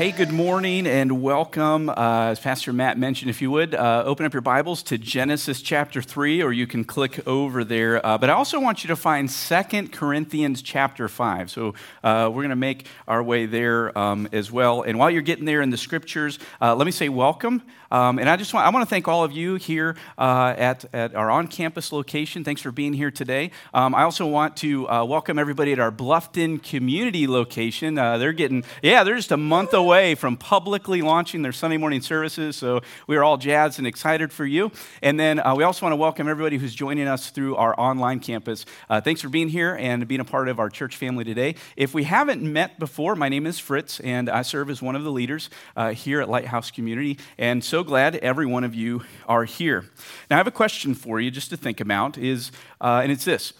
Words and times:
Hey, 0.00 0.12
good 0.12 0.32
morning 0.32 0.86
and 0.86 1.20
welcome. 1.20 1.90
Uh, 1.90 2.30
as 2.30 2.40
Pastor 2.40 2.72
Matt 2.72 2.96
mentioned, 2.96 3.28
if 3.28 3.42
you 3.42 3.50
would, 3.50 3.74
uh, 3.74 4.02
open 4.06 4.24
up 4.24 4.32
your 4.32 4.40
Bibles 4.40 4.82
to 4.84 4.96
Genesis 4.96 5.60
chapter 5.60 6.00
3, 6.00 6.42
or 6.42 6.54
you 6.54 6.66
can 6.66 6.84
click 6.84 7.28
over 7.28 7.64
there. 7.64 8.06
Uh, 8.06 8.16
but 8.16 8.30
I 8.30 8.32
also 8.32 8.58
want 8.58 8.82
you 8.82 8.88
to 8.88 8.96
find 8.96 9.30
Second 9.30 9.92
Corinthians 9.92 10.62
chapter 10.62 11.06
5. 11.06 11.50
So 11.50 11.74
uh, 12.02 12.30
we're 12.32 12.40
going 12.40 12.48
to 12.48 12.56
make 12.56 12.86
our 13.06 13.22
way 13.22 13.44
there 13.44 13.96
um, 13.98 14.26
as 14.32 14.50
well. 14.50 14.80
And 14.80 14.98
while 14.98 15.10
you're 15.10 15.20
getting 15.20 15.44
there 15.44 15.60
in 15.60 15.68
the 15.68 15.76
scriptures, 15.76 16.38
uh, 16.62 16.74
let 16.74 16.86
me 16.86 16.92
say 16.92 17.10
welcome. 17.10 17.60
Um, 17.90 18.18
and 18.18 18.28
I 18.28 18.36
just 18.36 18.52
want, 18.52 18.66
I 18.66 18.70
want 18.70 18.86
to 18.86 18.90
thank 18.90 19.08
all 19.08 19.24
of 19.24 19.32
you 19.32 19.54
here 19.54 19.96
uh, 20.18 20.54
at, 20.58 20.84
at 20.92 21.14
our 21.14 21.30
on 21.30 21.46
campus 21.46 21.92
location. 21.92 22.44
Thanks 22.44 22.60
for 22.60 22.72
being 22.72 22.92
here 22.92 23.10
today. 23.10 23.52
Um, 23.72 23.94
I 23.94 24.02
also 24.02 24.26
want 24.26 24.56
to 24.58 24.82
welcome 24.84 25.38
everybody 25.38 25.72
at 25.72 25.78
our 25.78 25.92
Bluffton 25.92 26.62
community 26.62 27.26
location. 27.26 27.94
they're 27.94 28.32
getting, 28.32 28.64
yeah, 28.82 29.04
they're 29.04 29.16
just 29.16 29.32
a 29.32 29.36
month 29.36 29.60
month 29.60 29.74
away 29.74 30.14
from 30.14 30.38
publicly 30.38 31.02
launching 31.02 31.42
their 31.42 31.52
Sunday 31.52 31.76
morning 31.76 32.00
services, 32.00 32.56
so 32.56 32.80
we 33.06 33.16
are 33.16 33.22
all 33.22 33.36
jazzed 33.36 33.78
and 33.78 33.86
excited 33.86 34.32
for 34.32 34.46
you. 34.46 34.72
And 35.02 35.20
then 35.20 35.38
uh, 35.38 35.54
we 35.54 35.64
also 35.64 35.84
want 35.84 35.92
to 35.92 35.96
welcome 35.96 36.28
everybody 36.28 36.56
who's 36.56 36.74
joining 36.74 37.06
us 37.06 37.28
through 37.28 37.56
our 37.56 37.78
online 37.78 38.20
campus. 38.20 38.64
Uh, 38.88 39.02
thanks 39.02 39.20
for 39.20 39.28
being 39.28 39.50
here 39.50 39.76
and 39.78 40.08
being 40.08 40.20
a 40.20 40.24
part 40.24 40.48
of 40.48 40.58
our 40.58 40.70
church 40.70 40.96
family 40.96 41.24
today. 41.24 41.56
If 41.76 41.92
we 41.92 42.04
haven't 42.04 42.42
met 42.42 42.78
before, 42.78 43.14
my 43.16 43.28
name 43.28 43.46
is 43.46 43.58
Fritz, 43.58 44.00
and 44.00 44.30
I 44.30 44.42
serve 44.42 44.70
as 44.70 44.80
one 44.80 44.96
of 44.96 45.04
the 45.04 45.12
leaders 45.12 45.50
uh, 45.76 45.90
here 45.90 46.22
at 46.22 46.30
Lighthouse 46.30 46.70
Community, 46.70 47.18
and 47.36 47.62
so 47.62 47.79
glad 47.82 48.16
every 48.16 48.46
one 48.46 48.64
of 48.64 48.74
you 48.74 49.02
are 49.26 49.44
here. 49.44 49.84
Now, 50.30 50.36
I 50.36 50.38
have 50.38 50.46
a 50.46 50.52
question 50.52 50.94
for 50.94 51.20
you 51.20 51.30
just 51.30 51.50
to 51.50 51.56
think 51.56 51.80
about, 51.80 52.18
is, 52.18 52.52
uh, 52.80 53.00
and 53.02 53.12
it's 53.12 53.24
this. 53.24 53.52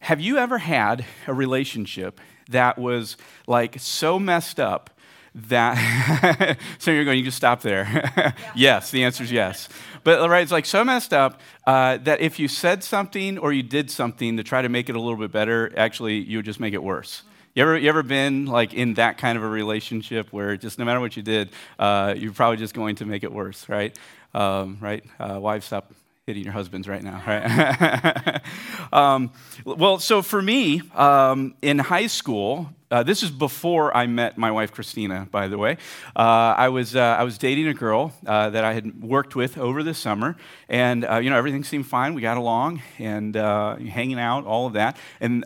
Have 0.00 0.20
you 0.20 0.38
ever 0.38 0.58
had 0.58 1.04
a 1.26 1.34
relationship 1.34 2.20
that 2.48 2.78
was 2.78 3.16
like 3.46 3.78
so 3.78 4.18
messed 4.18 4.58
up 4.58 4.90
that 5.34 6.58
so 6.78 6.90
you're 6.90 7.04
going 7.04 7.16
you 7.16 7.24
just 7.24 7.36
stop 7.36 7.60
there 7.62 7.86
yeah. 8.16 8.32
yes 8.56 8.90
the 8.90 9.04
answer 9.04 9.22
is 9.22 9.30
yes 9.30 9.68
but 10.02 10.28
right 10.28 10.42
it's 10.42 10.50
like 10.50 10.66
so 10.66 10.84
messed 10.84 11.12
up 11.12 11.40
uh, 11.68 11.98
that 11.98 12.20
if 12.20 12.40
you 12.40 12.48
said 12.48 12.82
something 12.82 13.38
or 13.38 13.52
you 13.52 13.62
did 13.62 13.90
something 13.90 14.36
to 14.36 14.42
try 14.42 14.60
to 14.60 14.68
make 14.68 14.88
it 14.88 14.96
a 14.96 15.00
little 15.00 15.16
bit 15.16 15.30
better 15.30 15.72
actually 15.76 16.18
you 16.18 16.38
would 16.38 16.44
just 16.44 16.58
make 16.58 16.74
it 16.74 16.82
worse 16.82 17.22
you 17.60 17.66
ever, 17.66 17.78
you 17.78 17.88
ever 17.90 18.02
been 18.02 18.46
like 18.46 18.72
in 18.72 18.94
that 18.94 19.18
kind 19.18 19.36
of 19.36 19.44
a 19.44 19.48
relationship 19.48 20.32
where 20.32 20.56
just 20.56 20.78
no 20.78 20.84
matter 20.86 20.98
what 21.00 21.16
you 21.16 21.22
did 21.22 21.50
uh, 21.78 22.14
you're 22.16 22.32
probably 22.32 22.56
just 22.56 22.72
going 22.72 22.96
to 22.96 23.04
make 23.04 23.22
it 23.22 23.30
worse 23.30 23.68
right 23.68 23.98
um, 24.32 24.78
right 24.80 25.04
uh, 25.18 25.38
wives 25.38 25.66
stop 25.66 25.92
hitting 26.26 26.44
your 26.44 26.52
husbands 26.52 26.86
right 26.86 27.02
now, 27.02 27.20
right? 27.26 28.40
um, 28.92 29.32
well, 29.64 29.98
so 29.98 30.22
for 30.22 30.40
me, 30.40 30.80
um, 30.94 31.54
in 31.60 31.78
high 31.80 32.06
school, 32.06 32.70
uh, 32.90 33.04
this 33.04 33.22
is 33.22 33.30
before 33.30 33.96
I 33.96 34.08
met 34.08 34.36
my 34.36 34.50
wife 34.50 34.72
Christina, 34.72 35.28
by 35.30 35.46
the 35.46 35.56
way. 35.56 35.76
Uh, 36.16 36.54
I 36.56 36.70
was 36.70 36.96
uh, 36.96 37.00
I 37.00 37.22
was 37.22 37.38
dating 37.38 37.68
a 37.68 37.74
girl 37.74 38.12
uh, 38.26 38.50
that 38.50 38.64
I 38.64 38.72
had 38.72 39.00
worked 39.00 39.36
with 39.36 39.56
over 39.58 39.84
the 39.84 39.94
summer, 39.94 40.36
and 40.68 41.04
uh, 41.04 41.18
you 41.18 41.30
know 41.30 41.36
everything 41.36 41.62
seemed 41.62 41.86
fine. 41.86 42.14
We 42.14 42.22
got 42.22 42.36
along 42.36 42.82
and 42.98 43.36
uh, 43.36 43.76
hanging 43.76 44.18
out, 44.18 44.44
all 44.44 44.66
of 44.66 44.72
that. 44.72 44.96
And 45.20 45.44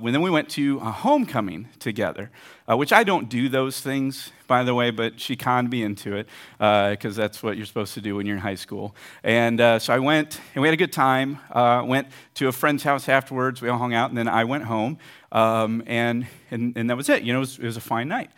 when 0.00 0.14
then 0.14 0.22
we 0.22 0.30
went 0.30 0.48
to 0.50 0.78
a 0.78 0.90
homecoming 0.90 1.68
together, 1.78 2.30
which 2.66 2.94
I 2.94 3.04
don't 3.04 3.28
do 3.28 3.50
those 3.50 3.80
things 3.80 4.32
by 4.46 4.62
the 4.62 4.72
way, 4.76 4.92
but 4.92 5.18
she 5.18 5.34
conned 5.34 5.68
me 5.70 5.82
into 5.82 6.14
it 6.14 6.28
because 6.56 7.16
that's 7.16 7.42
what 7.42 7.56
you're 7.56 7.66
supposed 7.66 7.94
to 7.94 8.00
do 8.00 8.14
when 8.14 8.26
you're 8.26 8.36
in 8.36 8.42
high 8.42 8.54
school. 8.54 8.94
And 9.24 9.58
so 9.82 9.92
I 9.92 9.98
went, 9.98 10.40
and 10.54 10.62
we 10.62 10.68
had 10.68 10.72
a 10.72 10.78
good 10.78 10.92
time. 10.92 11.40
went 11.52 12.08
to 12.34 12.48
a 12.48 12.52
friend's 12.52 12.84
house 12.84 13.08
afterwards. 13.08 13.60
We 13.60 13.68
all 13.68 13.78
hung 13.78 13.92
out, 13.92 14.08
and 14.08 14.16
then 14.16 14.28
I 14.28 14.44
went 14.44 14.64
home. 14.64 14.98
Um, 15.32 15.82
and, 15.86 16.26
and, 16.50 16.76
and 16.76 16.90
that 16.90 16.96
was 16.96 17.08
it. 17.08 17.22
You 17.22 17.32
know, 17.32 17.38
it 17.38 17.40
was, 17.40 17.58
it 17.58 17.64
was, 17.64 17.76
a 17.76 17.80
fine 17.80 18.08
night. 18.08 18.30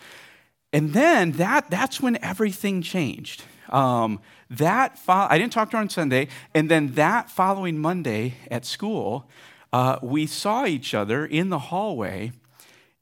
And 0.73 0.93
then 0.93 1.33
that, 1.33 1.71
that's 1.71 2.01
when 2.01 2.23
everything 2.23 2.83
changed. 2.83 3.45
Um, 3.69 4.21
that 4.51 4.99
fo- 4.99 5.27
I 5.29 5.39
didn't 5.39 5.53
talk 5.53 5.71
to 5.71 5.77
her 5.77 5.81
on 5.81 5.91
Sunday. 5.91 6.29
And 6.55 6.71
then 6.71 6.95
that 6.95 7.31
following 7.31 7.79
Monday 7.79 8.35
at 8.51 8.65
school, 8.65 9.29
uh, 9.73 9.99
we 10.03 10.27
saw 10.27 10.67
each 10.67 10.95
other 10.95 11.27
in 11.27 11.51
the 11.51 11.59
hallway, 11.59 12.33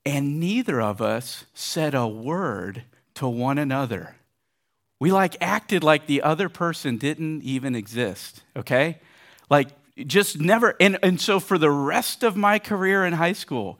and 0.05 0.41
neither 0.41 0.81
of 0.81 1.01
us 1.01 1.45
said 1.55 1.95
a 1.95 2.07
word 2.07 2.83
to 3.15 3.29
one 3.29 3.59
another. 3.59 4.17
We 4.99 5.13
like 5.13 5.37
acted 5.41 5.85
like 5.85 6.07
the 6.07 6.23
other 6.23 6.49
person 6.49 6.97
didn't 6.97 7.43
even 7.43 7.75
exist, 7.75 8.43
okay? 8.57 8.99
Like 9.51 9.69
just 10.05 10.41
never, 10.41 10.75
and, 10.81 10.99
and 11.03 11.21
so 11.21 11.41
for 11.41 11.59
the 11.59 11.71
rest 11.71 12.23
of 12.23 12.37
my 12.37 12.59
career 12.59 13.05
in 13.05 13.15
high 13.15 13.33
school, 13.33 13.79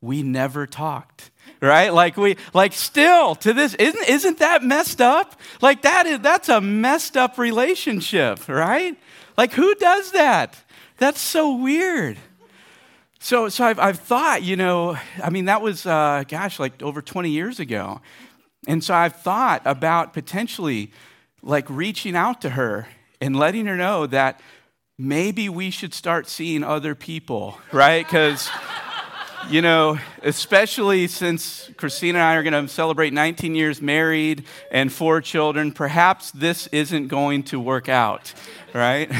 we 0.00 0.22
never 0.22 0.66
talked 0.66 1.30
right? 1.60 1.92
Like 1.92 2.16
we 2.16 2.36
like 2.54 2.72
still 2.72 3.34
to 3.36 3.52
this 3.52 3.74
isn't 3.74 4.08
isn't 4.08 4.38
that 4.38 4.62
messed 4.62 5.00
up? 5.00 5.38
Like 5.60 5.82
that 5.82 6.06
is 6.06 6.20
that's 6.20 6.48
a 6.48 6.60
messed 6.60 7.16
up 7.16 7.38
relationship 7.38 8.48
right? 8.48 8.96
Like 9.36 9.52
who 9.52 9.74
does 9.74 10.12
that? 10.12 10.56
That's 10.98 11.20
so 11.20 11.56
weird. 11.56 12.18
So 13.20 13.48
so 13.48 13.64
i've, 13.64 13.78
I've 13.78 13.98
thought 13.98 14.42
you 14.42 14.56
know 14.56 14.96
i 15.22 15.30
mean 15.30 15.46
that 15.46 15.60
was 15.60 15.86
uh, 15.86 16.24
gosh 16.28 16.58
like 16.58 16.82
over 16.82 17.02
20 17.02 17.30
years 17.30 17.60
ago. 17.60 18.00
And 18.66 18.82
so 18.82 18.94
i've 18.94 19.16
thought 19.16 19.62
about 19.64 20.12
potentially 20.12 20.92
like 21.42 21.68
reaching 21.68 22.16
out 22.16 22.40
to 22.42 22.50
her 22.50 22.88
and 23.20 23.34
letting 23.34 23.66
her 23.66 23.76
know 23.76 24.06
that 24.06 24.40
maybe 24.98 25.48
we 25.48 25.70
should 25.70 25.94
start 25.94 26.26
seeing 26.26 26.64
other 26.64 26.94
people, 26.94 27.58
right? 27.70 28.04
Because, 28.04 28.50
you 29.48 29.62
know, 29.62 29.96
especially 30.24 31.06
since 31.06 31.70
Christina 31.76 32.18
and 32.18 32.26
I 32.26 32.34
are 32.34 32.42
going 32.42 32.66
to 32.66 32.72
celebrate 32.72 33.12
19 33.12 33.54
years 33.54 33.80
married 33.80 34.44
and 34.72 34.92
four 34.92 35.20
children, 35.20 35.70
perhaps 35.70 36.32
this 36.32 36.66
isn't 36.68 37.06
going 37.06 37.44
to 37.44 37.60
work 37.60 37.88
out, 37.88 38.34
right? 38.74 39.10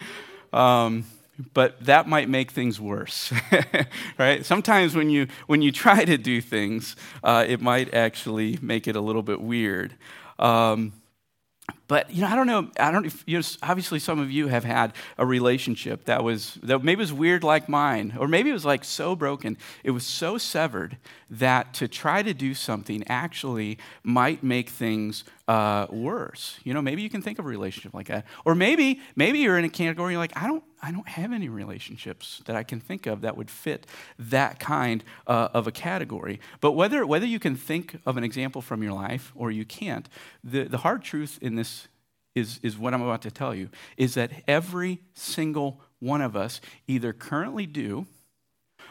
um, 0.52 1.04
but 1.52 1.78
that 1.84 2.08
might 2.08 2.28
make 2.28 2.50
things 2.50 2.80
worse 2.80 3.32
right 4.18 4.44
sometimes 4.44 4.96
when 4.96 5.08
you 5.08 5.28
when 5.46 5.62
you 5.62 5.70
try 5.70 6.04
to 6.04 6.18
do 6.18 6.40
things 6.40 6.96
uh, 7.22 7.44
it 7.46 7.60
might 7.60 7.94
actually 7.94 8.58
make 8.60 8.88
it 8.88 8.96
a 8.96 9.00
little 9.00 9.22
bit 9.22 9.40
weird 9.40 9.94
um, 10.40 10.92
but 11.88 12.10
you 12.10 12.20
know, 12.20 12.28
I 12.28 12.36
don't 12.36 12.46
know. 12.46 12.70
I 12.78 12.90
don't. 12.90 13.12
You 13.26 13.38
know, 13.38 13.44
obviously, 13.62 13.98
some 13.98 14.18
of 14.18 14.30
you 14.30 14.48
have 14.48 14.64
had 14.64 14.92
a 15.16 15.24
relationship 15.24 16.04
that 16.04 16.22
was 16.22 16.54
that 16.62 16.84
maybe 16.84 17.00
was 17.00 17.12
weird 17.12 17.42
like 17.42 17.68
mine, 17.68 18.14
or 18.18 18.28
maybe 18.28 18.50
it 18.50 18.52
was 18.52 18.66
like 18.66 18.84
so 18.84 19.16
broken, 19.16 19.56
it 19.82 19.90
was 19.90 20.04
so 20.04 20.36
severed 20.36 20.98
that 21.30 21.72
to 21.74 21.88
try 21.88 22.22
to 22.22 22.34
do 22.34 22.52
something 22.52 23.02
actually 23.08 23.78
might 24.02 24.42
make 24.42 24.68
things 24.68 25.24
uh, 25.48 25.86
worse. 25.88 26.60
You 26.62 26.74
know, 26.74 26.82
maybe 26.82 27.00
you 27.00 27.08
can 27.08 27.22
think 27.22 27.38
of 27.38 27.46
a 27.46 27.48
relationship 27.48 27.94
like 27.94 28.08
that, 28.08 28.26
or 28.44 28.54
maybe 28.54 29.00
maybe 29.16 29.38
you're 29.38 29.58
in 29.58 29.64
a 29.64 29.70
category 29.70 30.12
you're 30.12 30.20
like, 30.20 30.36
I 30.36 30.46
don't 30.46 30.62
I 30.80 30.92
don't 30.92 31.08
have 31.08 31.32
any 31.32 31.48
relationships 31.48 32.42
that 32.46 32.54
I 32.54 32.62
can 32.62 32.80
think 32.80 33.06
of 33.06 33.22
that 33.22 33.36
would 33.36 33.50
fit 33.50 33.86
that 34.18 34.60
kind 34.60 35.02
uh, 35.26 35.48
of 35.52 35.66
a 35.66 35.72
category. 35.72 36.40
But 36.60 36.72
whether, 36.72 37.04
whether 37.04 37.26
you 37.26 37.38
can 37.38 37.56
think 37.56 37.98
of 38.06 38.16
an 38.16 38.24
example 38.24 38.62
from 38.62 38.82
your 38.82 38.92
life 38.92 39.32
or 39.34 39.50
you 39.50 39.64
can't, 39.64 40.08
the, 40.44 40.64
the 40.64 40.78
hard 40.78 41.02
truth 41.02 41.38
in 41.42 41.56
this 41.56 41.77
is, 42.34 42.60
is 42.62 42.78
what 42.78 42.94
I'm 42.94 43.02
about 43.02 43.22
to 43.22 43.30
tell 43.30 43.54
you 43.54 43.68
is 43.96 44.14
that 44.14 44.30
every 44.46 45.00
single 45.14 45.80
one 45.98 46.20
of 46.20 46.36
us 46.36 46.60
either 46.86 47.12
currently 47.12 47.66
do 47.66 48.06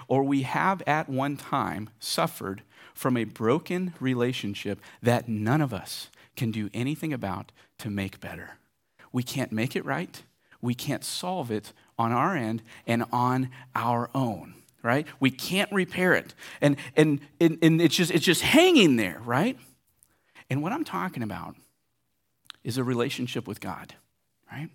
or 0.07 0.23
we 0.23 0.43
have 0.43 0.81
at 0.85 1.09
one 1.09 1.37
time 1.37 1.89
suffered 1.99 2.61
from 2.93 3.17
a 3.17 3.23
broken 3.23 3.93
relationship 3.99 4.79
that 5.01 5.27
none 5.29 5.61
of 5.61 5.73
us 5.73 6.09
can 6.35 6.51
do 6.51 6.69
anything 6.73 7.13
about 7.13 7.51
to 7.79 7.89
make 7.89 8.19
better. 8.19 8.57
We 9.11 9.23
can't 9.23 9.51
make 9.51 9.75
it 9.75 9.85
right. 9.85 10.21
We 10.61 10.73
can't 10.73 11.03
solve 11.03 11.51
it 11.51 11.73
on 11.97 12.11
our 12.11 12.35
end 12.35 12.63
and 12.85 13.05
on 13.11 13.49
our 13.75 14.09
own 14.13 14.53
right? 14.83 15.07
We 15.19 15.31
can't 15.31 15.69
repair 15.71 16.13
it. 16.13 16.33
And 16.61 16.77
and 16.95 17.19
and, 17.41 17.57
and 17.61 17.81
it's 17.81 17.95
just 17.95 18.11
it's 18.11 18.23
just 18.23 18.41
hanging 18.41 18.95
there 18.95 19.19
right? 19.25 19.57
And 20.49 20.61
what 20.63 20.71
i'm 20.71 20.85
talking 20.85 21.23
about 21.23 21.55
is 22.67 22.77
a 22.77 22.83
relationship 22.83 23.47
with 23.47 23.59
god 23.59 23.95
right 24.51 24.69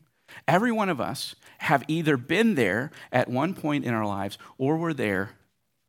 every 0.48 0.72
one 0.72 0.88
of 0.88 1.00
us 1.00 1.34
have 1.58 1.84
either 1.86 2.16
been 2.16 2.54
there 2.54 2.90
at 3.12 3.28
one 3.28 3.54
point 3.54 3.84
in 3.84 3.94
our 3.94 4.06
lives 4.06 4.38
or 4.58 4.76
we're 4.76 4.92
there 4.92 5.30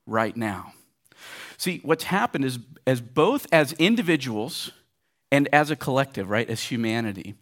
right 0.05 0.37
now 0.37 0.73
see 1.57 1.79
what's 1.83 2.05
happened 2.05 2.45
is 2.45 2.59
as 2.85 3.01
both 3.01 3.47
as 3.51 3.73
individuals 3.73 4.71
and 5.31 5.49
as 5.51 5.71
a 5.71 5.75
collective 5.75 6.29
right 6.29 6.49
as 6.49 6.63
humanity 6.63 7.33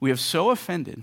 we 0.00 0.10
have 0.10 0.20
so 0.20 0.50
offended 0.50 1.02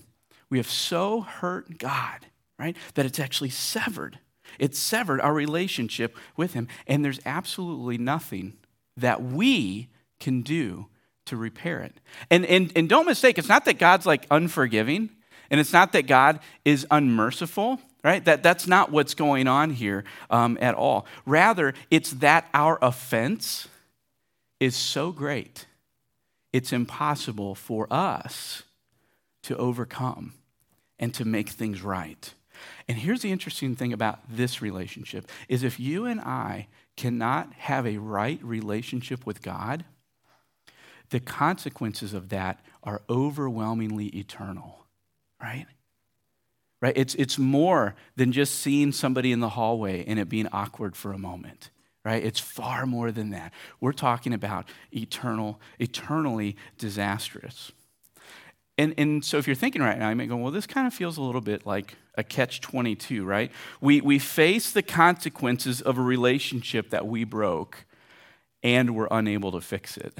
we 0.50 0.57
have 0.57 0.69
so 0.69 1.21
hurt 1.21 1.77
God, 1.77 2.27
right, 2.57 2.77
that 2.94 3.06
it's 3.06 3.19
actually 3.19 3.50
severed. 3.50 4.19
It's 4.59 4.79
severed 4.79 5.19
our 5.21 5.33
relationship 5.33 6.15
with 6.38 6.53
Him. 6.53 6.68
And 6.88 7.03
there's 7.03 7.19
absolutely 7.25 7.97
nothing 7.97 8.53
that 8.95 9.21
we 9.21 9.89
can 10.19 10.41
do 10.41 10.88
to 11.25 11.38
repair 11.38 11.81
it. 11.81 11.94
And, 12.30 12.45
and, 12.45 12.72
and 12.75 12.88
don't 12.88 13.06
mistake, 13.06 13.38
it's 13.38 13.50
not 13.50 13.66
that 13.66 13.80
God's 13.80 14.06
like 14.06 14.25
unforgiving, 14.31 15.10
and 15.50 15.60
it's 15.60 15.74
not 15.74 15.92
that 15.94 16.07
God 16.07 16.39
is 16.63 16.86
unmerciful, 16.89 17.80
right? 18.04 18.24
That, 18.25 18.44
that's 18.44 18.68
not 18.68 18.92
what's 18.92 19.13
going 19.13 19.48
on 19.48 19.72
here 19.72 20.04
um, 20.30 20.57
at 20.62 20.75
all. 20.75 21.06
Rather, 21.25 21.74
it's 21.92 22.12
that 22.12 22.48
our 22.54 22.80
offense 22.81 23.68
is 24.60 24.75
so 24.75 25.12
great, 25.12 25.66
it's 26.54 26.72
impossible 26.72 27.56
for 27.56 27.88
us 27.92 28.63
to 29.44 29.57
overcome 29.57 30.33
and 30.98 31.13
to 31.13 31.25
make 31.25 31.50
things 31.50 31.81
right. 31.81 32.33
And 32.88 32.98
here's 32.98 33.21
the 33.21 33.31
interesting 33.31 33.75
thing 33.75 33.92
about 33.92 34.19
this 34.30 34.62
relationship 34.62 35.30
is 35.50 35.63
if 35.63 35.80
you 35.80 36.06
and 36.06 36.21
I 36.21 36.68
cannot 36.95 37.51
have 37.54 37.86
a 37.86 37.98
right 37.98 38.42
relationship 38.42 39.25
with 39.25 39.42
God, 39.42 39.83
the 41.10 41.19
consequences 41.19 42.13
of 42.13 42.30
that 42.30 42.63
are 42.84 43.02
overwhelmingly 43.10 44.07
eternal, 44.07 44.86
right? 45.42 45.66
Right? 46.81 46.96
It's, 46.96 47.16
it's 47.16 47.38
more 47.38 47.96
than 48.16 48.31
just 48.31 48.56
seeing 48.56 48.92
somebody 48.92 49.31
in 49.31 49.40
the 49.40 49.50
hallway 49.50 50.04
and 50.06 50.19
it 50.19 50.30
being 50.30 50.48
awkward 50.52 50.96
for 50.96 51.13
a 51.13 51.18
moment, 51.18 51.69
right? 52.04 52.24
It's 52.24 52.40
far 52.40 52.86
more 52.86 53.12
than 53.12 53.31
that. 53.31 53.54
We're 53.80 53.94
talking 53.94 54.34
about 54.34 54.68
eternal, 54.92 55.60
eternally 55.80 56.56
disastrous. 56.78 57.72
And, 58.78 58.94
and 58.98 59.24
so 59.24 59.38
if 59.38 59.48
you're 59.48 59.56
thinking 59.56 59.81
right 59.81 59.98
now, 59.98 60.10
you 60.10 60.16
may 60.16 60.28
go, 60.28 60.36
well, 60.36 60.52
this 60.52 60.68
kind 60.68 60.86
of 60.86 60.94
feels 60.94 61.18
a 61.18 61.22
little 61.22 61.42
bit 61.42 61.66
like 61.66 61.96
a 62.18 62.24
catch 62.24 62.62
22, 62.62 63.25
right? 63.25 63.52
We, 63.80 64.02
we 64.02 64.19
face 64.19 64.72
the 64.72 64.84
consequences 64.84 65.81
of 65.81 65.98
a 65.98 66.02
relationship 66.02 66.90
that 66.90 67.07
we 67.07 67.24
broke 67.24 67.86
and 68.65 68.95
we're 68.95 69.07
unable 69.12 69.51
to 69.51 69.62
fix 69.62 69.95
it. 69.95 70.17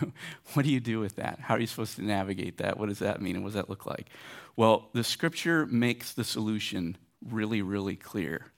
what 0.54 0.64
do 0.64 0.70
you 0.70 0.78
do 0.78 1.00
with 1.00 1.16
that? 1.16 1.40
How 1.40 1.56
are 1.56 1.60
you 1.60 1.66
supposed 1.66 1.96
to 1.96 2.02
navigate 2.02 2.58
that? 2.58 2.78
What 2.78 2.88
does 2.88 3.00
that 3.00 3.20
mean? 3.20 3.34
And 3.34 3.42
what 3.42 3.48
does 3.48 3.56
that 3.56 3.68
look 3.68 3.86
like? 3.86 4.06
Well, 4.54 4.88
the 4.92 5.02
scripture 5.02 5.66
makes 5.66 6.12
the 6.12 6.22
solution 6.22 6.96
really, 7.28 7.60
really 7.60 7.96
clear. 7.96 8.52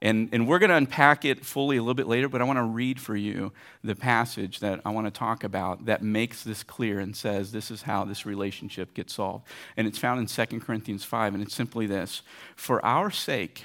And, 0.00 0.28
and 0.32 0.46
we're 0.46 0.60
going 0.60 0.70
to 0.70 0.76
unpack 0.76 1.24
it 1.24 1.44
fully 1.44 1.76
a 1.76 1.82
little 1.82 1.94
bit 1.94 2.06
later, 2.06 2.28
but 2.28 2.40
I 2.40 2.44
want 2.44 2.58
to 2.58 2.62
read 2.62 3.00
for 3.00 3.16
you 3.16 3.52
the 3.82 3.96
passage 3.96 4.60
that 4.60 4.80
I 4.84 4.90
want 4.90 5.08
to 5.08 5.10
talk 5.10 5.42
about 5.42 5.86
that 5.86 6.00
makes 6.00 6.44
this 6.44 6.62
clear 6.62 7.00
and 7.00 7.16
says 7.16 7.50
this 7.50 7.72
is 7.72 7.82
how 7.82 8.04
this 8.04 8.24
relationship 8.24 8.94
gets 8.94 9.14
solved. 9.14 9.48
And 9.76 9.88
it's 9.88 9.98
found 9.98 10.20
in 10.20 10.26
2 10.26 10.60
Corinthians 10.60 11.02
5, 11.02 11.34
and 11.34 11.42
it's 11.42 11.54
simply 11.54 11.88
this 11.88 12.22
For 12.54 12.84
our 12.86 13.10
sake, 13.10 13.64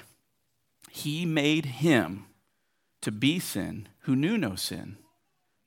he 0.90 1.24
made 1.24 1.66
him 1.66 2.26
to 3.00 3.12
be 3.12 3.38
sin 3.38 3.88
who 4.00 4.16
knew 4.16 4.36
no 4.36 4.56
sin 4.56 4.96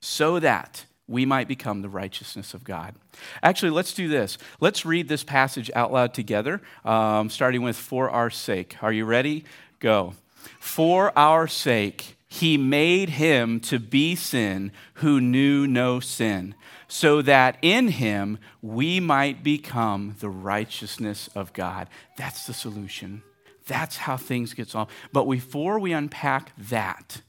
so 0.04 0.38
that 0.38 0.84
we 1.06 1.24
might 1.24 1.48
become 1.48 1.80
the 1.80 1.88
righteousness 1.88 2.52
of 2.52 2.62
God. 2.62 2.94
Actually, 3.42 3.70
let's 3.70 3.94
do 3.94 4.06
this. 4.06 4.36
Let's 4.60 4.84
read 4.84 5.08
this 5.08 5.24
passage 5.24 5.70
out 5.74 5.92
loud 5.92 6.12
together, 6.12 6.60
um, 6.84 7.30
starting 7.30 7.62
with 7.62 7.76
for 7.76 8.10
our 8.10 8.28
sake. 8.30 8.76
Are 8.82 8.92
you 8.92 9.06
ready? 9.06 9.44
Go. 9.80 10.14
For 10.60 11.16
our 11.18 11.48
sake, 11.48 12.16
he 12.28 12.58
made 12.58 13.10
him 13.10 13.60
to 13.60 13.78
be 13.78 14.14
sin 14.14 14.72
who 14.94 15.20
knew 15.20 15.66
no 15.66 16.00
sin, 16.00 16.54
so 16.86 17.22
that 17.22 17.56
in 17.62 17.88
him 17.88 18.38
we 18.60 19.00
might 19.00 19.42
become 19.42 20.16
the 20.20 20.28
righteousness 20.28 21.30
of 21.34 21.52
God. 21.54 21.88
That's 22.16 22.46
the 22.46 22.54
solution. 22.54 23.22
That's 23.66 23.96
how 23.96 24.18
things 24.18 24.52
get 24.52 24.68
solved. 24.68 24.90
But 25.12 25.24
before 25.24 25.78
we 25.78 25.92
unpack 25.92 26.52
that, 26.58 27.22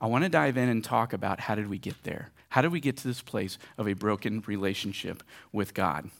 I 0.00 0.06
want 0.06 0.24
to 0.24 0.30
dive 0.30 0.56
in 0.56 0.68
and 0.68 0.82
talk 0.82 1.12
about 1.12 1.40
how 1.40 1.54
did 1.54 1.68
we 1.68 1.78
get 1.78 2.02
there? 2.04 2.30
How 2.50 2.62
did 2.62 2.72
we 2.72 2.80
get 2.80 2.96
to 2.98 3.08
this 3.08 3.20
place 3.20 3.58
of 3.76 3.88
a 3.88 3.94
broken 3.94 4.42
relationship 4.46 5.22
with 5.52 5.74
God? 5.74 6.10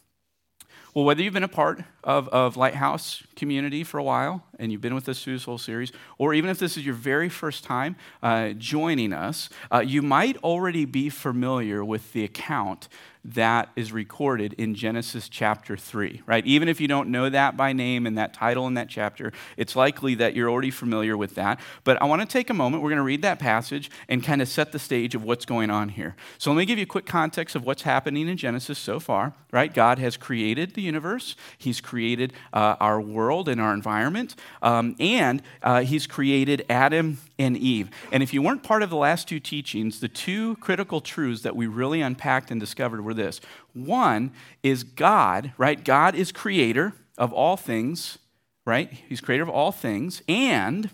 Well, 0.95 1.05
whether 1.05 1.23
you've 1.23 1.35
been 1.35 1.45
a 1.45 1.49
part 1.49 1.83
of, 2.03 2.29
of 2.29 2.57
Lighthouse 2.57 3.23
community 3.37 3.85
for 3.85 3.99
a 3.99 4.03
while 4.03 4.45
and 4.59 4.73
you've 4.73 4.81
been 4.81 4.95
with 4.95 5.09
us 5.09 5.23
through 5.23 5.35
this 5.35 5.45
whole 5.45 5.59
series, 5.59 5.93
or 6.19 6.35
even 6.35 6.51
if 6.51 6.59
this 6.59 6.77
is 6.77 6.85
your 6.85 6.95
very 6.95 7.29
first 7.29 7.65
time 7.65 7.97
uh, 8.23 8.51
joining 8.51 9.13
us, 9.13 9.49
uh, 9.73 9.79
you 9.79 10.03
might 10.03 10.37
already 10.39 10.85
be 10.85 11.09
familiar 11.09 11.85
with 11.85 12.13
the 12.13 12.25
account 12.25 12.89
that 13.35 13.69
is 13.77 13.93
recorded 13.93 14.55
in 14.55 14.75
Genesis 14.75 15.29
chapter 15.29 15.77
3, 15.77 16.23
right? 16.27 16.47
Even 16.47 16.69
if 16.69 16.81
you 16.81 16.89
don't 16.89 17.11
know 17.11 17.29
that 17.29 17.57
by 17.57 17.73
name 17.73 18.07
and 18.07 18.17
that 18.17 18.33
title 18.33 18.67
in 18.67 18.75
that 18.75 18.89
chapter, 18.89 19.33
it's 19.57 19.77
likely 19.77 20.15
that 20.15 20.35
you're 20.35 20.49
already 20.49 20.71
familiar 20.71 21.17
with 21.17 21.35
that. 21.35 21.61
But 21.85 22.01
I 22.01 22.07
want 22.07 22.23
to 22.23 22.29
take 22.29 22.49
a 22.49 22.55
moment. 22.55 22.83
We're 22.83 22.91
going 22.91 22.99
to 22.99 23.03
read 23.03 23.23
that 23.23 23.39
passage 23.39 23.91
and 24.09 24.23
kind 24.23 24.41
of 24.41 24.49
set 24.49 24.73
the 24.73 24.79
stage 24.79 25.15
of 25.15 25.25
what's 25.25 25.45
going 25.45 25.69
on 25.69 25.91
here. 25.91 26.17
So 26.39 26.51
let 26.51 26.57
me 26.57 26.65
give 26.65 26.79
you 26.79 26.85
a 26.85 26.87
quick 26.87 27.07
context 27.07 27.55
of 27.55 27.67
what's 27.67 27.83
happening 27.83 28.29
in 28.29 28.37
Genesis 28.37 28.79
so 28.79 28.99
far, 28.99 29.35
right? 29.53 29.73
God 29.73 29.99
has 29.99 30.17
created 30.17 30.75
the 30.75 30.83
universe, 30.83 31.37
He's 31.59 31.81
created 31.81 32.33
uh, 32.53 32.77
our 32.81 33.01
world 33.01 33.49
and 33.49 33.61
our 33.61 33.75
environment, 33.75 34.37
um, 34.63 34.97
and 34.99 35.43
uh, 35.63 35.83
He's 35.83 36.07
created 36.07 36.65
Adam 36.69 37.19
and 37.39 37.57
Eve. 37.57 37.91
And 38.13 38.23
if 38.23 38.33
you 38.33 38.43
weren't 38.43 38.63
part 38.63 38.83
of 38.83 38.91
the 38.91 38.97
last 38.97 39.29
two 39.29 39.41
teachings, 39.41 40.01
the 40.01 40.09
two 40.09 40.57
critical 40.57 41.01
truths 41.01 41.43
that 41.43 41.57
we 41.57 41.67
really 41.67 42.01
unpacked 42.01 42.51
and 42.51 42.61
discovered 42.61 43.05
were 43.05 43.15
this. 43.15 43.41
One 43.73 44.33
is 44.63 44.85
God, 44.85 45.53
right? 45.57 45.83
God 45.85 46.15
is 46.15 46.33
creator 46.33 46.95
of 47.17 47.33
all 47.33 47.57
things, 47.57 48.19
right? 48.65 48.93
He's 49.09 49.21
creator 49.21 49.43
of 49.43 49.51
all 49.51 49.73
things, 49.73 50.23
and 50.29 50.91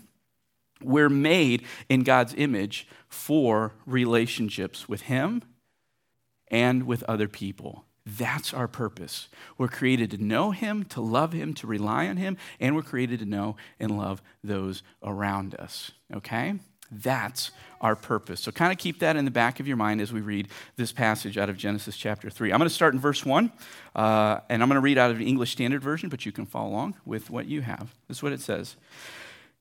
we're 0.81 1.09
made 1.09 1.63
in 1.89 2.03
God's 2.03 2.33
image 2.35 2.87
for 3.07 3.73
relationships 3.85 4.89
with 4.89 5.03
Him 5.03 5.41
and 6.49 6.83
with 6.83 7.03
other 7.03 7.27
people. 7.27 7.85
That's 8.05 8.53
our 8.53 8.67
purpose. 8.67 9.29
We're 9.57 9.67
created 9.67 10.11
to 10.11 10.17
know 10.17 10.51
Him, 10.51 10.83
to 10.85 11.01
love 11.01 11.33
Him, 11.33 11.53
to 11.55 11.67
rely 11.67 12.07
on 12.07 12.17
Him, 12.17 12.37
and 12.59 12.75
we're 12.75 12.83
created 12.83 13.19
to 13.19 13.25
know 13.25 13.55
and 13.79 13.97
love 13.97 14.21
those 14.43 14.83
around 15.03 15.55
us. 15.55 15.91
Okay? 16.13 16.55
That's 16.91 17.49
our 17.81 17.95
purpose. 17.95 18.41
So, 18.41 18.51
kind 18.51 18.71
of 18.71 18.77
keep 18.77 18.99
that 18.99 19.15
in 19.15 19.25
the 19.25 19.31
back 19.31 19.59
of 19.59 19.67
your 19.67 19.77
mind 19.77 20.01
as 20.01 20.13
we 20.13 20.21
read 20.21 20.49
this 20.75 20.91
passage 20.91 21.37
out 21.37 21.49
of 21.49 21.57
Genesis 21.57 21.97
chapter 21.97 22.29
3. 22.29 22.51
I'm 22.51 22.59
going 22.59 22.69
to 22.69 22.73
start 22.73 22.93
in 22.93 22.99
verse 22.99 23.25
1, 23.25 23.51
uh, 23.95 24.39
and 24.49 24.61
I'm 24.61 24.69
going 24.69 24.75
to 24.75 24.81
read 24.81 24.99
out 24.99 25.09
of 25.09 25.17
the 25.17 25.25
English 25.25 25.51
Standard 25.51 25.81
Version, 25.81 26.09
but 26.09 26.25
you 26.25 26.31
can 26.31 26.45
follow 26.45 26.69
along 26.69 26.95
with 27.05 27.31
what 27.31 27.47
you 27.47 27.61
have. 27.61 27.93
This 28.07 28.17
is 28.17 28.23
what 28.23 28.33
it 28.33 28.41
says. 28.41 28.75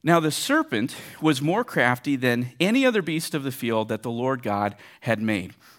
Now, 0.02 0.20
the 0.20 0.30
serpent 0.30 0.94
was 1.22 1.40
more 1.40 1.64
crafty 1.64 2.16
than 2.16 2.52
any 2.60 2.84
other 2.84 3.00
beast 3.00 3.34
of 3.34 3.42
the 3.42 3.50
field 3.50 3.88
that 3.88 4.02
the 4.02 4.10
Lord 4.10 4.42
God 4.42 4.76
had 5.00 5.22
made. 5.22 5.54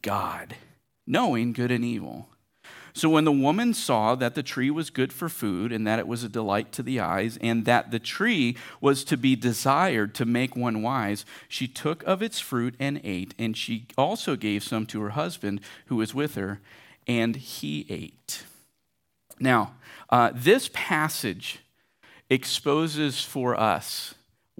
God, 0.00 0.54
knowing 1.06 1.52
good 1.52 1.70
and 1.70 1.84
evil. 1.84 2.28
So 2.94 3.08
when 3.08 3.24
the 3.24 3.32
woman 3.32 3.72
saw 3.72 4.14
that 4.16 4.34
the 4.34 4.42
tree 4.42 4.70
was 4.70 4.90
good 4.90 5.12
for 5.12 5.28
food, 5.28 5.72
and 5.72 5.86
that 5.86 5.98
it 5.98 6.06
was 6.06 6.22
a 6.22 6.28
delight 6.28 6.72
to 6.72 6.82
the 6.82 7.00
eyes, 7.00 7.38
and 7.40 7.64
that 7.64 7.90
the 7.90 7.98
tree 7.98 8.56
was 8.80 9.02
to 9.04 9.16
be 9.16 9.34
desired 9.34 10.14
to 10.16 10.24
make 10.26 10.54
one 10.54 10.82
wise, 10.82 11.24
she 11.48 11.66
took 11.66 12.02
of 12.04 12.22
its 12.22 12.38
fruit 12.38 12.74
and 12.78 13.00
ate, 13.02 13.34
and 13.38 13.56
she 13.56 13.86
also 13.96 14.36
gave 14.36 14.62
some 14.62 14.84
to 14.86 15.00
her 15.00 15.10
husband 15.10 15.60
who 15.86 15.96
was 15.96 16.14
with 16.14 16.34
her, 16.34 16.60
and 17.06 17.36
he 17.36 17.86
ate. 17.88 18.44
Now, 19.40 19.74
uh, 20.10 20.30
this 20.34 20.68
passage 20.74 21.60
exposes 22.28 23.24
for 23.24 23.58
us 23.58 24.14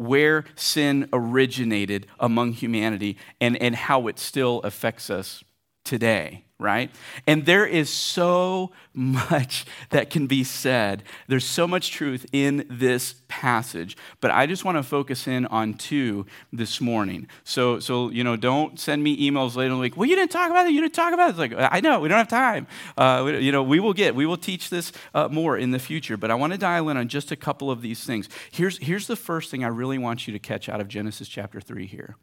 where 0.06 0.44
sin 0.54 1.08
originated 1.12 2.06
among 2.18 2.52
humanity 2.52 3.16
and, 3.40 3.56
and 3.56 3.74
how 3.74 4.06
it 4.08 4.18
still 4.18 4.60
affects 4.60 5.10
us 5.10 5.44
today 5.84 6.44
right? 6.62 6.90
And 7.26 7.44
there 7.44 7.66
is 7.66 7.90
so 7.90 8.70
much 8.94 9.66
that 9.90 10.08
can 10.08 10.26
be 10.26 10.44
said. 10.44 11.02
There's 11.26 11.44
so 11.44 11.66
much 11.66 11.90
truth 11.90 12.24
in 12.32 12.64
this 12.70 13.16
passage, 13.28 13.96
but 14.20 14.30
I 14.30 14.46
just 14.46 14.64
want 14.64 14.78
to 14.78 14.82
focus 14.82 15.26
in 15.26 15.44
on 15.46 15.74
two 15.74 16.24
this 16.52 16.80
morning. 16.80 17.26
So, 17.44 17.80
so 17.80 18.10
you 18.10 18.24
know, 18.24 18.36
don't 18.36 18.78
send 18.78 19.02
me 19.02 19.28
emails 19.28 19.56
later 19.56 19.70
in 19.70 19.76
the 19.76 19.82
week. 19.82 19.96
Well, 19.96 20.08
you 20.08 20.16
didn't 20.16 20.30
talk 20.30 20.50
about 20.50 20.66
it. 20.66 20.72
You 20.72 20.80
didn't 20.80 20.94
talk 20.94 21.12
about 21.12 21.26
it. 21.26 21.30
It's 21.30 21.38
like 21.38 21.54
I 21.56 21.80
know 21.80 22.00
we 22.00 22.08
don't 22.08 22.18
have 22.18 22.28
time. 22.28 22.66
Uh, 22.96 23.22
we, 23.26 23.38
you 23.40 23.52
know, 23.52 23.62
we 23.62 23.80
will 23.80 23.92
get. 23.92 24.14
We 24.14 24.24
will 24.24 24.36
teach 24.36 24.70
this 24.70 24.92
uh, 25.14 25.28
more 25.28 25.58
in 25.58 25.72
the 25.72 25.78
future. 25.78 26.16
But 26.16 26.30
I 26.30 26.34
want 26.34 26.52
to 26.52 26.58
dial 26.58 26.88
in 26.88 26.96
on 26.96 27.08
just 27.08 27.32
a 27.32 27.36
couple 27.36 27.70
of 27.70 27.82
these 27.82 28.04
things. 28.04 28.28
Here's 28.50 28.78
here's 28.78 29.06
the 29.06 29.16
first 29.16 29.50
thing 29.50 29.64
I 29.64 29.68
really 29.68 29.98
want 29.98 30.26
you 30.26 30.32
to 30.32 30.38
catch 30.38 30.68
out 30.68 30.80
of 30.80 30.88
Genesis 30.88 31.28
chapter 31.28 31.60
three 31.60 31.86
here 31.86 32.16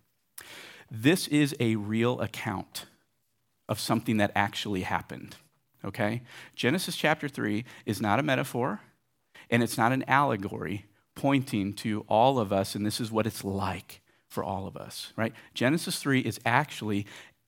this 0.92 1.28
is 1.28 1.56
a 1.60 1.76
real 1.76 2.20
account 2.20 2.88
of 3.70 3.80
something 3.80 4.18
that 4.18 4.32
actually 4.36 4.82
happened. 4.82 5.38
Okay? 5.86 6.22
Genesis 6.56 6.98
chapter 6.98 7.30
3 7.30 7.64
is 7.86 8.02
not 8.02 8.20
a 8.20 8.24
metaphor 8.24 8.82
and 9.50 9.64
it's 9.64 9.78
not 9.78 9.94
an 9.94 10.04
allegory 10.08 10.86
pointing 11.16 11.74
to 11.74 12.06
all 12.08 12.40
of 12.40 12.54
us, 12.54 12.76
and 12.76 12.86
this 12.86 13.02
is 13.02 13.12
what 13.12 13.28
it's 13.28 13.44
like 13.44 14.02
for 14.28 14.44
all 14.44 14.68
of 14.68 14.78
us, 14.78 15.12
right? 15.18 15.34
Genesis 15.54 16.00
3 16.00 16.22
is 16.22 16.40
actually 16.46 17.06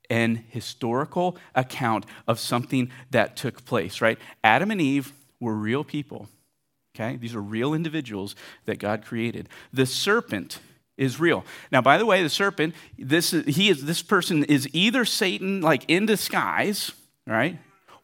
an 0.09 0.43
historical 0.49 1.37
account 1.55 2.05
of 2.27 2.37
something 2.39 2.91
that 3.11 3.37
took 3.37 3.63
place, 3.63 4.01
right? 4.01 4.19
Adam 4.43 4.71
and 4.71 4.81
Eve 4.81 5.13
were 5.39 5.53
real 5.53 5.83
people, 5.85 6.27
okay? 6.93 7.15
These 7.15 7.33
are 7.33 7.41
real 7.41 7.73
individuals 7.73 8.35
that 8.65 8.79
God 8.79 9.05
created. 9.05 9.47
The 9.71 9.85
serpent 9.85 10.59
is 11.01 11.19
real. 11.19 11.43
Now, 11.71 11.81
by 11.81 11.97
the 11.97 12.05
way, 12.05 12.21
the 12.21 12.29
serpent, 12.29 12.75
this, 12.97 13.31
he 13.31 13.69
is, 13.69 13.85
this 13.85 14.03
person 14.03 14.43
is 14.43 14.69
either 14.71 15.03
Satan, 15.03 15.59
like 15.59 15.83
in 15.87 16.05
disguise, 16.05 16.91
right? 17.25 17.57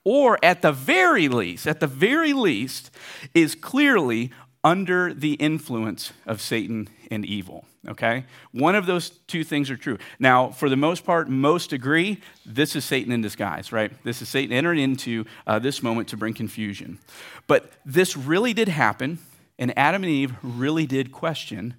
Or 0.03 0.39
at 0.43 0.61
the 0.61 0.71
very 0.71 1.27
least, 1.27 1.67
at 1.67 1.79
the 1.79 1.87
very 1.87 2.33
least, 2.33 2.89
is 3.33 3.53
clearly 3.53 4.31
under 4.63 5.13
the 5.13 5.33
influence 5.33 6.11
of 6.25 6.41
Satan 6.41 6.89
and 7.11 7.23
evil. 7.23 7.65
Okay? 7.87 8.25
One 8.51 8.75
of 8.75 8.87
those 8.87 9.11
two 9.27 9.43
things 9.43 9.69
are 9.69 9.77
true. 9.77 9.99
Now, 10.17 10.49
for 10.49 10.67
the 10.67 10.75
most 10.75 11.05
part, 11.05 11.29
most 11.29 11.71
agree 11.73 12.19
this 12.45 12.75
is 12.75 12.83
Satan 12.83 13.11
in 13.11 13.21
disguise, 13.21 13.71
right? 13.71 13.91
This 14.03 14.21
is 14.21 14.27
Satan 14.27 14.51
entering 14.51 14.79
into 14.79 15.25
uh, 15.45 15.59
this 15.59 15.83
moment 15.83 16.07
to 16.09 16.17
bring 16.17 16.33
confusion. 16.33 16.97
But 17.45 17.71
this 17.85 18.17
really 18.17 18.53
did 18.53 18.67
happen, 18.67 19.19
and 19.59 19.77
Adam 19.77 20.03
and 20.03 20.11
Eve 20.11 20.33
really 20.41 20.87
did 20.87 21.11
question 21.11 21.75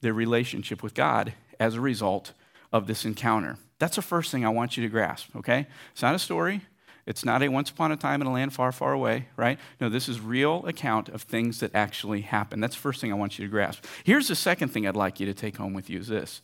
their 0.00 0.12
relationship 0.12 0.82
with 0.82 0.94
God 0.94 1.34
as 1.58 1.74
a 1.74 1.80
result 1.80 2.32
of 2.72 2.86
this 2.86 3.04
encounter. 3.04 3.56
That's 3.78 3.96
the 3.96 4.02
first 4.02 4.30
thing 4.30 4.44
I 4.44 4.50
want 4.50 4.76
you 4.76 4.82
to 4.82 4.88
grasp, 4.88 5.34
okay? 5.36 5.66
It's 5.92 6.02
not 6.02 6.14
a 6.14 6.18
story. 6.18 6.62
It's 7.06 7.24
not 7.24 7.42
a 7.42 7.48
once 7.48 7.70
upon 7.70 7.90
a 7.90 7.96
time 7.96 8.20
in 8.20 8.26
a 8.26 8.32
land 8.32 8.52
far, 8.52 8.70
far 8.70 8.92
away, 8.92 9.28
right? 9.36 9.58
No, 9.80 9.88
this 9.88 10.10
is 10.10 10.20
real 10.20 10.66
account 10.66 11.08
of 11.08 11.22
things 11.22 11.60
that 11.60 11.74
actually 11.74 12.20
happen. 12.20 12.60
That's 12.60 12.74
the 12.74 12.82
first 12.82 13.00
thing 13.00 13.10
I 13.10 13.16
want 13.16 13.38
you 13.38 13.46
to 13.46 13.50
grasp. 13.50 13.86
Here's 14.04 14.28
the 14.28 14.34
second 14.34 14.68
thing 14.68 14.86
I'd 14.86 14.94
like 14.94 15.18
you 15.18 15.24
to 15.24 15.32
take 15.32 15.56
home 15.56 15.72
with 15.72 15.88
you 15.88 16.00
is 16.00 16.08
this. 16.08 16.42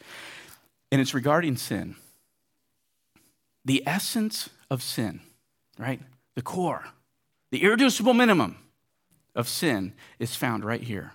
And 0.91 1.03
it's 1.03 1.13
regarding 1.13 1.59
sin. 1.59 1.97
The 3.65 3.83
essence 3.87 4.49
of 4.71 4.83
sin, 4.83 5.21
right? 5.79 6.01
The 6.35 6.43
core, 6.43 6.85
the 7.51 7.63
irreducible 7.63 8.15
minimum 8.15 8.57
of 9.35 9.49
sin 9.49 9.93
is 10.19 10.35
found 10.35 10.65
right 10.65 10.83
here. 10.83 11.13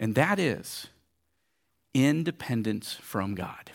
And 0.00 0.16
that 0.16 0.40
is 0.40 0.88
independence 2.04 2.94
from 2.94 3.34
God. 3.34 3.72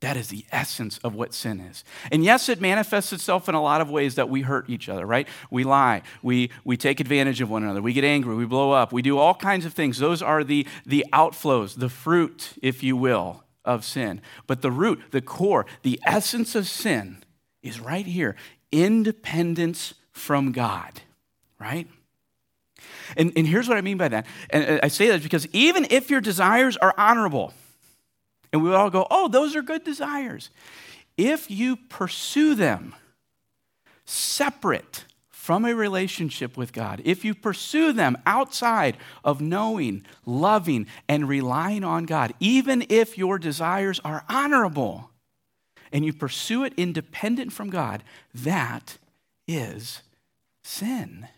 That 0.00 0.16
is 0.16 0.28
the 0.28 0.44
essence 0.52 0.98
of 0.98 1.16
what 1.16 1.34
sin 1.34 1.58
is. 1.58 1.82
And 2.12 2.22
yes, 2.22 2.48
it 2.48 2.60
manifests 2.60 3.12
itself 3.12 3.48
in 3.48 3.56
a 3.56 3.62
lot 3.62 3.80
of 3.80 3.90
ways 3.90 4.14
that 4.14 4.28
we 4.28 4.42
hurt 4.42 4.70
each 4.70 4.88
other, 4.88 5.04
right? 5.04 5.26
We 5.50 5.64
lie, 5.64 6.02
we, 6.22 6.50
we 6.64 6.76
take 6.76 7.00
advantage 7.00 7.40
of 7.40 7.50
one 7.50 7.64
another, 7.64 7.82
we 7.82 7.92
get 7.92 8.04
angry, 8.04 8.36
we 8.36 8.46
blow 8.46 8.70
up, 8.70 8.92
we 8.92 9.02
do 9.02 9.18
all 9.18 9.34
kinds 9.34 9.66
of 9.66 9.74
things. 9.74 9.98
Those 9.98 10.22
are 10.22 10.44
the, 10.44 10.68
the 10.86 11.04
outflows, 11.12 11.78
the 11.78 11.88
fruit, 11.88 12.52
if 12.62 12.84
you 12.84 12.96
will, 12.96 13.42
of 13.64 13.84
sin. 13.84 14.20
But 14.46 14.62
the 14.62 14.70
root, 14.70 15.02
the 15.10 15.20
core, 15.20 15.66
the 15.82 16.00
essence 16.06 16.54
of 16.54 16.68
sin 16.68 17.24
is 17.62 17.80
right 17.80 18.06
here 18.06 18.36
independence 18.70 19.94
from 20.12 20.52
God, 20.52 21.00
right? 21.58 21.88
And, 23.16 23.32
and 23.36 23.46
here's 23.46 23.68
what 23.68 23.76
I 23.76 23.80
mean 23.80 23.96
by 23.96 24.08
that. 24.08 24.26
And 24.50 24.64
uh, 24.64 24.80
I 24.82 24.88
say 24.88 25.08
that 25.08 25.22
because 25.22 25.46
even 25.52 25.86
if 25.90 26.10
your 26.10 26.20
desires 26.20 26.76
are 26.76 26.94
honorable, 26.96 27.52
and 28.52 28.62
we 28.62 28.74
all 28.74 28.90
go, 28.90 29.06
oh, 29.10 29.28
those 29.28 29.54
are 29.56 29.62
good 29.62 29.84
desires. 29.84 30.50
If 31.16 31.50
you 31.50 31.76
pursue 31.76 32.54
them 32.54 32.94
separate 34.04 35.04
from 35.28 35.64
a 35.64 35.74
relationship 35.74 36.56
with 36.56 36.72
God, 36.72 37.02
if 37.04 37.24
you 37.24 37.34
pursue 37.34 37.92
them 37.92 38.16
outside 38.26 38.96
of 39.24 39.40
knowing, 39.40 40.04
loving, 40.24 40.86
and 41.08 41.28
relying 41.28 41.84
on 41.84 42.04
God, 42.04 42.34
even 42.40 42.84
if 42.88 43.18
your 43.18 43.38
desires 43.38 44.00
are 44.04 44.24
honorable, 44.28 45.10
and 45.92 46.04
you 46.04 46.12
pursue 46.12 46.64
it 46.64 46.74
independent 46.76 47.52
from 47.52 47.70
God, 47.70 48.02
that 48.34 48.98
is 49.46 50.02
sin. 50.62 51.28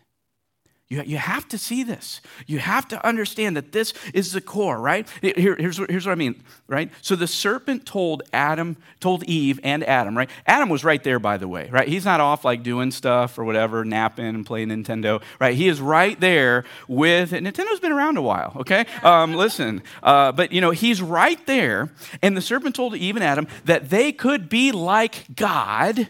You, 0.91 1.03
you 1.03 1.17
have 1.17 1.47
to 1.47 1.57
see 1.57 1.83
this. 1.83 2.19
You 2.47 2.59
have 2.59 2.85
to 2.89 3.07
understand 3.07 3.55
that 3.55 3.71
this 3.71 3.93
is 4.13 4.33
the 4.33 4.41
core, 4.41 4.77
right? 4.77 5.07
Here, 5.21 5.55
here's, 5.55 5.79
what, 5.79 5.89
here's 5.89 6.05
what 6.05 6.11
I 6.11 6.15
mean, 6.15 6.43
right? 6.67 6.91
So 7.01 7.15
the 7.15 7.27
serpent 7.27 7.85
told 7.85 8.23
Adam, 8.33 8.75
told 8.99 9.23
Eve 9.23 9.57
and 9.63 9.85
Adam, 9.85 10.17
right? 10.17 10.29
Adam 10.45 10.67
was 10.67 10.83
right 10.83 11.01
there, 11.01 11.17
by 11.17 11.37
the 11.37 11.47
way, 11.47 11.69
right? 11.71 11.87
He's 11.87 12.03
not 12.03 12.19
off 12.19 12.43
like 12.43 12.61
doing 12.61 12.91
stuff 12.91 13.39
or 13.39 13.45
whatever, 13.45 13.85
napping 13.85 14.25
and 14.25 14.45
playing 14.45 14.67
Nintendo, 14.67 15.23
right? 15.39 15.55
He 15.55 15.69
is 15.69 15.79
right 15.79 16.19
there 16.19 16.65
with, 16.89 17.31
Nintendo's 17.31 17.79
been 17.79 17.93
around 17.93 18.17
a 18.17 18.21
while, 18.21 18.51
okay? 18.57 18.85
Um, 19.01 19.33
listen, 19.35 19.83
uh, 20.03 20.33
but 20.33 20.51
you 20.51 20.59
know, 20.59 20.71
he's 20.71 21.01
right 21.01 21.43
there, 21.45 21.89
and 22.21 22.35
the 22.35 22.41
serpent 22.41 22.75
told 22.75 22.97
Eve 22.97 23.15
and 23.15 23.23
Adam 23.23 23.47
that 23.63 23.89
they 23.89 24.11
could 24.11 24.49
be 24.49 24.73
like 24.73 25.37
God 25.37 26.09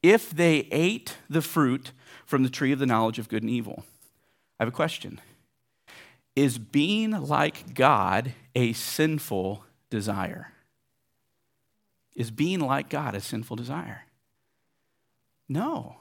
if 0.00 0.30
they 0.30 0.68
ate 0.70 1.16
the 1.28 1.42
fruit 1.42 1.90
from 2.30 2.44
the 2.44 2.48
tree 2.48 2.70
of 2.70 2.78
the 2.78 2.86
knowledge 2.86 3.18
of 3.18 3.28
good 3.28 3.42
and 3.42 3.50
evil. 3.50 3.84
I 4.58 4.62
have 4.62 4.72
a 4.72 4.76
question 4.76 5.20
Is 6.36 6.58
being 6.58 7.10
like 7.10 7.74
God 7.74 8.34
a 8.54 8.72
sinful 8.72 9.64
desire? 9.90 10.52
Is 12.14 12.30
being 12.30 12.60
like 12.60 12.88
God 12.88 13.16
a 13.16 13.20
sinful 13.20 13.56
desire? 13.56 14.04
No. 15.48 15.96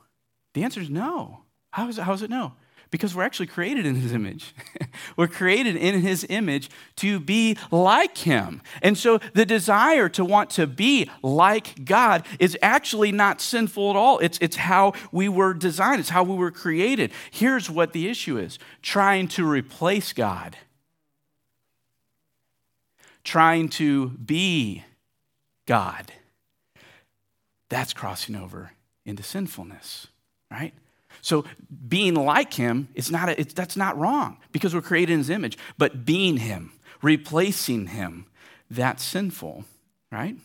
The 0.54 0.64
answer 0.64 0.80
is 0.80 0.90
no. 0.90 1.42
How 1.72 1.88
is 1.90 1.98
it, 1.98 2.04
how 2.04 2.14
is 2.14 2.22
it 2.22 2.30
no? 2.30 2.54
Because 2.92 3.16
we're 3.16 3.24
actually 3.24 3.48
created 3.48 3.86
in 3.86 3.96
his 3.96 4.12
image. 4.14 4.56
we're 5.16 5.28
created 5.28 5.76
in 5.76 6.02
his 6.02 6.26
image 6.28 6.70
to 6.98 7.20
be 7.20 7.56
like 7.70 8.18
him. 8.18 8.62
And 8.82 8.98
so 8.98 9.20
the 9.34 9.46
desire 9.46 10.10
to 10.10 10.26
want 10.26 10.50
to 10.52 10.66
be 10.66 11.10
like 11.22 11.86
God 11.86 12.26
is 12.40 12.58
actually 12.62 13.12
not 13.12 13.42
sinful 13.42 13.92
at 13.92 13.96
all. 13.96 14.18
It's, 14.20 14.40
it's 14.42 14.56
how 14.56 14.94
we 15.12 15.30
were 15.30 15.54
designed, 15.54 16.00
it's 16.00 16.10
how 16.10 16.24
we 16.24 16.36
were 16.36 16.52
created. 16.52 17.12
Here's 17.30 17.70
what 17.70 17.94
the 17.94 18.08
issue 18.08 18.38
is 18.38 18.58
trying 18.82 19.28
to 19.30 19.48
replace 19.48 20.12
God, 20.12 20.58
trying 23.24 23.70
to 23.70 24.10
be 24.10 24.84
God. 25.68 26.12
That's 27.70 27.94
crossing 27.94 28.36
over 28.36 28.72
into 29.06 29.22
sinfulness, 29.22 30.08
right? 30.50 30.74
So 31.22 31.46
being 31.88 32.16
like 32.16 32.54
him, 32.54 32.90
it's 32.96 33.12
not 33.12 33.30
a, 33.30 33.44
that's 33.44 33.78
not 33.78 33.98
wrong 33.98 34.38
because 34.52 34.74
we're 34.74 34.82
created 34.82 35.14
in 35.14 35.20
his 35.20 35.30
image. 35.30 35.58
But 35.78 36.06
being 36.06 36.38
him, 36.38 36.72
replacing 37.02 37.88
him, 37.88 38.26
that's 38.70 39.04
sinful, 39.04 39.66
right? 40.12 40.36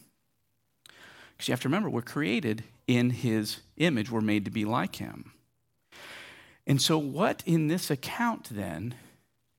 Because 1.32 1.48
you 1.48 1.52
have 1.52 1.60
to 1.60 1.68
remember, 1.68 1.90
we're 1.90 2.02
created 2.02 2.64
in 2.86 3.10
his 3.10 3.60
image. 3.76 4.10
We're 4.10 4.20
made 4.20 4.44
to 4.44 4.50
be 4.50 4.64
like 4.64 4.96
him. 4.96 5.32
And 6.66 6.80
so, 6.80 6.96
what 6.96 7.42
in 7.44 7.68
this 7.68 7.90
account 7.90 8.48
then 8.50 8.94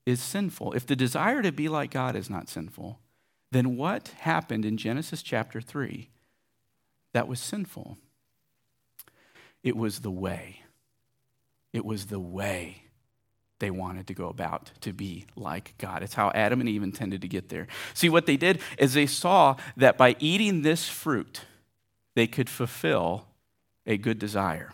is 0.05 0.21
sinful? 0.21 0.73
If 0.73 0.87
the 0.87 0.95
desire 0.95 1.41
to 1.41 1.51
be 1.51 1.67
like 1.69 1.91
God 1.91 2.15
is 2.15 2.29
not 2.29 2.49
sinful, 2.49 2.99
then 3.51 3.77
what 3.77 4.09
happened 4.19 4.65
in 4.65 4.77
Genesis 4.77 5.21
chapter 5.21 5.61
3 5.61 6.09
that 7.13 7.27
was 7.27 7.39
sinful? 7.39 7.97
It 9.63 9.77
was 9.77 9.99
the 9.99 10.11
way. 10.11 10.61
It 11.75 11.83
was 11.83 12.05
the 12.05 12.21
way 12.21 12.83
they 13.59 13.69
wanted 13.69 14.07
to 14.07 14.13
go 14.13 14.29
about 14.29 14.71
to 14.79 14.93
be 14.93 15.25
like 15.35 15.73
God. 15.77 16.03
It's 16.03 16.13
how 16.13 16.31
Adam 16.33 16.61
and 16.61 16.69
Eve 16.69 16.83
intended 16.83 17.21
to 17.21 17.27
get 17.27 17.49
there. 17.49 17.67
See, 17.93 18.07
what 18.07 18.27
they 18.27 18.37
did 18.37 18.61
is 18.77 18.93
they 18.93 19.05
saw 19.05 19.57
that 19.75 19.97
by 19.97 20.15
eating 20.19 20.61
this 20.61 20.87
fruit, 20.87 21.41
they 22.15 22.27
could 22.27 22.49
fulfill 22.49 23.27
a 23.85 23.97
good 23.97 24.19
desire, 24.19 24.71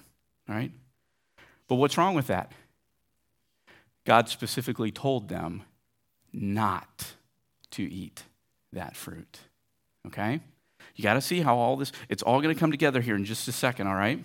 right? 0.48 0.72
But 1.68 1.76
what's 1.78 1.98
wrong 1.98 2.14
with 2.14 2.28
that? 2.28 2.52
God 4.06 4.30
specifically 4.30 4.92
told 4.92 5.28
them 5.28 5.64
not 6.32 7.14
to 7.72 7.82
eat 7.82 8.26
that 8.74 8.96
fruit. 8.96 9.40
Okay? 10.06 10.40
You 10.96 11.04
got 11.04 11.16
to 11.16 11.22
see 11.22 11.40
how 11.40 11.58
all 11.58 11.78
this, 11.78 11.92
it's 12.10 12.22
all 12.22 12.42
going 12.42 12.54
to 12.54 12.60
come 12.60 12.70
together 12.70 13.02
here 13.02 13.16
in 13.16 13.26
just 13.26 13.48
a 13.48 13.52
second, 13.52 13.88
all 13.88 13.96
right? 13.96 14.24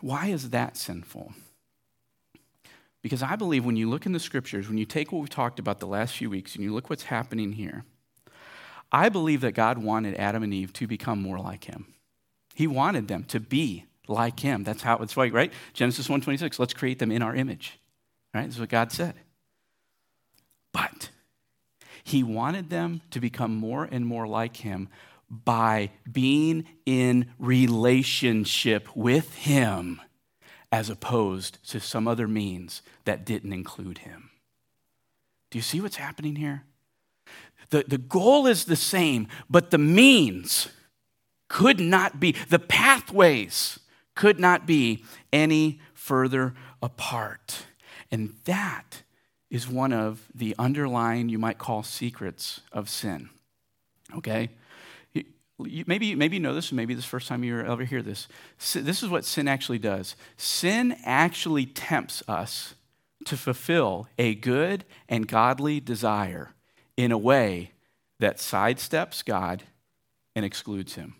Why 0.00 0.26
is 0.26 0.50
that 0.50 0.76
sinful? 0.76 1.32
Because 3.02 3.22
I 3.22 3.36
believe 3.36 3.64
when 3.64 3.76
you 3.76 3.90
look 3.90 4.06
in 4.06 4.12
the 4.12 4.20
scriptures, 4.20 4.68
when 4.68 4.78
you 4.78 4.86
take 4.86 5.12
what 5.12 5.20
we've 5.20 5.28
talked 5.28 5.58
about 5.58 5.78
the 5.78 5.86
last 5.86 6.16
few 6.16 6.30
weeks 6.30 6.54
and 6.54 6.64
you 6.64 6.72
look 6.72 6.88
what's 6.88 7.04
happening 7.04 7.52
here, 7.52 7.84
I 8.90 9.08
believe 9.08 9.40
that 9.42 9.52
God 9.52 9.78
wanted 9.78 10.14
Adam 10.14 10.42
and 10.42 10.54
Eve 10.54 10.72
to 10.74 10.86
become 10.86 11.20
more 11.20 11.38
like 11.38 11.64
him. 11.64 11.86
He 12.54 12.66
wanted 12.66 13.08
them 13.08 13.24
to 13.24 13.40
be 13.40 13.84
like 14.08 14.40
him. 14.40 14.64
That's 14.64 14.82
how 14.82 14.98
it's 14.98 15.16
like, 15.16 15.32
right? 15.32 15.52
Genesis 15.72 16.08
1:26, 16.08 16.58
let's 16.58 16.72
create 16.72 16.98
them 16.98 17.10
in 17.10 17.20
our 17.20 17.34
image. 17.34 17.78
Right? 18.32 18.48
Is 18.48 18.58
what 18.58 18.68
God 18.68 18.90
said. 18.90 19.14
But 20.72 21.10
He 22.04 22.22
wanted 22.22 22.68
them 22.68 23.00
to 23.10 23.20
become 23.20 23.56
more 23.56 23.88
and 23.90 24.06
more 24.06 24.26
like 24.26 24.58
him 24.58 24.88
by 25.44 25.90
being 26.10 26.64
in 26.86 27.26
relationship 27.38 28.88
with 28.94 29.34
him 29.34 30.00
as 30.70 30.90
opposed 30.90 31.58
to 31.70 31.80
some 31.80 32.06
other 32.06 32.28
means 32.28 32.82
that 33.04 33.24
didn't 33.24 33.52
include 33.52 33.98
him. 33.98 34.30
Do 35.50 35.58
you 35.58 35.62
see 35.62 35.80
what's 35.80 35.96
happening 35.96 36.36
here? 36.36 36.64
The, 37.70 37.84
the 37.86 37.98
goal 37.98 38.46
is 38.46 38.64
the 38.64 38.76
same, 38.76 39.28
but 39.48 39.70
the 39.70 39.78
means 39.78 40.68
could 41.48 41.80
not 41.80 42.20
be, 42.20 42.32
the 42.48 42.58
pathways 42.58 43.78
could 44.14 44.38
not 44.38 44.66
be 44.66 45.04
any 45.32 45.80
further 45.92 46.54
apart. 46.82 47.66
And 48.10 48.34
that 48.44 49.02
is 49.50 49.68
one 49.68 49.92
of 49.92 50.28
the 50.34 50.54
underlying, 50.58 51.28
you 51.28 51.38
might 51.38 51.58
call, 51.58 51.82
secrets 51.82 52.60
of 52.72 52.88
sin. 52.88 53.30
Okay? 54.16 54.50
Maybe, 55.58 56.14
maybe 56.14 56.36
you 56.36 56.42
know 56.42 56.54
this, 56.54 56.72
maybe 56.72 56.94
this 56.94 57.04
first 57.04 57.28
time 57.28 57.44
you 57.44 57.60
ever 57.60 57.84
hear 57.84 58.02
this. 58.02 58.28
This 58.74 59.02
is 59.02 59.08
what 59.08 59.24
sin 59.24 59.48
actually 59.48 59.78
does 59.78 60.16
sin 60.36 60.96
actually 61.04 61.66
tempts 61.66 62.22
us 62.28 62.74
to 63.24 63.36
fulfill 63.36 64.08
a 64.18 64.34
good 64.34 64.84
and 65.08 65.26
godly 65.26 65.80
desire 65.80 66.52
in 66.96 67.10
a 67.10 67.18
way 67.18 67.72
that 68.20 68.36
sidesteps 68.38 69.24
God 69.24 69.64
and 70.34 70.44
excludes 70.44 70.94
Him. 70.94 71.14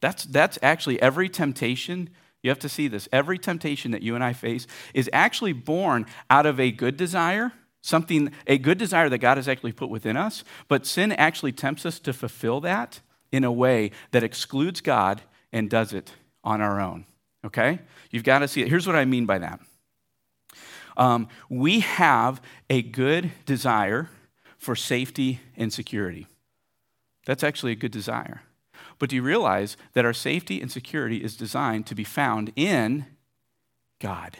That's, 0.00 0.24
that's 0.24 0.58
actually 0.62 1.00
every 1.02 1.28
temptation. 1.28 2.10
You 2.42 2.50
have 2.50 2.58
to 2.60 2.68
see 2.68 2.88
this. 2.88 3.08
Every 3.12 3.38
temptation 3.38 3.90
that 3.90 4.02
you 4.02 4.14
and 4.14 4.24
I 4.24 4.32
face 4.32 4.66
is 4.94 5.10
actually 5.12 5.52
born 5.52 6.06
out 6.30 6.46
of 6.46 6.58
a 6.58 6.70
good 6.70 6.96
desire 6.96 7.52
something, 7.82 8.32
a 8.46 8.58
good 8.58 8.78
desire 8.78 9.08
that 9.08 9.18
God 9.18 9.36
has 9.36 9.48
actually 9.48 9.72
put 9.72 9.88
within 9.88 10.16
us, 10.16 10.44
but 10.68 10.86
sin 10.86 11.12
actually 11.12 11.52
tempts 11.52 11.86
us 11.86 11.98
to 12.00 12.12
fulfill 12.12 12.60
that 12.60 13.00
in 13.32 13.44
a 13.44 13.52
way 13.52 13.90
that 14.10 14.22
excludes 14.22 14.80
God 14.80 15.22
and 15.52 15.70
does 15.70 15.92
it 15.92 16.12
on 16.44 16.60
our 16.60 16.80
own. 16.80 17.06
Okay? 17.44 17.80
You've 18.10 18.24
got 18.24 18.40
to 18.40 18.48
see 18.48 18.62
it. 18.62 18.68
Here's 18.68 18.86
what 18.86 18.96
I 18.96 19.04
mean 19.04 19.26
by 19.26 19.38
that. 19.38 19.60
Um, 20.96 21.28
we 21.48 21.80
have 21.80 22.42
a 22.68 22.82
good 22.82 23.32
desire 23.46 24.10
for 24.58 24.76
safety 24.76 25.40
and 25.56 25.72
security. 25.72 26.26
That's 27.24 27.42
actually 27.42 27.72
a 27.72 27.76
good 27.76 27.92
desire. 27.92 28.42
But 28.98 29.08
do 29.08 29.16
you 29.16 29.22
realize 29.22 29.76
that 29.94 30.04
our 30.04 30.12
safety 30.12 30.60
and 30.60 30.70
security 30.70 31.24
is 31.24 31.36
designed 31.36 31.86
to 31.86 31.94
be 31.94 32.04
found 32.04 32.52
in 32.56 33.06
God? 34.00 34.36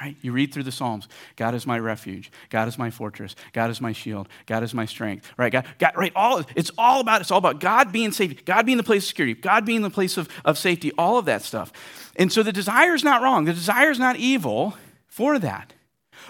Right? 0.00 0.16
You 0.22 0.32
read 0.32 0.52
through 0.52 0.64
the 0.64 0.72
Psalms. 0.72 1.06
God 1.36 1.54
is 1.54 1.68
my 1.68 1.78
refuge. 1.78 2.32
God 2.50 2.66
is 2.66 2.76
my 2.76 2.90
fortress. 2.90 3.36
God 3.52 3.70
is 3.70 3.80
my 3.80 3.92
shield. 3.92 4.28
God 4.46 4.64
is 4.64 4.74
my 4.74 4.86
strength. 4.86 5.30
Right? 5.36 5.52
God, 5.52 5.66
God, 5.78 5.92
right? 5.96 6.12
All 6.16 6.42
it's 6.56 6.72
all 6.76 7.00
about 7.00 7.20
it's 7.20 7.30
all 7.30 7.38
about 7.38 7.60
God 7.60 7.92
being 7.92 8.10
safety, 8.10 8.40
God 8.44 8.66
being 8.66 8.76
the 8.76 8.82
place 8.82 9.04
of 9.04 9.08
security, 9.08 9.34
God 9.40 9.64
being 9.64 9.82
the 9.82 9.90
place 9.90 10.16
of, 10.16 10.28
of 10.44 10.58
safety, 10.58 10.90
all 10.98 11.16
of 11.16 11.26
that 11.26 11.42
stuff. 11.42 11.72
And 12.16 12.32
so 12.32 12.42
the 12.42 12.52
desire 12.52 12.94
is 12.94 13.04
not 13.04 13.22
wrong. 13.22 13.44
The 13.44 13.52
desire 13.52 13.90
is 13.90 14.00
not 14.00 14.16
evil 14.16 14.76
for 15.06 15.38
that. 15.38 15.72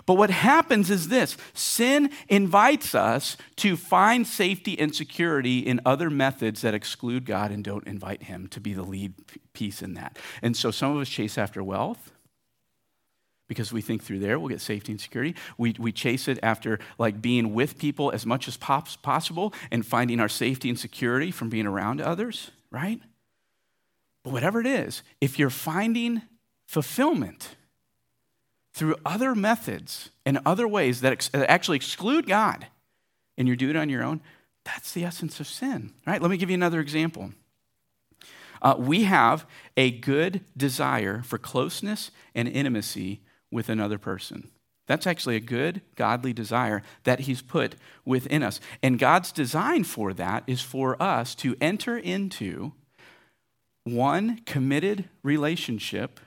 But 0.06 0.14
what 0.14 0.30
happens 0.30 0.90
is 0.90 1.09
this 1.09 1.37
sin 1.54 2.11
invites 2.28 2.94
us 2.94 3.38
to 3.56 3.76
find 3.76 4.26
safety 4.26 4.78
and 4.78 4.94
security 4.94 5.61
in 5.61 5.80
other 5.87 6.11
methods 6.11 6.61
that 6.61 6.75
exclude 6.75 7.25
God 7.25 7.50
and 7.50 7.64
don't 7.64 7.87
invite 7.87 8.25
Him 8.25 8.49
to 8.49 8.61
be 8.61 8.75
the 8.75 8.83
lead 8.83 9.14
piece 9.54 9.80
in 9.80 9.94
that. 9.94 10.18
And 10.42 10.54
so 10.54 10.71
some 10.71 10.94
of 10.94 11.00
us 11.00 11.09
chase 11.09 11.38
after 11.38 11.64
wealth 11.64 12.11
because 13.49 13.73
we 13.73 13.81
think 13.81 14.03
through 14.03 14.19
there 14.19 14.39
we'll 14.39 14.49
get 14.49 14.61
safety 14.61 14.93
and 14.93 15.01
security. 15.01 15.35
We, 15.59 15.75
we 15.79 15.93
chase 15.93 16.29
it 16.29 16.39
after 16.43 16.79
like 16.99 17.21
being 17.21 17.55
with 17.55 17.79
people 17.79 18.11
as 18.11 18.25
much 18.25 18.49
as 18.49 18.57
pops 18.57 18.97
possible 18.97 19.53
and 19.71 19.85
finding 19.85 20.21
our 20.21 20.29
safety 20.29 20.69
and 20.69 20.79
security 20.79 21.31
from 21.31 21.51
being 21.51 21.67
around 21.67 22.01
others, 22.01 22.51
right? 22.71 23.01
But 24.23 24.33
whatever 24.33 24.61
it 24.61 24.66
is, 24.66 25.03
if 25.21 25.38
you're 25.38 25.51
finding 25.51 26.23
fulfillment 26.66 27.57
through 28.73 28.97
other 29.05 29.35
methods 29.35 30.11
and 30.25 30.40
other 30.45 30.66
ways 30.66 31.03
that, 31.03 31.12
ex- 31.12 31.29
that 31.29 31.49
actually 31.51 31.77
exclude 31.77 32.27
God 32.27 32.66
and 33.37 33.47
you 33.47 33.57
do 33.57 33.71
it 33.71 33.77
on 33.77 33.88
your 33.88 34.03
own, 34.03 34.21
that's 34.64 34.92
the 34.92 35.05
essence 35.05 35.40
of 35.40 35.47
sin, 35.47 35.92
right? 36.07 36.21
Let 36.21 36.31
me 36.31 36.38
give 36.38 36.51
you 36.51 36.55
another 36.55 36.81
example. 36.81 37.33
Uh, 38.62 38.75
we 38.79 39.05
have 39.05 39.47
a 39.77 39.90
good 39.90 40.40
desire 40.57 41.23
for 41.23 41.37
closeness 41.37 42.11
and 42.35 42.49
intimacy 42.49 43.21
with 43.55 43.69
another 43.69 43.99
person. 43.99 44.51
That's 44.87 45.07
actually 45.07 45.37
a 45.37 45.40
good, 45.40 45.81
godly 45.95 46.33
desire 46.33 46.83
that 47.05 47.21
He's 47.21 47.40
put 47.40 47.77
within 48.05 48.43
us. 48.43 48.61
And 48.83 48.99
God's 48.99 49.31
design 49.31 49.85
for 49.85 50.12
that 50.12 50.43
is 50.47 50.61
for 50.61 51.01
us 51.01 51.37
to 51.37 51.57
enter 51.61 51.97
into 51.97 52.73
one 53.85 54.40
committed 54.45 55.09
relationship 55.23 56.19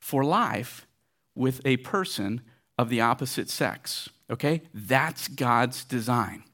for 0.00 0.24
life 0.24 0.86
with 1.36 1.60
a 1.66 1.76
person 1.78 2.40
of 2.78 2.88
the 2.88 3.00
opposite 3.00 3.50
sex. 3.50 4.08
Okay? 4.30 4.62
That's 4.72 5.28
God's 5.28 5.84
design. 5.84 6.44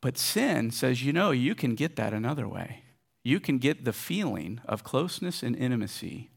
But 0.00 0.16
sin 0.16 0.70
says, 0.70 1.02
you 1.02 1.12
know, 1.12 1.32
you 1.32 1.54
can 1.54 1.74
get 1.74 1.96
that 1.96 2.14
another 2.14 2.48
way. 2.48 2.84
You 3.24 3.40
can 3.40 3.58
get 3.58 3.84
the 3.84 3.92
feeling 3.92 4.60
of 4.64 4.84
closeness 4.84 5.42
and 5.42 5.56
intimacy 5.56 6.30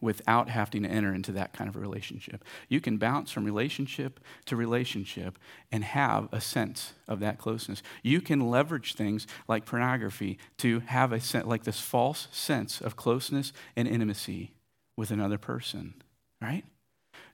without 0.00 0.48
having 0.48 0.82
to 0.82 0.88
enter 0.88 1.14
into 1.14 1.32
that 1.32 1.52
kind 1.52 1.68
of 1.68 1.76
a 1.76 1.80
relationship. 1.80 2.44
You 2.68 2.80
can 2.80 2.96
bounce 2.96 3.30
from 3.30 3.44
relationship 3.44 4.20
to 4.46 4.56
relationship 4.56 5.38
and 5.70 5.84
have 5.84 6.28
a 6.32 6.40
sense 6.40 6.94
of 7.06 7.20
that 7.20 7.38
closeness. 7.38 7.82
You 8.02 8.20
can 8.20 8.50
leverage 8.50 8.94
things 8.94 9.26
like 9.46 9.66
pornography 9.66 10.38
to 10.58 10.80
have 10.80 11.12
a 11.12 11.20
sense, 11.20 11.46
like 11.46 11.64
this 11.64 11.80
false 11.80 12.28
sense 12.32 12.80
of 12.80 12.96
closeness 12.96 13.52
and 13.76 13.86
intimacy 13.86 14.52
with 14.96 15.10
another 15.10 15.38
person, 15.38 15.94
right? 16.40 16.64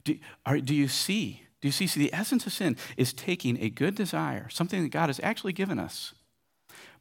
Do, 0.05 0.19
are, 0.45 0.59
do 0.59 0.75
you 0.75 0.89
see? 0.89 1.43
Do 1.61 1.69
you 1.69 1.73
see? 1.73 1.87
See, 1.87 2.01
the 2.01 2.15
essence 2.15 2.47
of 2.47 2.53
sin 2.53 2.77
is 2.97 3.13
taking 3.13 3.61
a 3.63 3.71
good 3.71 3.95
desire, 3.95 4.49
something 4.49 4.83
that 4.83 4.91
God 4.91 5.09
has 5.09 5.21
actually 5.23 5.53
given 5.53 5.79
us, 5.79 6.15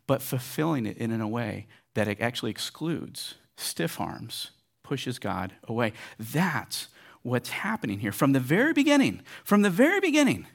but 0.07 0.21
fulfilling 0.21 0.85
it 0.85 0.97
in 0.97 1.19
a 1.19 1.27
way 1.27 1.67
that 1.95 2.07
it 2.07 2.21
actually 2.21 2.51
excludes 2.51 3.35
stiff 3.57 3.99
arms 3.99 4.51
pushes 4.85 5.17
God 5.17 5.53
away. 5.67 5.93
That's 6.19 6.89
what's 7.23 7.49
happening 7.49 7.99
here 7.99 8.11
from 8.11 8.33
the 8.33 8.39
very 8.39 8.71
beginning. 8.71 9.21
From 9.43 9.63
the 9.63 9.71
very 9.71 9.99
beginning, 9.99 10.45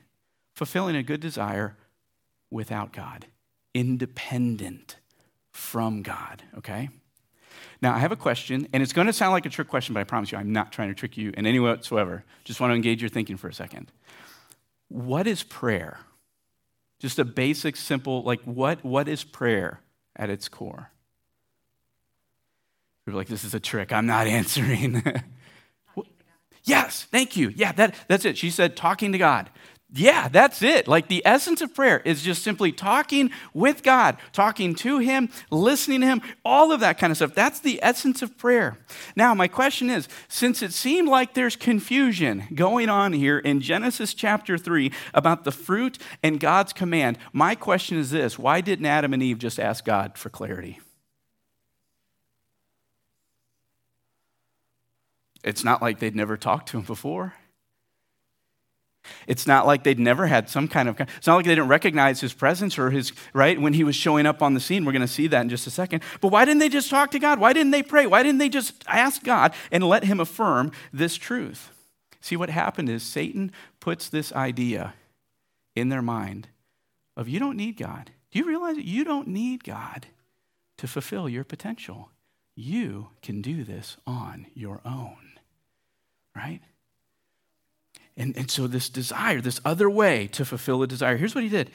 fulfilling 0.55 0.95
a 0.95 1.03
good 1.03 1.21
desire 1.21 1.77
without 2.49 2.93
God, 2.93 3.27
independent 3.75 4.97
from 5.51 6.03
God, 6.03 6.45
okay? 6.57 6.91
Now, 7.83 7.93
I 7.93 7.99
have 7.99 8.13
a 8.13 8.17
question, 8.17 8.69
and 8.73 8.85
it's 8.85 8.93
going 8.93 9.09
to 9.09 9.13
sound 9.13 9.33
like 9.33 9.47
a 9.47 9.49
trick 9.49 9.67
question, 9.67 9.95
but 9.95 10.01
I 10.01 10.05
promise 10.05 10.31
you, 10.31 10.39
I'm 10.39 10.53
not 10.53 10.71
trying 10.71 10.89
to 10.89 10.95
trick 10.95 11.17
you 11.17 11.33
in 11.37 11.45
any 11.45 11.59
way 11.59 11.71
whatsoever. 11.71 12.25
Just 12.45 12.61
want 12.61 12.71
to 12.71 12.77
engage 12.77 13.03
your 13.03 13.09
thinking 13.09 13.37
for 13.37 13.49
a 13.49 13.55
second. 13.55 13.91
What 14.89 15.27
is 15.27 15.43
prayer? 15.43 15.99
Just 17.01 17.19
a 17.19 17.25
basic, 17.25 17.75
simple, 17.77 18.23
like, 18.23 18.41
what, 18.43 18.85
what 18.85 19.09
is 19.09 19.25
prayer 19.25 19.81
at 20.15 20.31
its 20.31 20.49
core? 20.49 20.91
People 23.05 23.19
are 23.19 23.21
like, 23.21 23.29
this 23.29 23.45
is 23.45 23.55
a 23.55 23.61
trick. 23.61 23.93
I'm 23.93 24.07
not 24.07 24.27
answering. 24.39 25.03
yes, 26.65 27.05
thank 27.11 27.37
you. 27.37 27.53
Yeah, 27.55 27.73
that, 27.73 27.95
that's 28.09 28.25
it. 28.25 28.37
She 28.39 28.51
said, 28.51 28.77
talking 28.77 29.13
to 29.13 29.19
God. 29.19 29.51
Yeah, 29.93 30.29
that's 30.29 30.63
it. 30.63 30.87
Like 30.87 31.09
the 31.09 31.23
essence 31.27 31.61
of 31.61 31.75
prayer 31.75 32.01
is 32.05 32.23
just 32.23 32.45
simply 32.45 32.71
talking 32.71 33.33
with 33.53 33.83
God, 33.83 34.19
talking 34.33 34.77
to 34.77 34.99
Him, 34.99 35.31
listening 35.51 36.03
to 36.03 36.07
Him, 36.07 36.23
all 36.45 36.71
of 36.71 36.79
that 36.81 36.97
kind 36.97 37.11
of 37.11 37.17
stuff. 37.17 37.35
That's 37.35 37.59
the 37.59 37.81
essence 37.83 38.23
of 38.23 38.39
prayer. 38.39 38.79
Now, 39.17 39.35
my 39.35 39.49
question 39.49 39.91
is 39.91 40.07
since 40.29 40.63
it 40.63 40.73
seemed 40.73 41.09
like 41.09 41.35
there's 41.35 41.57
confusion 41.57 42.45
going 42.55 42.89
on 42.89 43.13
here 43.13 43.41
in 43.41 43.61
Genesis 43.61 44.15
chapter 44.15 44.57
3 44.57 44.93
about 45.13 45.43
the 45.43 45.53
fruit 45.53 45.99
and 46.23 46.39
God's 46.39 46.73
command, 46.73 47.19
my 47.33 47.57
question 47.57 47.99
is 47.99 48.13
this 48.13 48.39
why 48.39 48.61
didn't 48.61 48.87
Adam 48.87 49.13
and 49.13 49.23
Eve 49.23 49.39
just 49.39 49.59
ask 49.59 49.85
God 49.85 50.17
for 50.17 50.31
clarity? 50.31 50.79
It's 55.43 55.65
not 55.65 55.81
like 55.81 55.99
they'd 55.99 56.17
never 56.17 56.37
talked 56.37 56.69
to 56.71 56.79
him 56.79 56.85
before. 56.85 57.35
It's 59.27 59.47
not 59.47 59.67
like 59.67 59.83
they'd 59.83 59.99
never 59.99 60.27
had 60.27 60.51
some 60.51 60.69
kind 60.69 60.89
of, 60.89 61.01
it's 61.01 61.27
not 61.27 61.37
like 61.37 61.47
they 61.47 61.55
didn't 61.55 61.69
recognize 61.69 62.21
his 62.21 62.35
presence 62.35 62.79
or 62.79 62.91
his, 62.91 63.13
right, 63.33 63.61
when 63.61 63.73
he 63.73 63.83
was 63.83 63.97
showing 63.97 64.27
up 64.27 64.43
on 64.43 64.55
the 64.55 64.61
scene. 64.61 64.85
We're 64.85 64.93
going 64.93 65.01
to 65.01 65.09
see 65.09 65.27
that 65.29 65.41
in 65.41 65.49
just 65.49 65.67
a 65.67 65.71
second. 65.71 66.03
But 66.21 66.29
why 66.29 66.45
didn't 66.45 66.61
they 66.61 66.69
just 66.69 66.91
talk 66.91 67.11
to 67.13 67.19
God? 67.19 67.39
Why 67.39 67.53
didn't 67.53 67.71
they 67.71 67.83
pray? 67.83 68.07
Why 68.07 68.23
didn't 68.23 68.39
they 68.39 68.49
just 68.49 68.85
ask 68.87 69.25
God 69.25 69.55
and 69.73 69.85
let 69.85 70.05
him 70.05 70.21
affirm 70.21 70.73
this 70.93 71.17
truth? 71.17 71.71
See, 72.21 72.37
what 72.37 72.51
happened 72.51 72.91
is 72.91 73.03
Satan 73.03 73.53
puts 73.81 74.09
this 74.09 74.33
idea 74.33 74.95
in 75.75 75.89
their 75.89 76.03
mind 76.03 76.49
of 77.17 77.29
you 77.29 77.41
don't 77.41 77.57
need 77.57 77.77
God. 77.77 78.11
Do 78.31 78.39
you 78.39 78.45
realize 78.45 78.77
that 78.77 78.85
you 78.85 79.05
don't 79.05 79.29
need 79.29 79.65
God 79.65 80.07
to 80.77 80.87
fulfill 80.87 81.29
your 81.29 81.45
potential? 81.45 82.11
You 82.55 83.09
can 83.23 83.41
do 83.41 83.65
this 83.65 83.97
on 84.07 84.47
your 84.55 84.81
own 84.85 85.30
right? 86.35 86.61
And, 88.17 88.37
and 88.37 88.51
so, 88.51 88.67
this 88.67 88.89
desire, 88.89 89.41
this 89.41 89.61
other 89.65 89.89
way 89.89 90.27
to 90.29 90.45
fulfill 90.45 90.83
a 90.83 90.87
desire, 90.87 91.17
here's 91.17 91.35
what 91.35 91.45
he 91.45 91.51
did 91.51 91.71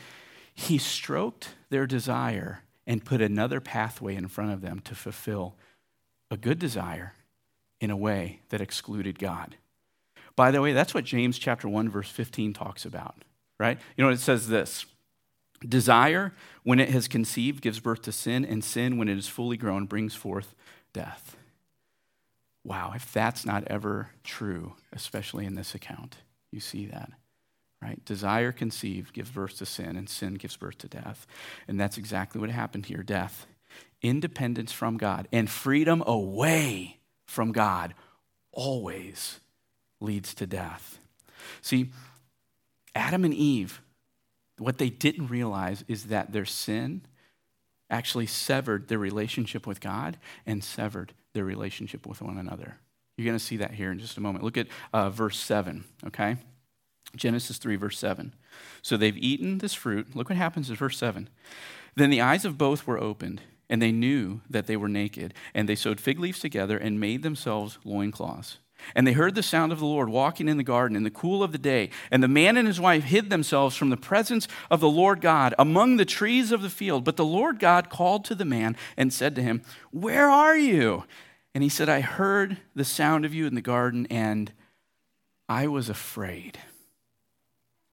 he 0.58 0.78
stroked 0.78 1.50
their 1.70 1.86
desire 1.86 2.62
and 2.88 3.04
put 3.04 3.22
another 3.22 3.60
pathway 3.60 4.16
in 4.16 4.28
front 4.28 4.52
of 4.52 4.62
them 4.62 4.80
to 4.80 4.96
fulfill 4.96 5.56
a 6.32 6.38
good 6.38 6.60
desire 6.60 7.14
in 7.82 7.90
a 7.90 7.98
way 7.98 8.40
that 8.50 8.62
excluded 8.62 9.20
God. 9.20 9.58
By 10.36 10.52
the 10.52 10.62
way, 10.62 10.72
that's 10.72 10.94
what 10.94 11.04
James 11.04 11.38
chapter 11.38 11.68
1 11.68 11.90
verse 11.90 12.10
15 12.10 12.54
talks 12.54 12.86
about, 12.86 13.16
right? 13.60 13.78
You 13.98 14.04
know, 14.04 14.10
it 14.10 14.20
says 14.20 14.48
this. 14.48 14.86
Desire, 15.68 16.34
when 16.64 16.80
it 16.80 16.90
has 16.90 17.08
conceived, 17.08 17.62
gives 17.62 17.80
birth 17.80 18.02
to 18.04 18.12
sin, 18.12 18.46
and 18.46 18.64
sin, 18.64 18.98
when 18.98 19.08
it 19.08 19.18
is 19.18 19.28
fully 19.28 19.58
grown, 19.58 19.86
brings 19.86 20.14
forth 20.14 20.54
death. 20.94 21.38
Wow, 22.66 22.94
if 22.96 23.14
that's 23.14 23.46
not 23.46 23.64
ever 23.68 24.10
true, 24.24 24.74
especially 24.92 25.46
in 25.46 25.54
this 25.54 25.76
account, 25.76 26.16
you 26.52 26.60
see 26.60 26.88
that, 26.88 27.12
right? 27.80 28.04
Desire 28.06 28.52
conceived 28.52 29.14
gives 29.14 29.30
birth 29.30 29.60
to 29.60 29.68
sin, 29.68 29.96
and 29.96 30.10
sin 30.10 30.34
gives 30.34 30.58
birth 30.58 30.80
to 30.80 30.88
death. 30.88 31.28
And 31.68 31.80
that's 31.80 32.00
exactly 32.00 32.42
what 32.42 32.50
happened 32.50 32.88
here 32.88 33.04
death. 33.04 33.46
Independence 34.02 34.72
from 34.72 34.98
God 34.98 35.28
and 35.32 35.48
freedom 35.48 36.04
away 36.08 36.98
from 37.28 37.52
God 37.52 37.94
always 38.52 39.40
leads 40.00 40.34
to 40.34 40.48
death. 40.48 40.98
See, 41.62 41.92
Adam 42.96 43.24
and 43.24 43.34
Eve, 43.34 43.80
what 44.58 44.80
they 44.80 44.90
didn't 44.90 45.28
realize 45.28 45.84
is 45.88 46.06
that 46.06 46.32
their 46.32 46.46
sin 46.46 47.04
actually 47.92 48.26
severed 48.26 48.88
their 48.88 48.98
relationship 48.98 49.68
with 49.68 49.80
God 49.80 50.18
and 50.48 50.64
severed 50.64 51.14
their 51.36 51.46
relationship 51.46 52.08
with 52.08 52.24
one 52.24 52.40
another. 52.40 52.80
You're 53.18 53.26
going 53.26 53.38
to 53.38 53.44
see 53.44 53.58
that 53.58 53.76
here 53.76 53.92
in 53.92 54.00
just 54.00 54.18
a 54.18 54.22
moment. 54.22 54.44
Look 54.44 54.58
at 54.58 54.68
uh, 54.92 55.12
verse 55.12 55.40
7, 55.40 55.84
okay? 56.08 56.38
Genesis 57.16 57.58
3, 57.58 57.76
verse 57.76 58.00
7. 58.00 58.34
So 58.82 58.98
they've 58.98 59.18
eaten 59.18 59.60
this 59.60 59.74
fruit. 59.74 60.16
Look 60.16 60.30
what 60.30 60.38
happens 60.38 60.70
in 60.70 60.76
verse 60.76 60.98
7. 60.98 61.30
Then 61.96 62.10
the 62.10 62.22
eyes 62.22 62.44
of 62.44 62.58
both 62.58 62.88
were 62.88 63.00
opened, 63.00 63.42
and 63.70 63.82
they 63.82 63.92
knew 63.92 64.42
that 64.50 64.68
they 64.68 64.76
were 64.76 64.90
naked. 64.90 65.34
And 65.54 65.70
they 65.70 65.76
sewed 65.76 66.02
fig 66.02 66.20
leaves 66.20 66.40
together 66.40 66.78
and 66.78 67.00
made 67.00 67.24
themselves 67.24 67.78
loincloths. 67.86 68.58
And 68.94 69.08
they 69.08 69.14
heard 69.14 69.36
the 69.36 69.44
sound 69.44 69.72
of 69.72 69.80
the 69.80 69.86
Lord 69.86 70.10
walking 70.10 70.48
in 70.48 70.58
the 70.58 70.64
garden 70.64 70.98
in 70.98 71.04
the 71.04 71.10
cool 71.10 71.42
of 71.42 71.52
the 71.52 71.58
day. 71.58 71.90
And 72.12 72.22
the 72.22 72.28
man 72.28 72.58
and 72.58 72.68
his 72.68 72.80
wife 72.80 73.06
hid 73.06 73.30
themselves 73.30 73.76
from 73.76 73.90
the 73.90 73.98
presence 73.98 74.48
of 74.70 74.80
the 74.82 74.90
Lord 74.90 75.22
God 75.22 75.56
among 75.58 75.98
the 75.98 76.06
trees 76.06 76.52
of 76.52 76.62
the 76.62 76.70
field. 76.70 77.04
But 77.04 77.16
the 77.16 77.26
Lord 77.26 77.60
God 77.60 77.90
called 77.90 78.26
to 78.26 78.36
the 78.36 78.46
man 78.46 78.76
and 78.98 79.14
said 79.14 79.36
to 79.36 79.42
him, 79.42 79.62
Where 79.92 80.30
are 80.30 80.58
you? 80.58 81.06
And 81.56 81.64
he 81.64 81.70
said, 81.70 81.90
I 81.90 82.02
heard 82.02 82.58
the 82.76 82.86
sound 82.86 83.26
of 83.26 83.34
you 83.34 83.48
in 83.48 83.56
the 83.56 83.62
garden, 83.62 84.06
and 84.12 84.52
I 85.50 85.66
was 85.66 85.90
afraid 85.90 86.60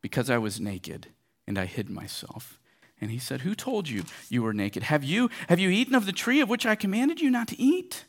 because 0.02 0.28
I 0.28 0.36
was 0.36 0.60
naked, 0.60 1.06
and 1.46 1.58
I 1.58 1.64
hid 1.64 1.88
myself. 1.88 2.58
And 3.00 3.10
he 3.10 3.18
said, 3.18 3.40
Who 3.40 3.54
told 3.54 3.88
you 3.88 4.04
you 4.28 4.42
were 4.42 4.52
naked? 4.52 4.82
Have 4.82 5.04
you, 5.04 5.30
have 5.48 5.58
you 5.58 5.70
eaten 5.70 5.94
of 5.94 6.04
the 6.04 6.12
tree 6.12 6.40
of 6.40 6.50
which 6.50 6.66
I 6.66 6.74
commanded 6.74 7.22
you 7.22 7.30
not 7.30 7.48
to 7.48 7.58
eat? 7.58 8.04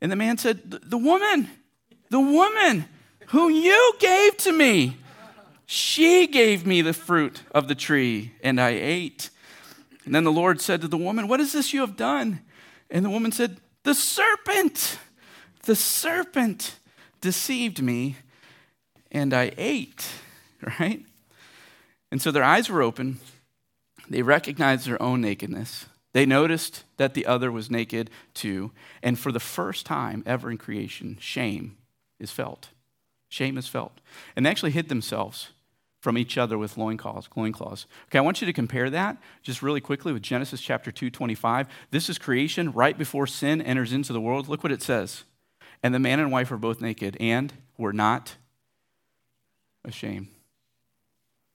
And 0.00 0.10
the 0.10 0.16
man 0.16 0.38
said, 0.38 0.70
The 0.70 0.98
woman 0.98 1.48
the 2.10 2.20
woman 2.20 2.86
who 3.28 3.48
you 3.48 3.94
gave 3.98 4.36
to 4.38 4.52
me. 4.52 4.96
She 5.66 6.26
gave 6.26 6.64
me 6.64 6.82
the 6.82 6.92
fruit 6.92 7.42
of 7.50 7.66
the 7.66 7.74
tree, 7.74 8.32
and 8.42 8.60
I 8.60 8.70
ate. 8.70 9.30
And 10.04 10.14
then 10.14 10.22
the 10.22 10.32
Lord 10.32 10.60
said 10.60 10.80
to 10.82 10.88
the 10.88 10.96
woman, 10.96 11.26
What 11.26 11.40
is 11.40 11.52
this 11.52 11.72
you 11.72 11.80
have 11.80 11.96
done? 11.96 12.40
And 12.88 13.04
the 13.04 13.10
woman 13.10 13.32
said, 13.32 13.58
The 13.86 13.94
serpent, 13.94 14.98
the 15.62 15.76
serpent 15.76 16.80
deceived 17.20 17.80
me, 17.80 18.16
and 19.12 19.32
I 19.32 19.52
ate. 19.56 20.06
Right? 20.80 21.04
And 22.10 22.20
so 22.20 22.32
their 22.32 22.42
eyes 22.42 22.68
were 22.68 22.82
open. 22.82 23.20
They 24.08 24.22
recognized 24.22 24.88
their 24.88 25.00
own 25.00 25.20
nakedness. 25.20 25.86
They 26.14 26.26
noticed 26.26 26.82
that 26.96 27.14
the 27.14 27.26
other 27.26 27.52
was 27.52 27.70
naked 27.70 28.10
too. 28.34 28.72
And 29.04 29.16
for 29.16 29.30
the 29.30 29.38
first 29.38 29.86
time 29.86 30.24
ever 30.26 30.50
in 30.50 30.58
creation, 30.58 31.18
shame 31.20 31.76
is 32.18 32.32
felt. 32.32 32.70
Shame 33.28 33.56
is 33.56 33.68
felt. 33.68 34.00
And 34.34 34.44
they 34.44 34.50
actually 34.50 34.72
hid 34.72 34.88
themselves 34.88 35.50
from 36.06 36.16
each 36.16 36.38
other 36.38 36.56
with 36.56 36.78
loincloths, 36.78 37.28
loincloths. 37.34 37.84
Okay, 38.04 38.18
I 38.18 38.20
want 38.20 38.40
you 38.40 38.46
to 38.46 38.52
compare 38.52 38.90
that 38.90 39.16
just 39.42 39.60
really 39.60 39.80
quickly 39.80 40.12
with 40.12 40.22
Genesis 40.22 40.60
chapter 40.60 40.92
2, 40.92 41.10
25. 41.10 41.66
This 41.90 42.08
is 42.08 42.16
creation 42.16 42.70
right 42.70 42.96
before 42.96 43.26
sin 43.26 43.60
enters 43.60 43.92
into 43.92 44.12
the 44.12 44.20
world. 44.20 44.46
Look 44.46 44.62
what 44.62 44.70
it 44.70 44.82
says. 44.82 45.24
And 45.82 45.92
the 45.92 45.98
man 45.98 46.20
and 46.20 46.30
wife 46.30 46.52
were 46.52 46.58
both 46.58 46.80
naked 46.80 47.16
and 47.18 47.52
were 47.76 47.92
not 47.92 48.36
ashamed. 49.84 50.28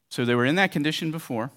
So 0.09 0.25
they 0.25 0.35
were 0.35 0.43
in 0.45 0.55
that 0.55 0.73
condition 0.73 1.11
before, 1.11 1.51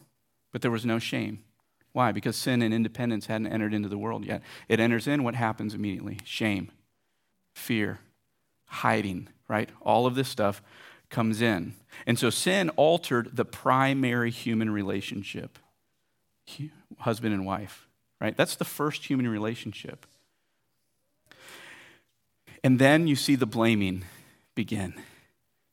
but 0.52 0.62
there 0.62 0.70
was 0.70 0.86
no 0.86 1.00
shame. 1.00 1.42
Why? 1.90 2.12
Because 2.12 2.36
sin 2.36 2.62
and 2.62 2.72
independence 2.72 3.26
hadn't 3.26 3.48
entered 3.48 3.74
into 3.74 3.88
the 3.88 3.98
world 3.98 4.24
yet. 4.24 4.40
It 4.68 4.78
enters 4.78 5.08
in, 5.08 5.24
what 5.24 5.34
happens 5.34 5.74
immediately? 5.74 6.20
Shame, 6.24 6.70
fear, 7.56 7.98
hiding, 8.66 9.30
right? 9.48 9.68
All 9.80 10.06
of 10.06 10.14
this 10.14 10.28
stuff 10.28 10.62
comes 11.14 11.40
in. 11.40 11.74
And 12.06 12.18
so 12.18 12.28
sin 12.28 12.70
altered 12.70 13.36
the 13.36 13.44
primary 13.44 14.30
human 14.30 14.70
relationship 14.70 15.58
husband 16.98 17.32
and 17.32 17.46
wife, 17.46 17.86
right? 18.20 18.36
That's 18.36 18.56
the 18.56 18.64
first 18.64 19.06
human 19.06 19.26
relationship. 19.26 20.06
And 22.62 22.78
then 22.78 23.06
you 23.06 23.16
see 23.16 23.36
the 23.36 23.46
blaming 23.46 24.04
begin. 24.54 24.94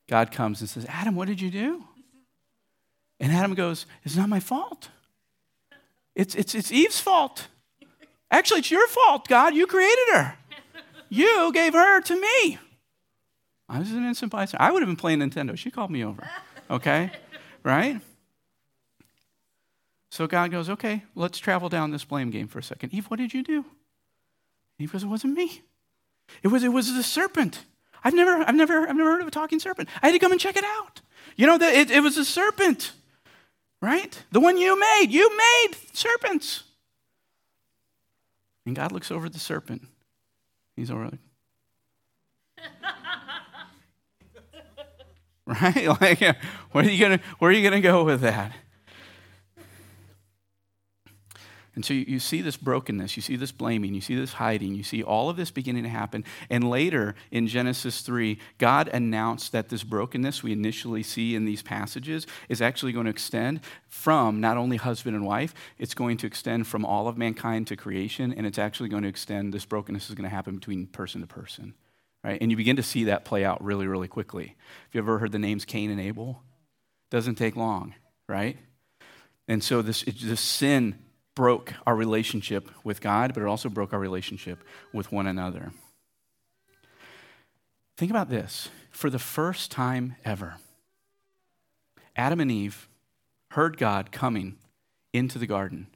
God 0.08 0.30
comes 0.30 0.60
and 0.60 0.70
says, 0.70 0.86
Adam, 0.88 1.16
what 1.16 1.28
did 1.28 1.40
you 1.40 1.50
do? 1.50 1.84
And 3.20 3.32
Adam 3.32 3.54
goes, 3.54 3.86
It's 4.04 4.16
not 4.16 4.28
my 4.28 4.40
fault. 4.40 4.88
It's, 6.14 6.34
it's, 6.34 6.54
it's 6.54 6.70
Eve's 6.70 7.00
fault. 7.00 7.48
Actually, 8.30 8.60
it's 8.60 8.70
your 8.70 8.86
fault, 8.88 9.28
God. 9.28 9.54
You 9.54 9.66
created 9.66 10.08
her. 10.14 10.36
You 11.08 11.52
gave 11.52 11.72
her 11.72 12.00
to 12.00 12.20
me. 12.20 12.58
I 13.72 13.78
was 13.78 13.90
an 13.90 13.98
innocent 13.98 14.30
bystander. 14.30 14.62
I 14.62 14.70
would 14.70 14.82
have 14.82 14.88
been 14.88 14.96
playing 14.96 15.20
Nintendo. 15.20 15.56
She 15.56 15.70
called 15.70 15.90
me 15.90 16.04
over. 16.04 16.28
Okay? 16.70 17.10
right? 17.62 18.00
So 20.10 20.26
God 20.26 20.50
goes, 20.50 20.68
okay, 20.68 21.04
let's 21.14 21.38
travel 21.38 21.70
down 21.70 21.90
this 21.90 22.04
blame 22.04 22.28
game 22.28 22.48
for 22.48 22.58
a 22.58 22.62
second. 22.62 22.92
Eve, 22.92 23.06
what 23.06 23.18
did 23.18 23.32
you 23.32 23.42
do? 23.42 23.64
Eve 24.78 24.92
goes, 24.92 25.04
it 25.04 25.06
wasn't 25.06 25.34
me. 25.34 25.62
It 26.42 26.48
was, 26.48 26.62
it 26.64 26.68
was 26.68 26.92
the 26.92 27.02
serpent. 27.02 27.64
I've 28.04 28.12
never, 28.12 28.44
I've 28.46 28.54
never, 28.54 28.86
I've 28.86 28.96
never 28.96 29.12
heard 29.12 29.22
of 29.22 29.28
a 29.28 29.30
talking 29.30 29.58
serpent. 29.58 29.88
I 30.02 30.08
had 30.08 30.12
to 30.12 30.18
come 30.18 30.32
and 30.32 30.40
check 30.40 30.58
it 30.58 30.64
out. 30.64 31.00
You 31.36 31.46
know, 31.46 31.56
that 31.56 31.74
it, 31.74 31.90
it 31.90 32.00
was 32.00 32.18
a 32.18 32.26
serpent, 32.26 32.92
right? 33.80 34.22
The 34.32 34.40
one 34.40 34.58
you 34.58 34.78
made. 34.78 35.06
You 35.08 35.34
made 35.34 35.70
serpents. 35.94 36.64
And 38.66 38.76
God 38.76 38.92
looks 38.92 39.10
over 39.10 39.26
at 39.26 39.32
the 39.32 39.38
serpent. 39.38 39.88
He's 40.76 40.90
over 40.90 41.04
like, 41.04 41.20
right? 45.62 46.00
Like, 46.00 46.20
where 46.72 46.84
are 46.84 46.88
you 46.88 47.00
gonna 47.00 47.20
where 47.38 47.50
are 47.50 47.54
you 47.54 47.62
gonna 47.62 47.80
go 47.80 48.04
with 48.04 48.20
that? 48.22 48.52
And 51.74 51.84
so 51.84 51.94
you, 51.94 52.04
you, 52.06 52.18
see 52.18 52.42
this 52.42 52.58
brokenness, 52.58 53.16
you 53.16 53.22
see 53.22 53.36
this 53.36 53.50
blaming, 53.50 53.94
you 53.94 54.02
see 54.02 54.14
this 54.14 54.34
hiding, 54.34 54.74
you 54.74 54.82
see 54.82 55.02
all 55.02 55.30
of 55.30 55.38
this 55.38 55.50
beginning 55.50 55.84
to 55.84 55.88
happen. 55.88 56.22
And 56.50 56.68
later 56.68 57.14
in 57.30 57.46
Genesis 57.46 58.02
3, 58.02 58.38
God 58.58 58.88
announced 58.88 59.52
that 59.52 59.70
this 59.70 59.82
brokenness 59.82 60.42
we 60.42 60.52
initially 60.52 61.02
see 61.02 61.34
in 61.34 61.46
these 61.46 61.62
passages 61.62 62.26
is 62.50 62.60
actually 62.60 62.92
going 62.92 63.06
to 63.06 63.10
extend 63.10 63.60
from 63.88 64.38
not 64.38 64.58
only 64.58 64.76
husband 64.76 65.16
and 65.16 65.24
wife, 65.24 65.54
it's 65.78 65.94
going 65.94 66.18
to 66.18 66.26
extend 66.26 66.66
from 66.66 66.84
all 66.84 67.08
of 67.08 67.16
mankind 67.16 67.66
to 67.68 67.76
creation, 67.76 68.34
and 68.34 68.46
it's 68.46 68.58
actually 68.58 68.90
going 68.90 69.04
to 69.04 69.08
extend, 69.08 69.54
this 69.54 69.64
brokenness 69.64 70.10
is 70.10 70.14
going 70.14 70.28
to 70.28 70.34
happen 70.34 70.56
between 70.56 70.86
person 70.88 71.22
to 71.22 71.26
person 71.26 71.72
right? 72.24 72.40
And 72.40 72.50
you 72.50 72.56
begin 72.56 72.76
to 72.76 72.82
see 72.82 73.04
that 73.04 73.24
play 73.24 73.44
out 73.44 73.62
really, 73.62 73.86
really 73.86 74.08
quickly. 74.08 74.56
If 74.88 74.94
you 74.94 75.00
ever 75.00 75.18
heard 75.18 75.32
the 75.32 75.38
names 75.38 75.64
Cain 75.64 75.90
and 75.90 76.00
Abel, 76.00 76.42
doesn't 77.10 77.34
take 77.34 77.56
long, 77.56 77.94
right? 78.28 78.56
And 79.48 79.62
so 79.62 79.82
this, 79.82 80.02
this 80.02 80.40
sin 80.40 80.98
broke 81.34 81.74
our 81.86 81.96
relationship 81.96 82.70
with 82.84 83.00
God, 83.00 83.34
but 83.34 83.42
it 83.42 83.46
also 83.46 83.68
broke 83.68 83.92
our 83.92 83.98
relationship 83.98 84.62
with 84.92 85.12
one 85.12 85.26
another. 85.26 85.72
Think 87.96 88.10
about 88.10 88.30
this. 88.30 88.68
For 88.90 89.10
the 89.10 89.18
first 89.18 89.70
time 89.70 90.16
ever, 90.24 90.56
Adam 92.16 92.40
and 92.40 92.50
Eve 92.50 92.88
heard 93.52 93.76
God 93.76 94.12
coming 94.12 94.56
into 95.12 95.38
the 95.38 95.46
garden. 95.46 95.86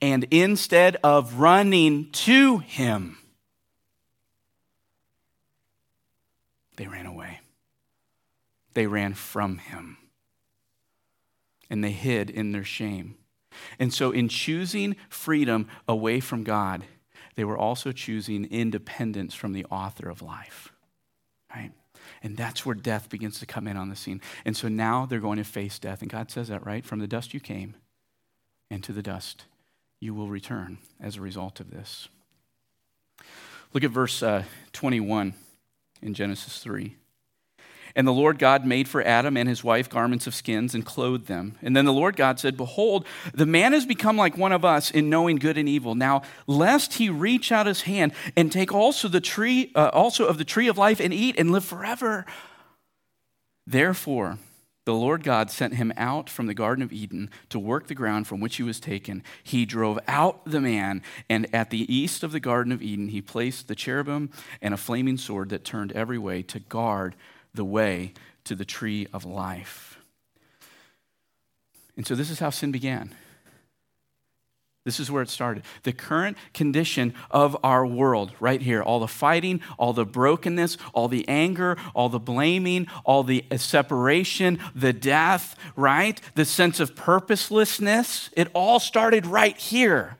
And 0.00 0.24
instead 0.30 0.96
of 1.02 1.34
running 1.34 2.10
to 2.12 2.58
him, 2.58 3.18
They 6.80 6.86
ran 6.86 7.04
away. 7.04 7.40
They 8.72 8.86
ran 8.86 9.12
from 9.12 9.58
him. 9.58 9.98
And 11.68 11.84
they 11.84 11.90
hid 11.90 12.30
in 12.30 12.52
their 12.52 12.64
shame. 12.64 13.16
And 13.78 13.92
so, 13.92 14.12
in 14.12 14.30
choosing 14.30 14.96
freedom 15.10 15.68
away 15.86 16.20
from 16.20 16.42
God, 16.42 16.84
they 17.34 17.44
were 17.44 17.58
also 17.58 17.92
choosing 17.92 18.46
independence 18.46 19.34
from 19.34 19.52
the 19.52 19.66
author 19.66 20.08
of 20.08 20.22
life. 20.22 20.72
Right? 21.54 21.72
And 22.22 22.34
that's 22.34 22.64
where 22.64 22.74
death 22.74 23.10
begins 23.10 23.40
to 23.40 23.46
come 23.46 23.66
in 23.66 23.76
on 23.76 23.90
the 23.90 23.96
scene. 23.96 24.22
And 24.46 24.56
so 24.56 24.68
now 24.68 25.04
they're 25.04 25.20
going 25.20 25.36
to 25.36 25.44
face 25.44 25.78
death. 25.78 26.00
And 26.00 26.10
God 26.10 26.30
says 26.30 26.48
that, 26.48 26.64
right? 26.64 26.86
From 26.86 27.00
the 27.00 27.06
dust 27.06 27.34
you 27.34 27.40
came, 27.40 27.74
and 28.70 28.82
to 28.84 28.94
the 28.94 29.02
dust 29.02 29.44
you 30.00 30.14
will 30.14 30.28
return 30.28 30.78
as 30.98 31.16
a 31.16 31.20
result 31.20 31.60
of 31.60 31.70
this. 31.70 32.08
Look 33.74 33.84
at 33.84 33.90
verse 33.90 34.22
uh, 34.22 34.44
21 34.72 35.34
in 36.02 36.14
Genesis 36.14 36.58
3. 36.58 36.96
And 37.96 38.06
the 38.06 38.12
Lord 38.12 38.38
God 38.38 38.64
made 38.64 38.88
for 38.88 39.02
Adam 39.02 39.36
and 39.36 39.48
his 39.48 39.64
wife 39.64 39.88
garments 39.88 40.26
of 40.26 40.34
skins 40.34 40.74
and 40.74 40.84
clothed 40.86 41.26
them. 41.26 41.58
And 41.60 41.74
then 41.74 41.84
the 41.84 41.92
Lord 41.92 42.16
God 42.16 42.38
said, 42.38 42.56
Behold, 42.56 43.04
the 43.34 43.46
man 43.46 43.72
has 43.72 43.84
become 43.84 44.16
like 44.16 44.36
one 44.36 44.52
of 44.52 44.64
us 44.64 44.90
in 44.90 45.10
knowing 45.10 45.36
good 45.36 45.58
and 45.58 45.68
evil. 45.68 45.94
Now, 45.94 46.22
lest 46.46 46.94
he 46.94 47.08
reach 47.08 47.50
out 47.50 47.66
his 47.66 47.82
hand 47.82 48.12
and 48.36 48.52
take 48.52 48.72
also 48.72 49.08
the 49.08 49.20
tree, 49.20 49.72
uh, 49.74 49.90
also 49.92 50.26
of 50.26 50.38
the 50.38 50.44
tree 50.44 50.68
of 50.68 50.78
life 50.78 51.00
and 51.00 51.12
eat 51.12 51.36
and 51.38 51.50
live 51.50 51.64
forever. 51.64 52.26
Therefore, 53.66 54.38
the 54.90 54.96
Lord 54.96 55.22
God 55.22 55.52
sent 55.52 55.74
him 55.74 55.92
out 55.96 56.28
from 56.28 56.46
the 56.46 56.54
Garden 56.54 56.82
of 56.82 56.92
Eden 56.92 57.30
to 57.50 57.60
work 57.60 57.86
the 57.86 57.94
ground 57.94 58.26
from 58.26 58.40
which 58.40 58.56
he 58.56 58.64
was 58.64 58.80
taken. 58.80 59.22
He 59.40 59.64
drove 59.64 60.00
out 60.08 60.44
the 60.44 60.60
man, 60.60 61.04
and 61.28 61.46
at 61.54 61.70
the 61.70 61.94
east 61.94 62.24
of 62.24 62.32
the 62.32 62.40
Garden 62.40 62.72
of 62.72 62.82
Eden, 62.82 63.06
he 63.06 63.22
placed 63.22 63.68
the 63.68 63.76
cherubim 63.76 64.30
and 64.60 64.74
a 64.74 64.76
flaming 64.76 65.16
sword 65.16 65.50
that 65.50 65.64
turned 65.64 65.92
every 65.92 66.18
way 66.18 66.42
to 66.42 66.58
guard 66.58 67.14
the 67.54 67.64
way 67.64 68.14
to 68.42 68.56
the 68.56 68.64
tree 68.64 69.06
of 69.12 69.24
life. 69.24 70.00
And 71.96 72.04
so, 72.04 72.16
this 72.16 72.28
is 72.28 72.40
how 72.40 72.50
sin 72.50 72.72
began. 72.72 73.14
This 74.84 74.98
is 74.98 75.10
where 75.10 75.22
it 75.22 75.28
started. 75.28 75.64
The 75.82 75.92
current 75.92 76.38
condition 76.54 77.12
of 77.30 77.54
our 77.62 77.84
world, 77.84 78.32
right 78.40 78.62
here. 78.62 78.82
All 78.82 79.00
the 79.00 79.08
fighting, 79.08 79.60
all 79.78 79.92
the 79.92 80.06
brokenness, 80.06 80.78
all 80.94 81.06
the 81.06 81.28
anger, 81.28 81.76
all 81.94 82.08
the 82.08 82.18
blaming, 82.18 82.86
all 83.04 83.22
the 83.22 83.44
separation, 83.56 84.58
the 84.74 84.94
death, 84.94 85.54
right? 85.76 86.18
The 86.34 86.46
sense 86.46 86.80
of 86.80 86.96
purposelessness. 86.96 88.30
It 88.34 88.48
all 88.54 88.80
started 88.80 89.26
right 89.26 89.56
here. 89.56 90.16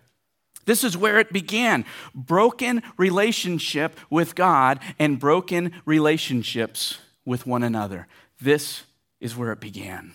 This 0.66 0.85
is 0.85 0.94
where 0.94 1.18
it 1.18 1.33
began. 1.33 1.87
Broken 2.14 2.83
relationship 2.99 3.99
with 4.11 4.35
God 4.35 4.79
and 4.99 5.18
broken 5.18 5.73
relationships 5.87 6.99
with 7.25 7.46
one 7.46 7.62
another. 7.62 8.09
This 8.40 8.83
is 9.20 9.35
where 9.35 9.53
it 9.53 9.61
began. 9.61 10.14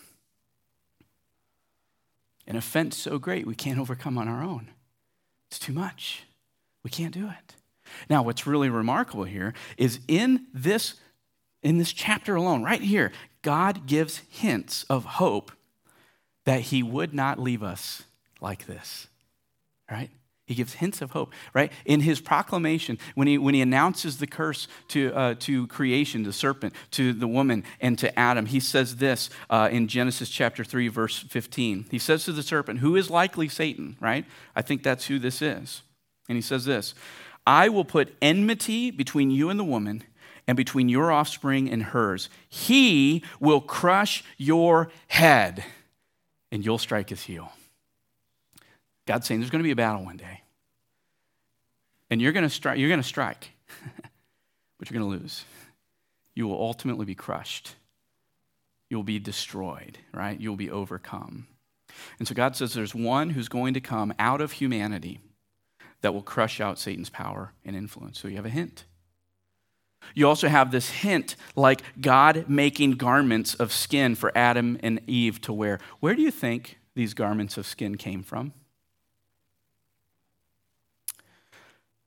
An 2.48 2.56
offense 2.56 2.98
so 2.98 3.18
great 3.18 3.48
we 3.48 3.56
can't 3.56 3.80
overcome 3.80 4.18
on 4.18 4.28
our 4.28 4.44
own. 4.44 4.70
It's 5.50 5.60
too 5.60 5.74
much. 5.74 6.24
We 6.84 6.90
can't 6.90 7.14
do 7.14 7.28
it. 7.28 7.56
Now, 8.10 8.24
what's 8.24 8.48
really 8.48 8.70
remarkable 8.70 9.24
here 9.24 9.54
is 9.78 10.00
in 10.08 10.48
this, 10.54 10.96
in 11.64 11.78
this 11.78 11.94
chapter 11.94 12.36
alone, 12.36 12.64
right 12.64 12.82
here, 12.82 13.12
God 13.42 13.86
gives 13.86 14.22
hints 14.30 14.84
of 14.90 15.06
hope 15.06 15.52
that 16.46 16.62
He 16.62 16.84
would 16.84 17.14
not 17.14 17.40
leave 17.40 17.64
us 17.64 18.04
like 18.42 18.66
this. 18.66 19.08
Right? 19.90 20.10
He 20.46 20.54
gives 20.54 20.74
hints 20.74 21.02
of 21.02 21.12
hope, 21.12 21.34
right? 21.56 21.72
In 21.86 22.02
his 22.02 22.22
proclamation, 22.22 23.00
when 23.16 23.28
he, 23.28 23.38
when 23.38 23.56
he 23.56 23.62
announces 23.62 24.18
the 24.18 24.28
curse 24.28 24.68
to, 24.90 25.12
uh, 25.16 25.36
to 25.40 25.66
creation, 25.68 26.22
the 26.22 26.34
serpent, 26.34 26.74
to 26.92 27.14
the 27.14 27.28
woman, 27.28 27.64
and 27.82 27.98
to 27.98 28.18
Adam, 28.18 28.46
he 28.46 28.60
says 28.60 28.98
this 28.98 29.32
uh, 29.50 29.70
in 29.72 29.88
Genesis 29.88 30.30
chapter 30.30 30.64
3, 30.64 30.88
verse 30.90 31.18
15. 31.18 31.88
He 31.90 31.98
says 31.98 32.26
to 32.26 32.32
the 32.32 32.44
serpent, 32.44 32.80
Who 32.80 32.96
is 32.96 33.10
likely 33.10 33.50
Satan, 33.50 33.98
right? 34.00 34.24
I 34.56 34.62
think 34.62 34.84
that's 34.84 35.08
who 35.08 35.18
this 35.18 35.42
is. 35.42 35.82
And 36.30 36.36
he 36.36 36.44
says 36.44 36.66
this 36.66 36.94
I 37.48 37.70
will 37.70 37.86
put 37.86 38.16
enmity 38.22 38.92
between 38.92 39.32
you 39.32 39.50
and 39.50 39.60
the 39.60 39.64
woman, 39.64 40.04
and 40.48 40.56
between 40.56 40.90
your 40.90 41.12
offspring 41.12 41.72
and 41.72 41.82
hers. 41.82 42.30
He 42.48 43.24
will 43.40 43.62
crush 43.62 44.24
your 44.38 44.92
head, 45.08 45.64
and 46.52 46.64
you'll 46.64 46.78
strike 46.78 47.10
his 47.10 47.24
heel. 47.24 47.52
God's 49.06 49.28
saying 49.28 49.40
there's 49.40 49.52
going 49.52 49.62
to 49.62 49.68
be 49.68 49.72
a 49.72 49.76
battle 49.76 50.04
one 50.04 50.18
day. 50.18 50.42
And 52.10 52.22
you're 52.22 52.32
going 52.32 52.44
to 52.44 52.50
strike, 52.50 52.78
you're 52.78 52.90
going 52.90 53.02
to 53.02 53.08
strike, 53.08 53.52
but 54.78 54.90
you're 54.90 55.00
going 55.00 55.12
to 55.12 55.20
lose. 55.20 55.46
You 56.34 56.48
will 56.48 56.62
ultimately 56.62 57.06
be 57.06 57.16
crushed. 57.16 57.76
You'll 58.90 59.04
be 59.04 59.20
destroyed, 59.20 59.98
right? 60.14 60.40
You'll 60.40 60.56
be 60.56 60.70
overcome. 60.70 61.48
And 62.20 62.28
so 62.28 62.36
God 62.36 62.56
says 62.56 62.74
there's 62.74 62.94
one 62.94 63.32
who's 63.32 63.48
going 63.48 63.74
to 63.74 63.80
come 63.80 64.14
out 64.20 64.42
of 64.42 64.54
humanity 64.54 65.20
that 66.02 66.14
will 66.14 66.22
crush 66.22 66.62
out 66.62 66.78
Satan's 66.78 67.10
power 67.10 67.54
and 67.64 67.76
influence. 67.76 68.20
So 68.20 68.28
you 68.28 68.36
have 68.36 68.46
a 68.46 68.50
hint. 68.50 68.86
You 70.14 70.28
also 70.28 70.48
have 70.48 70.72
this 70.72 70.90
hint 70.90 71.36
like 71.56 71.82
God 72.00 72.46
making 72.48 72.92
garments 72.92 73.56
of 73.56 73.72
skin 73.72 74.14
for 74.14 74.32
Adam 74.38 74.78
and 74.84 75.02
Eve 75.08 75.42
to 75.42 75.54
wear. 75.54 75.80
Where 76.00 76.14
do 76.14 76.22
you 76.22 76.32
think 76.32 76.78
these 76.94 77.16
garments 77.16 77.58
of 77.58 77.66
skin 77.66 77.98
came 77.98 78.22
from? 78.22 78.54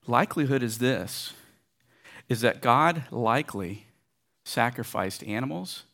Likelihood 0.08 0.62
is 0.62 0.78
this 0.78 1.34
is 2.28 2.40
that 2.42 2.60
God 2.60 3.04
likely 3.10 3.86
sacrificed 4.44 5.22
animals 5.24 5.84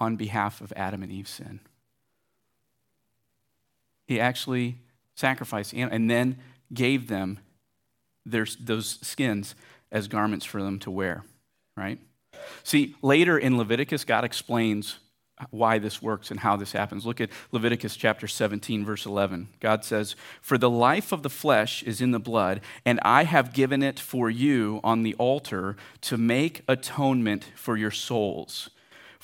on 0.00 0.16
behalf 0.16 0.60
of 0.60 0.72
Adam 0.74 1.02
and 1.02 1.12
Eve's 1.12 1.30
sin. 1.30 1.60
He 4.06 4.20
actually 4.20 4.76
sacrificed 5.14 5.72
and 5.74 6.10
then 6.10 6.38
gave 6.72 7.08
them 7.08 7.40
their, 8.24 8.46
those 8.60 8.98
skins 9.02 9.54
as 9.90 10.08
garments 10.08 10.44
for 10.44 10.62
them 10.62 10.78
to 10.80 10.90
wear, 10.90 11.24
right? 11.76 11.98
See, 12.62 12.94
later 13.02 13.38
in 13.38 13.56
Leviticus, 13.56 14.04
God 14.04 14.24
explains 14.24 14.98
why 15.50 15.78
this 15.78 16.00
works 16.00 16.30
and 16.30 16.40
how 16.40 16.56
this 16.56 16.72
happens. 16.72 17.04
Look 17.04 17.20
at 17.20 17.30
Leviticus 17.52 17.96
chapter 17.96 18.26
17, 18.26 18.84
verse 18.84 19.04
11. 19.06 19.48
God 19.60 19.84
says, 19.84 20.16
For 20.40 20.56
the 20.56 20.70
life 20.70 21.12
of 21.12 21.22
the 21.22 21.30
flesh 21.30 21.82
is 21.82 22.00
in 22.00 22.10
the 22.10 22.18
blood, 22.18 22.60
and 22.84 23.00
I 23.02 23.24
have 23.24 23.52
given 23.52 23.82
it 23.82 24.00
for 24.00 24.30
you 24.30 24.80
on 24.82 25.02
the 25.02 25.14
altar 25.14 25.76
to 26.02 26.16
make 26.16 26.62
atonement 26.68 27.50
for 27.54 27.76
your 27.76 27.90
souls 27.90 28.70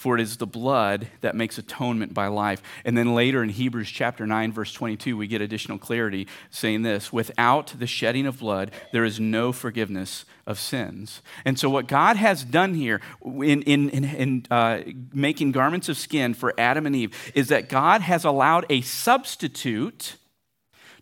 for 0.03 0.17
it 0.17 0.21
is 0.21 0.39
the 0.39 0.49
blood 0.49 1.07
that 1.21 1.37
makes 1.37 1.59
atonement 1.59 2.13
by 2.13 2.27
life. 2.27 2.61
And 2.85 2.99
then 2.99 3.15
later 3.15 3.41
in 3.41 3.51
Hebrews 3.51 3.89
chapter 3.89 4.27
9, 4.27 4.51
verse 4.51 4.73
22, 4.73 5.17
we 5.17 5.29
get 5.29 5.41
additional 5.41 5.79
clarity 5.79 6.27
saying 6.51 6.83
this 6.83 7.13
without 7.13 7.69
the 7.79 7.87
shedding 7.87 8.27
of 8.27 8.41
blood, 8.41 8.73
there 8.91 9.05
is 9.05 9.21
no 9.21 9.53
forgiveness 9.53 10.25
of 10.45 10.59
sins. 10.59 11.23
And 11.45 11.57
so, 11.57 11.71
what 11.71 11.87
God 11.87 12.17
has 12.17 12.43
done 12.43 12.75
here 12.75 13.01
in, 13.25 13.63
in, 13.63 13.91
in, 13.91 14.05
in 14.05 14.47
uh, 14.51 14.81
making 15.15 15.53
garments 15.53 15.89
of 15.89 15.97
skin 15.97 16.35
for 16.35 16.53
Adam 16.59 16.85
and 16.85 16.97
Eve 16.97 17.17
is 17.37 17.47
that 17.49 17.69
God 17.69 18.01
has 18.01 18.25
allowed 18.25 18.67
a 18.69 18.81
substitute 18.81 20.17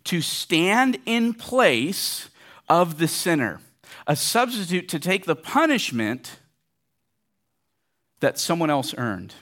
to 0.03 0.21
stand 0.21 0.99
in 1.07 1.33
place 1.33 2.29
of 2.69 2.99
the 2.99 3.07
sinner, 3.07 3.61
a 4.05 4.15
substitute 4.15 4.87
to 4.89 4.99
take 4.99 5.25
the 5.25 5.35
punishment 5.35 6.37
that 8.21 8.39
someone 8.39 8.69
else 8.69 8.95
earned. 8.97 9.35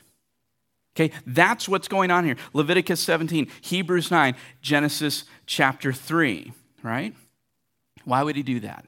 Okay, 0.96 1.16
that's 1.26 1.70
what's 1.70 1.88
going 1.88 2.12
on 2.12 2.26
here. 2.26 2.36
Leviticus 2.54 3.00
17, 3.00 3.48
Hebrews 3.62 4.12
9, 4.12 4.36
Genesis 4.62 5.24
chapter 5.46 5.94
3, 5.94 6.52
right? 6.84 7.16
Why 8.04 8.24
would 8.24 8.36
he 8.36 8.44
do 8.44 8.60
that? 8.62 8.86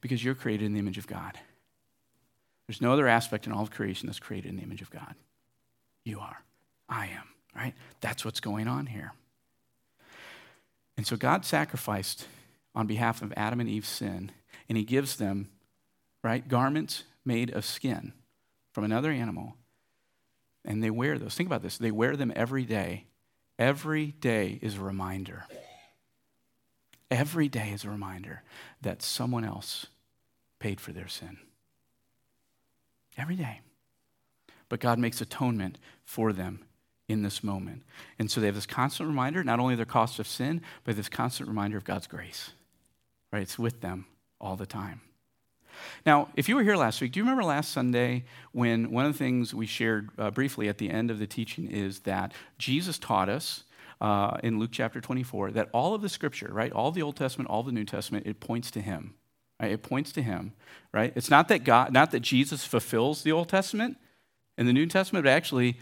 Because 0.00 0.24
you're 0.24 0.34
created 0.34 0.64
in 0.64 0.72
the 0.72 0.78
image 0.78 0.98
of 0.98 1.06
God. 1.06 1.38
There's 2.66 2.80
no 2.80 2.92
other 2.92 3.06
aspect 3.06 3.46
in 3.46 3.52
all 3.52 3.62
of 3.62 3.70
creation 3.70 4.06
that's 4.06 4.18
created 4.18 4.48
in 4.48 4.56
the 4.56 4.62
image 4.62 4.82
of 4.82 4.90
God. 4.90 5.14
You 6.04 6.20
are. 6.20 6.38
I 6.88 7.06
am, 7.06 7.28
right? 7.54 7.74
That's 8.00 8.24
what's 8.24 8.40
going 8.40 8.66
on 8.66 8.86
here. 8.86 9.12
And 10.96 11.06
so 11.06 11.16
God 11.16 11.44
sacrificed 11.44 12.26
on 12.74 12.86
behalf 12.86 13.22
of 13.22 13.32
Adam 13.36 13.60
and 13.60 13.68
Eve's 13.68 13.88
sin, 13.88 14.32
and 14.68 14.78
he 14.78 14.84
gives 14.84 15.16
them, 15.16 15.48
right, 16.24 16.46
garments 16.48 17.04
made 17.24 17.50
of 17.50 17.64
skin 17.64 18.12
from 18.72 18.84
another 18.84 19.10
animal, 19.10 19.56
and 20.64 20.82
they 20.82 20.90
wear 20.90 21.18
those. 21.18 21.34
Think 21.34 21.48
about 21.48 21.62
this 21.62 21.78
they 21.78 21.90
wear 21.90 22.16
them 22.16 22.32
every 22.34 22.64
day. 22.64 23.06
Every 23.58 24.06
day 24.06 24.58
is 24.62 24.76
a 24.76 24.80
reminder. 24.80 25.44
Every 27.10 27.48
day 27.48 27.70
is 27.70 27.84
a 27.84 27.90
reminder 27.90 28.42
that 28.80 29.02
someone 29.02 29.44
else 29.44 29.86
paid 30.58 30.80
for 30.80 30.92
their 30.92 31.08
sin. 31.08 31.38
Every 33.18 33.36
day. 33.36 33.60
But 34.68 34.80
God 34.80 34.98
makes 34.98 35.20
atonement 35.20 35.78
for 36.04 36.32
them 36.32 36.64
in 37.08 37.22
this 37.22 37.42
moment. 37.42 37.82
And 38.18 38.30
so 38.30 38.40
they 38.40 38.46
have 38.46 38.54
this 38.54 38.66
constant 38.66 39.08
reminder, 39.08 39.42
not 39.42 39.58
only 39.58 39.74
their 39.74 39.84
cost 39.84 40.20
of 40.20 40.28
sin, 40.28 40.62
but 40.84 40.96
this 40.96 41.08
constant 41.08 41.48
reminder 41.48 41.76
of 41.76 41.84
God's 41.84 42.06
grace. 42.06 42.52
Right? 43.32 43.42
It's 43.42 43.58
with 43.58 43.80
them 43.80 44.06
all 44.40 44.56
the 44.56 44.66
time. 44.66 45.00
Now, 46.04 46.28
if 46.36 46.48
you 46.48 46.56
were 46.56 46.62
here 46.62 46.76
last 46.76 47.00
week, 47.00 47.12
do 47.12 47.20
you 47.20 47.24
remember 47.24 47.44
last 47.44 47.72
Sunday 47.72 48.24
when 48.52 48.90
one 48.90 49.06
of 49.06 49.12
the 49.12 49.18
things 49.18 49.54
we 49.54 49.66
shared 49.66 50.10
uh, 50.18 50.30
briefly 50.30 50.68
at 50.68 50.78
the 50.78 50.90
end 50.90 51.10
of 51.10 51.18
the 51.18 51.26
teaching 51.26 51.70
is 51.70 52.00
that 52.00 52.32
Jesus 52.58 52.98
taught 52.98 53.28
us 53.28 53.64
uh, 54.00 54.38
in 54.42 54.58
Luke 54.58 54.70
chapter 54.72 55.00
24 55.00 55.52
that 55.52 55.68
all 55.72 55.94
of 55.94 56.02
the 56.02 56.08
scripture, 56.08 56.50
right, 56.52 56.72
all 56.72 56.90
the 56.90 57.02
Old 57.02 57.16
Testament, 57.16 57.50
all 57.50 57.62
the 57.62 57.72
New 57.72 57.84
Testament, 57.84 58.26
it 58.26 58.40
points 58.40 58.70
to 58.72 58.80
him. 58.80 59.14
Right? 59.60 59.72
It 59.72 59.82
points 59.82 60.12
to 60.12 60.22
him, 60.22 60.54
right? 60.90 61.12
It's 61.14 61.28
not 61.28 61.48
that 61.48 61.64
God, 61.64 61.92
not 61.92 62.12
that 62.12 62.20
Jesus 62.20 62.64
fulfills 62.64 63.22
the 63.22 63.32
Old 63.32 63.50
Testament 63.50 63.98
and 64.56 64.66
the 64.66 64.72
New 64.72 64.86
Testament, 64.86 65.24
but 65.24 65.30
actually 65.30 65.78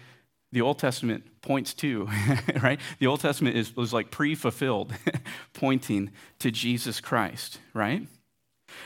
the 0.50 0.62
Old 0.62 0.78
Testament 0.78 1.40
points 1.42 1.74
to, 1.74 2.08
right? 2.62 2.80
The 2.98 3.06
Old 3.06 3.20
Testament 3.20 3.56
is, 3.56 3.76
was 3.76 3.92
like 3.92 4.10
pre 4.10 4.34
fulfilled, 4.34 4.92
pointing 5.52 6.10
to 6.40 6.50
Jesus 6.50 7.00
Christ, 7.00 7.60
right? 7.72 8.06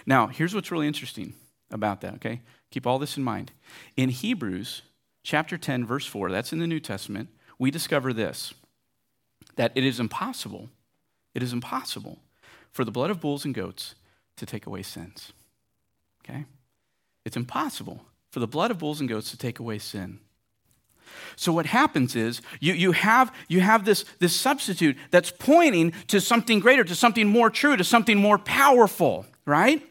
Now, 0.07 0.27
here's 0.29 0.55
what's 0.55 0.71
really 0.71 0.87
interesting 0.87 1.35
about 1.71 2.01
that, 2.03 2.15
okay? 2.15 2.41
Keep 2.71 2.87
all 2.87 2.99
this 2.99 3.17
in 3.17 3.23
mind. 3.23 3.53
In 3.97 4.09
Hebrews 4.09 4.83
chapter 5.23 5.57
10, 5.59 5.87
verse 5.87 6.07
4, 6.07 6.31
that's 6.31 6.53
in 6.53 6.59
the 6.59 6.67
New 6.67 6.81
Testament, 6.81 7.29
we 7.59 7.71
discover 7.71 8.13
this 8.13 8.55
that 9.57 9.73
it 9.75 9.85
is 9.85 10.01
impossible, 10.01 10.71
it 11.35 11.43
is 11.43 11.53
impossible 11.53 12.19
for 12.71 12.85
the 12.85 12.91
blood 12.91 13.11
of 13.11 13.21
bulls 13.21 13.45
and 13.45 13.55
goats 13.55 13.95
to 14.37 14.47
take 14.47 14.67
away 14.67 14.83
sins. 14.83 15.33
Okay? 16.25 16.47
It's 17.25 17.37
impossible 17.37 18.01
for 18.31 18.41
the 18.41 18.47
blood 18.47 18.71
of 18.71 18.79
bulls 18.79 19.01
and 19.01 19.09
goats 19.09 19.31
to 19.31 19.37
take 19.37 19.59
away 19.59 19.79
sin. 19.79 20.21
So 21.37 21.53
what 21.53 21.67
happens 21.67 22.17
is 22.17 22.41
you, 22.61 22.73
you 22.73 22.93
have, 22.93 23.35
you 23.49 23.61
have 23.61 23.85
this, 23.85 24.05
this 24.19 24.35
substitute 24.35 24.97
that's 25.11 25.31
pointing 25.31 25.93
to 26.09 26.21
something 26.21 26.61
greater, 26.61 26.85
to 26.85 26.95
something 26.95 27.29
more 27.29 27.51
true, 27.51 27.77
to 27.77 27.85
something 27.85 28.17
more 28.17 28.39
powerful, 28.39 29.27
right? 29.47 29.83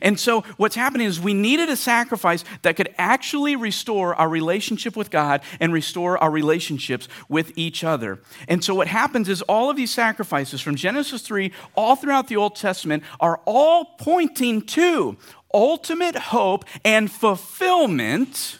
And 0.00 0.18
so 0.18 0.42
what's 0.56 0.74
happening 0.74 1.06
is 1.06 1.20
we 1.20 1.34
needed 1.34 1.68
a 1.68 1.76
sacrifice 1.76 2.44
that 2.62 2.76
could 2.76 2.94
actually 2.98 3.56
restore 3.56 4.14
our 4.14 4.28
relationship 4.28 4.96
with 4.96 5.10
God 5.10 5.42
and 5.60 5.72
restore 5.72 6.18
our 6.18 6.30
relationships 6.30 7.08
with 7.28 7.52
each 7.56 7.84
other. 7.84 8.18
And 8.48 8.64
so 8.64 8.74
what 8.74 8.88
happens 8.88 9.28
is 9.28 9.42
all 9.42 9.70
of 9.70 9.76
these 9.76 9.92
sacrifices 9.92 10.60
from 10.60 10.76
Genesis 10.76 11.22
3 11.22 11.52
all 11.74 11.96
throughout 11.96 12.28
the 12.28 12.36
Old 12.36 12.56
Testament 12.56 13.02
are 13.20 13.40
all 13.44 13.84
pointing 13.98 14.62
to 14.62 15.16
ultimate 15.52 16.16
hope 16.16 16.64
and 16.84 17.10
fulfillment 17.10 18.58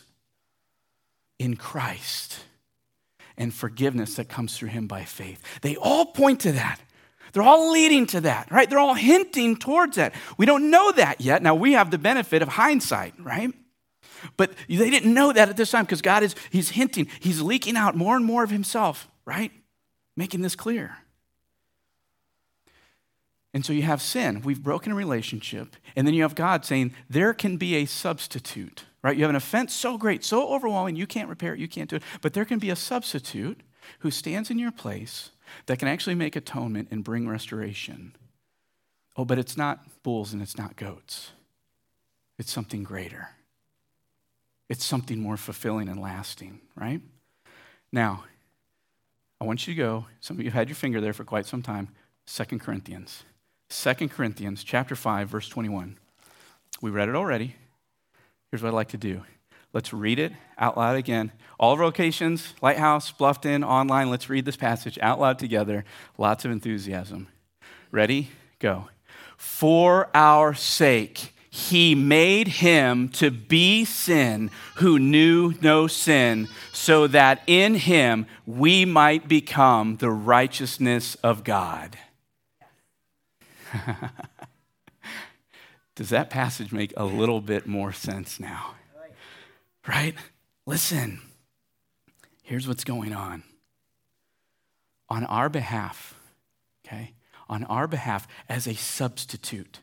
in 1.39 1.57
Christ 1.57 2.45
and 3.37 3.55
forgiveness 3.55 4.17
that 4.17 4.29
comes 4.29 4.57
through 4.57 4.71
him 4.71 4.87
by 4.87 5.05
faith. 5.05 5.41
They 5.63 5.77
all 5.77 6.07
point 6.07 6.41
to 6.41 6.53
that. 6.53 6.81
They're 7.33 7.43
all 7.43 7.71
leading 7.71 8.07
to 8.09 8.21
that, 8.23 8.51
right? 8.51 8.69
They're 8.69 8.79
all 8.79 8.95
hinting 8.95 9.57
towards 9.57 9.97
that. 9.97 10.15
We 10.37 10.47
don't 10.47 10.71
know 10.71 10.93
that 10.93 11.21
yet. 11.21 11.43
Now 11.43 11.55
we 11.55 11.73
have 11.73 11.91
the 11.91 11.99
benefit 11.99 12.43
of 12.43 12.49
hindsight, 12.49 13.15
right? 13.19 13.53
But 14.37 14.53
they 14.69 14.91
didn't 14.91 15.13
know 15.13 15.33
that 15.33 15.49
at 15.49 15.57
this 15.57 15.71
time 15.71 15.85
because 15.85 16.03
God 16.03 16.23
is 16.23 16.35
he's 16.51 16.71
hinting, 16.71 17.09
he's 17.21 17.41
leaking 17.41 17.77
out 17.77 17.97
more 17.97 18.17
and 18.17 18.25
more 18.25 18.43
of 18.43 18.51
himself, 18.51 19.09
right? 19.25 19.53
Making 20.17 20.43
this 20.43 20.57
clear. 20.57 20.99
And 23.55 23.65
so 23.65 23.73
you 23.73 23.83
have 23.83 24.03
sin. 24.03 24.43
We've 24.43 24.63
broken 24.63 24.93
a 24.93 24.95
relationship. 24.95 25.77
And 25.97 26.07
then 26.07 26.15
you 26.15 26.23
have 26.23 26.35
God 26.35 26.65
saying, 26.65 26.93
there 27.09 27.33
can 27.33 27.57
be 27.57 27.77
a 27.77 27.87
substitute 27.87 28.85
right? 29.03 29.17
You 29.17 29.23
have 29.23 29.31
an 29.31 29.37
offense 29.37 29.75
so 29.75 29.97
great, 29.97 30.25
so 30.25 30.49
overwhelming, 30.49 30.97
you 30.97 31.07
can't 31.07 31.29
repair 31.29 31.55
it, 31.55 31.61
you 31.61 31.69
can't 31.69 31.89
do 31.89 31.97
it. 31.97 32.03
But 32.21 32.33
there 32.33 32.45
can 32.45 32.59
be 32.59 32.71
a 32.71 32.77
substitute 32.77 33.63
who 34.01 34.11
stands 34.11 34.51
in 34.51 34.59
your 34.59 34.73
place 34.73 35.31
that 35.67 35.79
can 35.79 35.89
actually 35.89 36.15
make 36.15 36.37
atonement 36.37 36.89
and 36.91 37.05
bring 37.05 37.29
restoration. 37.29 38.15
Oh, 39.17 39.25
but 39.25 39.39
it's 39.39 39.57
not 39.57 40.03
bulls 40.03 40.33
and 40.33 40.41
it's 40.41 40.57
not 40.57 40.77
goats, 40.77 41.33
it's 42.39 42.53
something 42.53 42.85
greater. 42.85 43.31
It's 44.69 44.85
something 44.85 45.19
more 45.19 45.39
fulfilling 45.39 45.89
and 45.89 45.99
lasting, 45.99 46.61
right? 46.77 47.01
Now, 47.91 48.25
I 49.41 49.45
want 49.45 49.67
you 49.67 49.75
to 49.75 49.79
go, 49.79 50.07
some 50.21 50.37
of 50.37 50.41
you 50.41 50.51
have 50.51 50.59
had 50.59 50.69
your 50.69 50.77
finger 50.77 51.01
there 51.01 51.15
for 51.15 51.25
quite 51.25 51.47
some 51.47 51.63
time, 51.63 51.89
Second 52.27 52.61
Corinthians. 52.61 53.25
Second 53.71 54.11
Corinthians 54.11 54.63
chapter 54.63 54.95
5, 54.95 55.29
verse 55.29 55.49
21. 55.49 55.99
We 56.83 56.91
read 56.91 57.09
it 57.09 57.15
already. 57.15 57.57
Here's 58.51 58.63
what 58.63 58.69
I'd 58.69 58.75
like 58.75 58.89
to 58.89 58.99
do. 58.99 59.23
Let's 59.73 59.93
read 59.93 60.19
it 60.19 60.33
out 60.59 60.77
loud 60.77 60.97
again. 60.97 61.33
All 61.59 61.75
locations, 61.77 62.55
Lighthouse, 62.63 63.13
Bluffton, 63.13 63.67
online, 63.67 64.11
let's 64.11 64.31
read 64.31 64.45
this 64.45 64.57
passage 64.57 64.99
out 65.03 65.21
loud 65.21 65.39
together. 65.39 65.85
Lots 66.17 66.45
of 66.45 66.51
enthusiasm. 66.51 67.29
Ready? 67.91 68.31
Go. 68.59 68.89
For 69.37 70.09
our 70.15 70.55
sake, 70.55 71.35
he 71.51 71.95
made 71.95 72.49
him 72.49 73.09
to 73.11 73.31
be 73.31 73.85
sin 73.85 74.51
who 74.77 74.99
knew 74.99 75.55
no 75.61 75.87
sin, 75.87 76.49
so 76.73 77.07
that 77.09 77.43
in 77.47 77.75
him 77.75 78.27
we 78.47 78.85
might 78.85 79.29
become 79.29 79.97
the 79.97 80.11
righteousness 80.11 81.15
of 81.17 81.45
God. 81.45 81.99
Does 85.95 86.11
that 86.11 86.31
passage 86.31 86.73
make 86.73 86.93
a 86.97 87.05
little 87.05 87.41
bit 87.41 87.67
more 87.67 87.93
sense 87.93 88.39
now? 88.39 88.75
Right? 89.89 90.15
Listen, 90.67 91.21
here's 92.43 92.69
what's 92.69 92.85
going 92.85 93.15
on. 93.15 93.43
On 95.09 95.25
our 95.25 95.49
behalf, 95.49 96.15
okay, 96.85 97.15
on 97.49 97.65
our 97.65 97.89
behalf 97.89 98.29
as 98.51 98.67
a 98.67 98.75
substitute, 98.75 99.81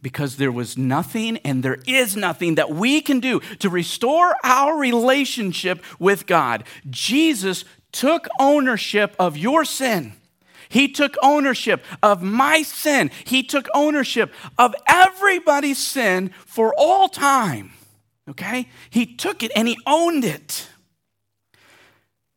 because 0.00 0.38
there 0.38 0.50
was 0.50 0.78
nothing 0.78 1.36
and 1.38 1.62
there 1.62 1.78
is 1.86 2.16
nothing 2.16 2.54
that 2.54 2.70
we 2.70 3.02
can 3.02 3.20
do 3.20 3.40
to 3.58 3.68
restore 3.68 4.34
our 4.42 4.78
relationship 4.78 5.84
with 5.98 6.26
God. 6.26 6.64
Jesus 6.88 7.66
took 7.92 8.26
ownership 8.40 9.14
of 9.18 9.36
your 9.36 9.66
sin 9.66 10.14
he 10.68 10.88
took 10.88 11.14
ownership 11.22 11.84
of 12.02 12.22
my 12.22 12.62
sin. 12.62 13.10
He 13.24 13.42
took 13.42 13.68
ownership 13.74 14.32
of 14.58 14.74
everybody's 14.88 15.78
sin 15.78 16.30
for 16.44 16.74
all 16.76 17.08
time. 17.08 17.72
Okay? 18.28 18.68
He 18.90 19.06
took 19.06 19.42
it 19.42 19.52
and 19.54 19.68
he 19.68 19.78
owned 19.86 20.24
it. 20.24 20.68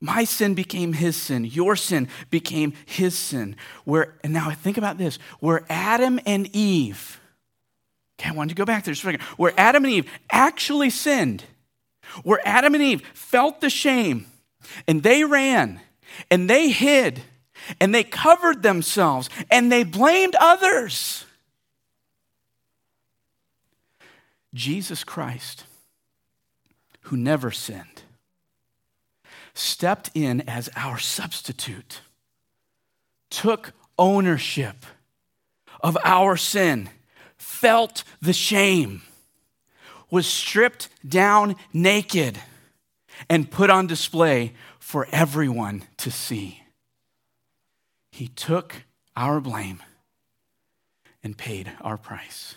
My 0.01 0.23
sin 0.23 0.53
became 0.53 0.93
his 0.93 1.17
sin. 1.17 1.43
Your 1.43 1.75
sin 1.75 2.07
became 2.29 2.73
his 2.85 3.17
sin. 3.17 3.55
Where, 3.83 4.15
and 4.23 4.31
now 4.31 4.49
think 4.51 4.77
about 4.77 4.97
this 4.97 5.19
where 5.39 5.65
Adam 5.69 6.19
and 6.25 6.53
Eve, 6.55 7.19
okay, 8.19 8.29
I 8.29 8.33
wanted 8.33 8.49
to 8.49 8.55
go 8.55 8.65
back 8.65 8.85
there 8.85 8.93
just 8.93 9.03
a 9.03 9.07
second, 9.07 9.21
where 9.35 9.53
Adam 9.57 9.83
and 9.83 9.93
Eve 9.93 10.09
actually 10.31 10.89
sinned, 10.89 11.43
where 12.23 12.39
Adam 12.45 12.75
and 12.75 12.83
Eve 12.83 13.01
felt 13.13 13.59
the 13.59 13.69
shame 13.69 14.25
and 14.87 15.03
they 15.03 15.23
ran 15.25 15.81
and 16.31 16.49
they 16.49 16.69
hid 16.69 17.21
and 17.81 17.93
they 17.93 18.03
covered 18.03 18.63
themselves 18.63 19.29
and 19.51 19.69
they 19.69 19.83
blamed 19.83 20.35
others. 20.39 21.25
Jesus 24.53 25.03
Christ, 25.03 25.65
who 27.01 27.17
never 27.17 27.51
sinned, 27.51 28.03
stepped 29.53 30.11
in 30.13 30.41
as 30.41 30.69
our 30.75 30.97
substitute, 30.97 32.01
took 33.29 33.73
ownership 33.97 34.85
of 35.81 35.97
our 36.03 36.37
sin, 36.37 36.89
felt 37.37 38.03
the 38.21 38.33
shame, 38.33 39.01
was 40.11 40.25
stripped 40.25 40.89
down 41.07 41.55
naked, 41.73 42.39
and 43.29 43.51
put 43.51 43.69
on 43.69 43.87
display 43.87 44.53
for 44.79 45.07
everyone 45.11 45.83
to 45.97 46.09
see. 46.09 46.63
He 48.11 48.27
took 48.27 48.83
our 49.15 49.39
blame 49.39 49.83
and 51.23 51.37
paid 51.37 51.71
our 51.81 51.97
price. 51.97 52.55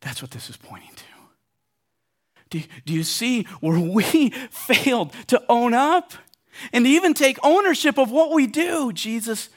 That's 0.00 0.22
what 0.22 0.30
this 0.30 0.48
is 0.48 0.56
pointing 0.56 0.94
to. 0.96 1.04
Do, 2.50 2.62
do 2.86 2.92
you 2.92 3.02
see 3.02 3.44
where 3.60 3.78
we 3.78 4.30
failed 4.50 5.12
to 5.28 5.42
own 5.48 5.74
up 5.74 6.12
and 6.72 6.86
even 6.86 7.14
take 7.14 7.38
ownership 7.42 7.98
of 7.98 8.10
what 8.10 8.32
we 8.32 8.46
do? 8.46 8.92
Jesus 8.92 9.48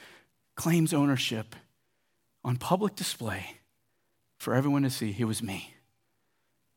claims 0.54 0.92
ownership 0.92 1.56
on 2.44 2.56
public 2.56 2.94
display 2.94 3.58
for 4.38 4.54
everyone 4.54 4.82
to 4.82 4.90
see. 4.90 5.14
It 5.18 5.24
was 5.24 5.42
me. 5.42 5.74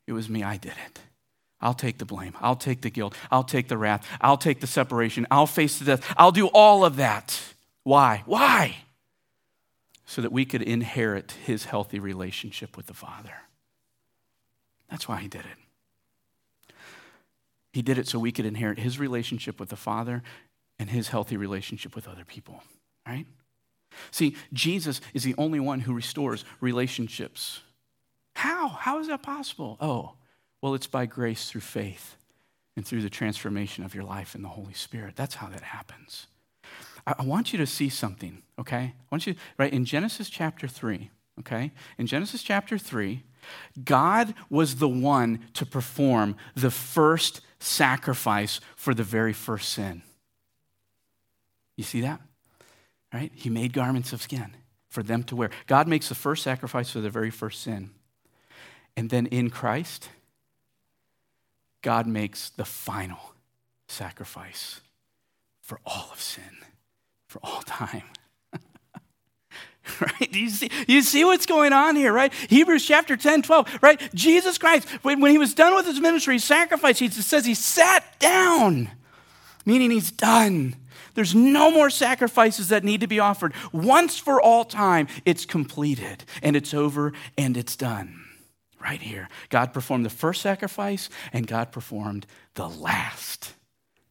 It 0.07 0.13
was 0.13 0.30
me. 0.30 0.43
I 0.43 0.57
did 0.57 0.74
it. 0.86 0.99
I'll 1.61 1.74
take 1.74 1.97
the 1.97 2.05
blame. 2.05 2.34
I'll 2.41 2.55
take 2.55 2.82
the 2.82 2.89
guilt. 2.89 3.16
I'll 3.32 3.43
take 3.43 3.68
the 3.68 3.78
wrath. 3.78 4.07
I'll 4.22 4.38
take 4.38 4.59
the 4.59 4.68
separation. 4.68 5.26
I'll 5.32 5.47
face 5.47 5.80
the 5.80 5.86
death. 5.86 6.13
I'll 6.18 6.32
do 6.32 6.47
all 6.47 6.86
of 6.86 6.97
that. 6.97 7.41
Why? 7.84 8.24
Why? 8.26 8.78
So 10.05 10.22
that 10.22 10.32
we 10.32 10.45
could 10.45 10.61
inherit 10.61 11.32
his 11.43 11.66
healthy 11.66 11.99
relationship 11.99 12.78
with 12.78 12.86
the 12.86 12.93
Father. 12.93 13.34
That's 14.89 15.07
why 15.07 15.22
he 15.22 15.28
did 15.28 15.41
it. 15.41 15.64
He 17.76 17.82
did 17.82 17.97
it 17.97 18.07
so 18.07 18.19
we 18.19 18.32
could 18.32 18.45
inherit 18.45 18.80
his 18.80 18.99
relationship 18.99 19.59
with 19.59 19.67
the 19.67 19.76
Father 19.76 20.23
and 20.80 20.89
his 20.89 21.09
healthy 21.09 21.36
relationship 21.36 21.93
with 21.93 22.07
other 22.07 22.23
people, 22.23 22.63
right? 23.05 23.26
See, 24.11 24.38
Jesus 24.53 25.01
is 25.13 25.26
the 25.26 25.36
only 25.38 25.59
one 25.59 25.82
who 25.82 25.93
restores 25.93 26.45
relationships. 26.61 27.59
How? 28.34 28.69
How 28.69 28.99
is 28.99 29.07
that 29.07 29.23
possible? 29.23 29.76
Oh, 29.82 30.13
well, 30.61 30.73
it's 30.73 30.88
by 30.88 31.05
grace 31.05 31.49
through 31.49 31.61
faith 31.61 32.15
and 32.78 32.88
through 32.88 33.01
the 33.01 33.09
transformation 33.09 33.84
of 33.84 33.93
your 33.93 34.05
life 34.05 34.36
in 34.36 34.41
the 34.41 34.47
Holy 34.47 34.73
Spirit. 34.73 35.17
That's 35.17 35.36
how 35.36 35.47
that 35.47 35.63
happens. 35.63 36.28
I, 37.05 37.23
want 37.23 37.51
you 37.51 37.59
to 37.59 37.67
see 37.67 37.89
something, 37.89 38.41
okay? 38.57 38.93
I 38.95 39.05
want 39.11 39.28
you, 39.28 39.36
right, 39.57 39.73
in 39.73 39.84
Genesis 39.84 40.30
chapter 40.30 40.69
3, 40.69 41.09
okay? 41.41 41.73
In 41.97 42.07
Genesis 42.07 42.41
chapter 42.41 42.78
3, 42.78 43.21
God 43.84 44.34
was 44.49 44.78
the 44.78 44.88
one 44.88 45.39
to 45.55 45.65
perform 45.65 46.38
the 46.55 46.71
first 46.71 47.41
sacrifice 47.66 48.59
for 48.76 48.93
the 48.93 49.03
very 49.03 49.34
first 49.34 49.70
sin. 49.70 50.01
You 51.76 51.84
see 51.84 52.01
that? 52.01 52.22
Right? 53.13 53.32
He 53.34 53.49
made 53.49 53.74
garments 53.74 54.13
of 54.13 54.22
skin 54.22 54.55
for 54.89 55.03
them 55.03 55.24
to 55.24 55.36
wear. 55.36 55.49
God 55.68 55.88
makes 55.88 56.09
the 56.09 56.16
first 56.16 56.43
sacrifice 56.43 56.91
for 56.91 57.01
the 57.01 57.09
very 57.09 57.32
first 57.32 57.61
sin. 57.61 57.91
And 58.95 59.09
then 59.09 59.26
in 59.28 59.49
Christ, 59.49 60.09
God 61.82 62.07
makes 62.07 62.49
the 62.49 62.66
final 62.66 63.34
sacrifice 63.88 64.82
for 65.61 65.80
all 65.86 66.09
of 66.11 66.22
sin, 66.22 66.57
for 67.28 67.39
all 67.43 67.61
time. 67.66 68.03
right? 70.02 70.32
Do 70.32 70.40
you 70.40 70.50
see, 70.50 70.70
you 70.88 71.02
see 71.02 71.24
what's 71.24 71.46
going 71.46 71.74
on 71.74 71.96
here, 71.96 72.12
right? 72.12 72.34
Hebrews 72.50 72.86
chapter 72.86 73.16
10, 73.16 73.44
12, 73.44 73.80
right? 73.82 74.14
Jesus 74.14 74.58
Christ, 74.58 74.88
when, 75.04 75.22
when 75.22 75.32
he 75.32 75.38
was 75.38 75.54
done 75.54 75.76
with 75.76 75.86
his 75.86 76.00
ministry, 76.00 76.40
sacrifice, 76.40 77.00
he 77.00 77.10
says 77.10 77.46
he 77.46 77.54
sat 77.54 78.20
down, 78.20 78.90
meaning 79.66 79.92
he's 79.92 80.12
done. 80.12 80.76
There's 81.14 81.34
no 81.34 81.72
more 81.72 81.90
sacrifices 81.90 82.70
that 82.70 82.84
need 82.84 83.02
to 83.02 83.08
be 83.08 83.20
offered. 83.20 83.54
Once 83.72 84.18
for 84.18 84.42
all 84.42 84.66
time, 84.66 85.08
it's 85.24 85.46
completed 85.46 86.26
and 86.44 86.56
it's 86.56 86.74
over 86.74 87.14
and 87.38 87.56
it's 87.56 87.76
done. 87.76 88.22
Right 88.82 89.02
here. 89.02 89.30
God 89.50 89.74
performed 89.74 90.06
the 90.06 90.12
first 90.12 90.42
sacrifice 90.42 91.10
and 91.34 91.48
God 91.48 91.72
performed 91.72 92.28
the 92.54 92.70
last 92.70 93.54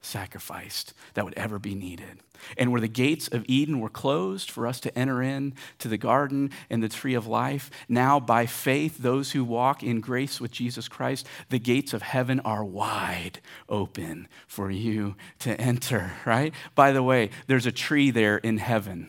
sacrifice 0.04 0.84
that 1.14 1.24
would 1.24 1.34
ever 1.34 1.58
be 1.58 1.74
needed. 1.74 2.20
And 2.56 2.70
where 2.70 2.80
the 2.80 2.88
gates 2.88 3.28
of 3.28 3.44
Eden 3.46 3.80
were 3.80 3.88
closed 3.88 4.50
for 4.50 4.66
us 4.66 4.80
to 4.80 4.98
enter 4.98 5.22
in 5.22 5.54
to 5.78 5.88
the 5.88 5.96
garden 5.96 6.50
and 6.68 6.82
the 6.82 6.88
tree 6.88 7.14
of 7.14 7.26
life, 7.26 7.70
now 7.88 8.20
by 8.20 8.46
faith, 8.46 8.98
those 8.98 9.32
who 9.32 9.44
walk 9.44 9.82
in 9.82 10.00
grace 10.00 10.40
with 10.40 10.50
Jesus 10.50 10.88
Christ, 10.88 11.26
the 11.48 11.58
gates 11.58 11.92
of 11.92 12.02
heaven 12.02 12.40
are 12.40 12.64
wide 12.64 13.40
open 13.68 14.28
for 14.46 14.70
you 14.70 15.16
to 15.40 15.58
enter, 15.60 16.12
right? 16.26 16.52
By 16.74 16.92
the 16.92 17.02
way, 17.02 17.30
there's 17.46 17.66
a 17.66 17.72
tree 17.72 18.10
there 18.10 18.38
in 18.38 18.58
heaven. 18.58 19.08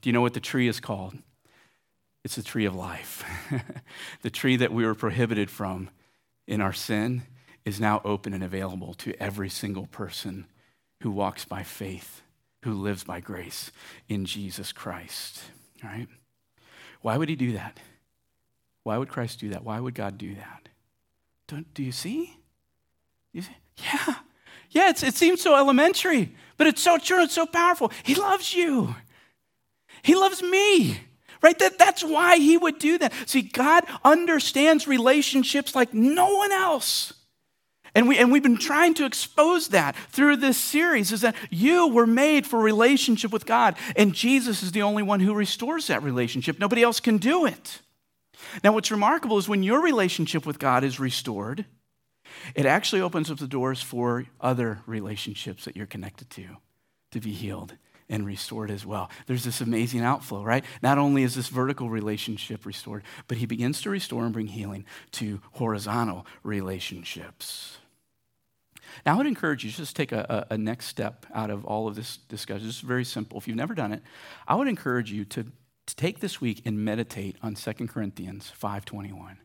Do 0.00 0.08
you 0.08 0.12
know 0.12 0.20
what 0.20 0.34
the 0.34 0.40
tree 0.40 0.68
is 0.68 0.80
called? 0.80 1.16
It's 2.24 2.36
the 2.36 2.42
tree 2.42 2.66
of 2.66 2.74
life. 2.74 3.24
the 4.22 4.30
tree 4.30 4.56
that 4.56 4.72
we 4.72 4.84
were 4.84 4.94
prohibited 4.94 5.50
from 5.50 5.90
in 6.46 6.60
our 6.60 6.72
sin 6.72 7.22
is 7.64 7.80
now 7.80 8.00
open 8.04 8.32
and 8.32 8.42
available 8.42 8.94
to 8.94 9.14
every 9.22 9.48
single 9.48 9.86
person 9.86 10.46
who 11.02 11.10
walks 11.10 11.44
by 11.44 11.62
faith, 11.62 12.22
who 12.64 12.72
lives 12.72 13.04
by 13.04 13.20
grace 13.20 13.70
in 14.08 14.24
Jesus 14.24 14.72
Christ. 14.72 15.42
All 15.84 15.90
right? 15.90 16.08
Why 17.02 17.16
would 17.16 17.28
he 17.28 17.36
do 17.36 17.52
that? 17.52 17.78
Why 18.82 18.96
would 18.96 19.08
Christ 19.08 19.40
do 19.40 19.50
that? 19.50 19.64
Why 19.64 19.78
would 19.80 19.94
God 19.94 20.18
do 20.18 20.34
that? 20.34 20.68
Don't, 21.46 21.72
do 21.74 21.82
you 21.82 21.92
see? 21.92 22.36
You 23.32 23.42
see? 23.42 23.56
Yeah. 23.76 24.14
Yeah, 24.70 24.90
it 24.90 25.14
seems 25.14 25.40
so 25.40 25.56
elementary, 25.56 26.34
but 26.56 26.66
it's 26.66 26.82
so 26.82 26.98
true, 26.98 27.22
it's 27.22 27.34
so 27.34 27.46
powerful. 27.46 27.90
He 28.02 28.14
loves 28.14 28.54
you. 28.54 28.94
He 30.02 30.14
loves 30.14 30.42
me. 30.42 31.00
Right? 31.40 31.58
That, 31.58 31.78
that's 31.78 32.02
why 32.02 32.38
he 32.38 32.56
would 32.56 32.78
do 32.78 32.98
that. 32.98 33.12
See, 33.26 33.42
God 33.42 33.84
understands 34.04 34.88
relationships 34.88 35.74
like 35.74 35.94
no 35.94 36.34
one 36.34 36.52
else. 36.52 37.12
And, 37.94 38.08
we, 38.08 38.18
and 38.18 38.30
we've 38.30 38.42
been 38.42 38.58
trying 38.58 38.94
to 38.94 39.04
expose 39.04 39.68
that 39.68 39.96
through 40.10 40.36
this 40.36 40.58
series 40.58 41.12
is 41.12 41.22
that 41.22 41.34
you 41.50 41.88
were 41.88 42.06
made 42.06 42.46
for 42.46 42.60
relationship 42.60 43.32
with 43.32 43.46
God, 43.46 43.76
and 43.96 44.14
Jesus 44.14 44.62
is 44.62 44.72
the 44.72 44.82
only 44.82 45.02
one 45.02 45.20
who 45.20 45.34
restores 45.34 45.86
that 45.86 46.02
relationship. 46.02 46.58
Nobody 46.58 46.82
else 46.82 47.00
can 47.00 47.18
do 47.18 47.46
it. 47.46 47.80
Now, 48.62 48.72
what's 48.72 48.90
remarkable 48.90 49.38
is 49.38 49.48
when 49.48 49.62
your 49.62 49.82
relationship 49.82 50.46
with 50.46 50.58
God 50.58 50.84
is 50.84 51.00
restored, 51.00 51.64
it 52.54 52.66
actually 52.66 53.00
opens 53.00 53.30
up 53.30 53.38
the 53.38 53.48
doors 53.48 53.82
for 53.82 54.26
other 54.40 54.80
relationships 54.86 55.64
that 55.64 55.76
you're 55.76 55.86
connected 55.86 56.30
to 56.30 56.44
to 57.10 57.20
be 57.20 57.32
healed 57.32 57.74
and 58.08 58.26
restored 58.26 58.70
as 58.70 58.86
well. 58.86 59.10
There's 59.26 59.44
this 59.44 59.60
amazing 59.60 60.00
outflow, 60.00 60.42
right? 60.42 60.64
Not 60.82 60.98
only 60.98 61.22
is 61.22 61.34
this 61.34 61.48
vertical 61.48 61.90
relationship 61.90 62.64
restored, 62.64 63.02
but 63.26 63.38
he 63.38 63.46
begins 63.46 63.82
to 63.82 63.90
restore 63.90 64.24
and 64.24 64.32
bring 64.32 64.46
healing 64.46 64.84
to 65.12 65.40
horizontal 65.52 66.26
relationships. 66.42 67.78
Now, 69.04 69.14
I 69.14 69.16
would 69.18 69.26
encourage 69.26 69.64
you 69.64 69.70
to 69.70 69.76
just 69.76 69.96
take 69.96 70.12
a, 70.12 70.46
a, 70.50 70.54
a 70.54 70.58
next 70.58 70.86
step 70.86 71.26
out 71.34 71.50
of 71.50 71.64
all 71.64 71.88
of 71.88 71.94
this 71.94 72.16
discussion. 72.16 72.66
It's 72.66 72.80
very 72.80 73.04
simple. 73.04 73.38
If 73.38 73.46
you've 73.46 73.56
never 73.56 73.74
done 73.74 73.92
it, 73.92 74.02
I 74.46 74.54
would 74.54 74.68
encourage 74.68 75.12
you 75.12 75.24
to, 75.26 75.44
to 75.44 75.96
take 75.96 76.20
this 76.20 76.40
week 76.40 76.62
and 76.64 76.84
meditate 76.84 77.36
on 77.42 77.54
2 77.54 77.72
Corinthians 77.86 78.52
5.21. 78.60 79.36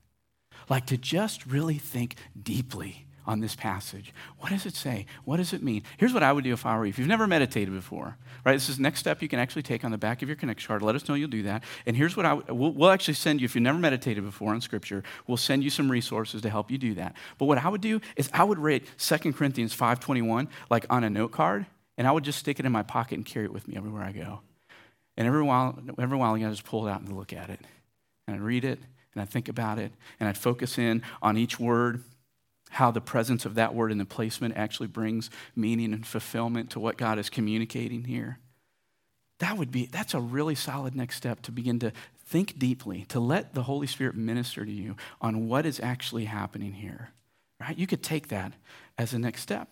Like 0.69 0.85
to 0.87 0.97
just 0.97 1.45
really 1.45 1.77
think 1.77 2.15
deeply 2.41 3.07
on 3.25 3.39
this 3.39 3.55
passage. 3.55 4.13
What 4.39 4.49
does 4.49 4.65
it 4.65 4.75
say? 4.75 5.05
What 5.23 5.37
does 5.37 5.53
it 5.53 5.63
mean? 5.63 5.83
Here's 5.97 6.13
what 6.13 6.23
I 6.23 6.31
would 6.31 6.43
do 6.43 6.53
if 6.53 6.65
I 6.65 6.77
were 6.77 6.85
you. 6.85 6.89
If 6.89 6.99
you've 6.99 7.07
never 7.07 7.27
meditated 7.27 7.73
before, 7.73 8.17
right? 8.45 8.53
This 8.53 8.69
is 8.69 8.77
the 8.77 8.83
next 8.83 8.99
step 8.99 9.21
you 9.21 9.29
can 9.29 9.39
actually 9.39 9.63
take 9.63 9.83
on 9.83 9.91
the 9.91 9.97
back 9.97 10.21
of 10.21 10.29
your 10.29 10.35
Connect 10.35 10.65
card. 10.65 10.81
Let 10.81 10.95
us 10.95 11.07
know 11.07 11.15
you'll 11.15 11.29
do 11.29 11.43
that. 11.43 11.63
And 11.85 11.95
here's 11.95 12.17
what 12.17 12.25
I 12.25 12.33
would, 12.33 12.49
we'll, 12.49 12.71
we'll 12.71 12.89
actually 12.89 13.13
send 13.13 13.41
you, 13.41 13.45
if 13.45 13.55
you've 13.55 13.63
never 13.63 13.79
meditated 13.79 14.23
before 14.23 14.53
on 14.53 14.61
Scripture, 14.61 15.03
we'll 15.27 15.37
send 15.37 15.63
you 15.63 15.69
some 15.69 15.89
resources 15.89 16.41
to 16.41 16.49
help 16.49 16.69
you 16.71 16.77
do 16.77 16.93
that. 16.95 17.15
But 17.37 17.45
what 17.45 17.57
I 17.57 17.69
would 17.69 17.81
do 17.81 18.01
is 18.15 18.29
I 18.33 18.43
would 18.43 18.59
rate 18.59 18.85
2 18.97 19.33
Corinthians 19.33 19.75
5.21 19.75 20.47
like 20.69 20.85
on 20.89 21.03
a 21.03 21.09
note 21.09 21.31
card, 21.31 21.65
and 21.97 22.07
I 22.07 22.11
would 22.11 22.23
just 22.23 22.39
stick 22.39 22.59
it 22.59 22.65
in 22.65 22.71
my 22.71 22.83
pocket 22.83 23.15
and 23.15 23.25
carry 23.25 23.45
it 23.45 23.53
with 23.53 23.67
me 23.67 23.75
everywhere 23.77 24.03
I 24.03 24.11
go. 24.11 24.41
And 25.15 25.27
every 25.27 25.43
while, 25.43 25.79
every 25.99 26.17
while, 26.17 26.33
I 26.33 26.39
just 26.39 26.65
pull 26.65 26.87
it 26.87 26.91
out 26.91 27.01
and 27.01 27.15
look 27.15 27.33
at 27.33 27.49
it. 27.49 27.59
And 28.27 28.35
I'd 28.35 28.41
read 28.41 28.65
it, 28.65 28.79
and 29.13 29.21
I'd 29.21 29.29
think 29.29 29.47
about 29.47 29.77
it, 29.77 29.91
and 30.19 30.27
I'd 30.27 30.37
focus 30.37 30.77
in 30.77 31.03
on 31.21 31.37
each 31.37 31.59
word 31.59 32.03
how 32.73 32.89
the 32.89 32.99
presence 32.99 33.45
of 33.45 33.53
that 33.53 33.75
word 33.75 33.91
in 33.91 33.99
the 33.99 34.05
placement 34.05 34.57
actually 34.57 34.87
brings 34.87 35.29
meaning 35.55 35.93
and 35.93 36.07
fulfillment 36.07 36.71
to 36.71 36.79
what 36.79 36.97
God 36.97 37.19
is 37.19 37.29
communicating 37.29 38.05
here. 38.05 38.39
That 39.37 39.57
would 39.57 39.71
be, 39.71 39.85
that's 39.85 40.15
a 40.15 40.19
really 40.19 40.55
solid 40.55 40.95
next 40.95 41.17
step 41.17 41.43
to 41.43 41.51
begin 41.51 41.77
to 41.79 41.91
think 42.25 42.57
deeply, 42.57 43.05
to 43.09 43.19
let 43.19 43.53
the 43.53 43.61
Holy 43.61 43.85
Spirit 43.85 44.15
minister 44.15 44.65
to 44.65 44.71
you 44.71 44.95
on 45.21 45.47
what 45.47 45.67
is 45.67 45.79
actually 45.81 46.25
happening 46.25 46.73
here. 46.73 47.11
Right? 47.61 47.77
You 47.77 47.85
could 47.85 48.01
take 48.01 48.29
that 48.29 48.53
as 48.97 49.13
a 49.13 49.19
next 49.19 49.41
step. 49.41 49.71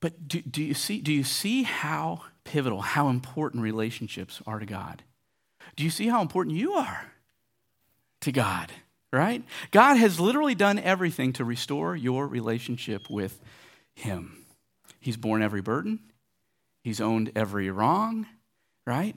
But 0.00 0.26
do, 0.26 0.42
do, 0.42 0.60
you 0.60 0.74
see, 0.74 1.00
do 1.00 1.12
you 1.12 1.22
see 1.22 1.62
how 1.62 2.22
pivotal, 2.42 2.80
how 2.80 3.08
important 3.08 3.62
relationships 3.62 4.42
are 4.44 4.58
to 4.58 4.66
God? 4.66 5.04
Do 5.76 5.84
you 5.84 5.90
see 5.90 6.08
how 6.08 6.20
important 6.20 6.56
you 6.56 6.72
are 6.72 7.12
to 8.22 8.32
God? 8.32 8.72
Right? 9.14 9.42
God 9.70 9.96
has 9.96 10.20
literally 10.20 10.54
done 10.54 10.78
everything 10.78 11.32
to 11.34 11.44
restore 11.44 11.96
your 11.96 12.26
relationship 12.26 13.02
with 13.08 13.40
Him. 13.94 14.44
He's 15.00 15.16
borne 15.16 15.42
every 15.42 15.62
burden, 15.62 16.00
He's 16.82 17.00
owned 17.00 17.32
every 17.34 17.70
wrong, 17.70 18.26
right? 18.86 19.16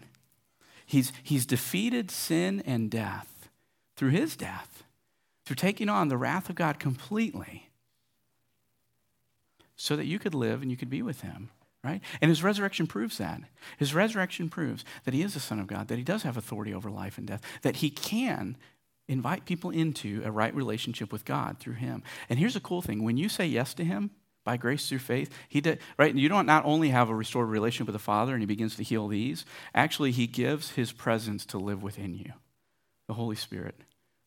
He's, 0.85 1.11
he's 1.21 1.45
defeated 1.45 2.09
sin 2.09 2.63
and 2.65 2.89
death 2.89 3.49
through 3.97 4.11
His 4.11 4.37
death, 4.37 4.83
through 5.45 5.57
taking 5.57 5.89
on 5.89 6.07
the 6.07 6.17
wrath 6.17 6.49
of 6.49 6.55
God 6.55 6.79
completely, 6.79 7.69
so 9.75 9.95
that 9.95 10.05
you 10.05 10.17
could 10.19 10.33
live 10.33 10.61
and 10.61 10.71
you 10.71 10.77
could 10.77 10.89
be 10.89 11.01
with 11.01 11.21
Him. 11.21 11.49
Right? 11.83 12.01
And 12.19 12.27
his 12.27 12.43
resurrection 12.43 12.85
proves 12.85 13.17
that. 13.19 13.39
His 13.77 13.93
resurrection 13.93 14.49
proves 14.49 14.83
that 15.05 15.13
he 15.13 15.21
is 15.21 15.35
the 15.35 15.39
Son 15.39 15.57
of 15.57 15.67
God, 15.67 15.87
that 15.87 15.97
he 15.97 16.03
does 16.03 16.23
have 16.23 16.35
authority 16.35 16.73
over 16.73 16.89
life 16.89 17.17
and 17.17 17.25
death, 17.25 17.41
that 17.61 17.77
he 17.77 17.89
can 17.89 18.57
invite 19.08 19.45
people 19.45 19.70
into 19.70 20.22
a 20.26 20.32
right 20.32 20.53
relationship 20.53 21.12
with 21.12 21.26
God 21.26 21.58
through 21.60 21.76
Him. 21.76 22.03
And 22.30 22.39
here's 22.39 22.55
a 22.55 22.62
cool 22.62 22.82
thing 22.82 23.03
when 23.03 23.18
you 23.18 23.30
say 23.30 23.45
yes 23.45 23.74
to 23.76 23.86
Him, 23.86 24.12
by 24.47 24.55
grace 24.55 24.88
through 24.88 24.99
faith, 24.99 25.30
he 25.49 25.60
did 25.60 25.80
right. 25.97 26.16
You 26.16 26.30
don't 26.30 26.45
not 26.45 26.64
only 26.64 26.88
have 26.88 27.10
a 27.10 27.16
restored 27.16 27.49
relationship 27.49 27.88
with 27.88 27.95
the 27.95 27.99
Father, 27.99 28.32
and 28.32 28.41
He 28.41 28.45
begins 28.45 28.78
to 28.78 28.84
heal 28.84 29.10
these. 29.10 29.43
Actually, 29.76 30.12
He 30.12 30.26
gives 30.26 30.72
His 30.72 30.93
presence 30.93 31.45
to 31.47 31.58
live 31.58 31.84
within 31.84 32.14
you, 32.14 32.32
the 33.08 33.16
Holy 33.16 33.36
Spirit. 33.36 33.76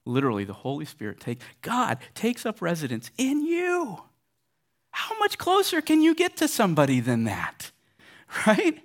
Literally, 0.04 0.44
the 0.44 0.52
Holy 0.52 0.84
Spirit 0.84 1.20
take 1.20 1.40
God 1.62 1.96
takes 2.14 2.44
up 2.44 2.60
residence 2.60 3.10
in 3.16 3.46
you. 3.46 4.02
How 4.90 5.18
much 5.18 5.38
closer 5.38 5.80
can 5.80 6.02
you 6.02 6.14
get 6.14 6.36
to 6.36 6.48
somebody 6.48 7.00
than 7.00 7.24
that, 7.24 7.70
right? 8.46 8.78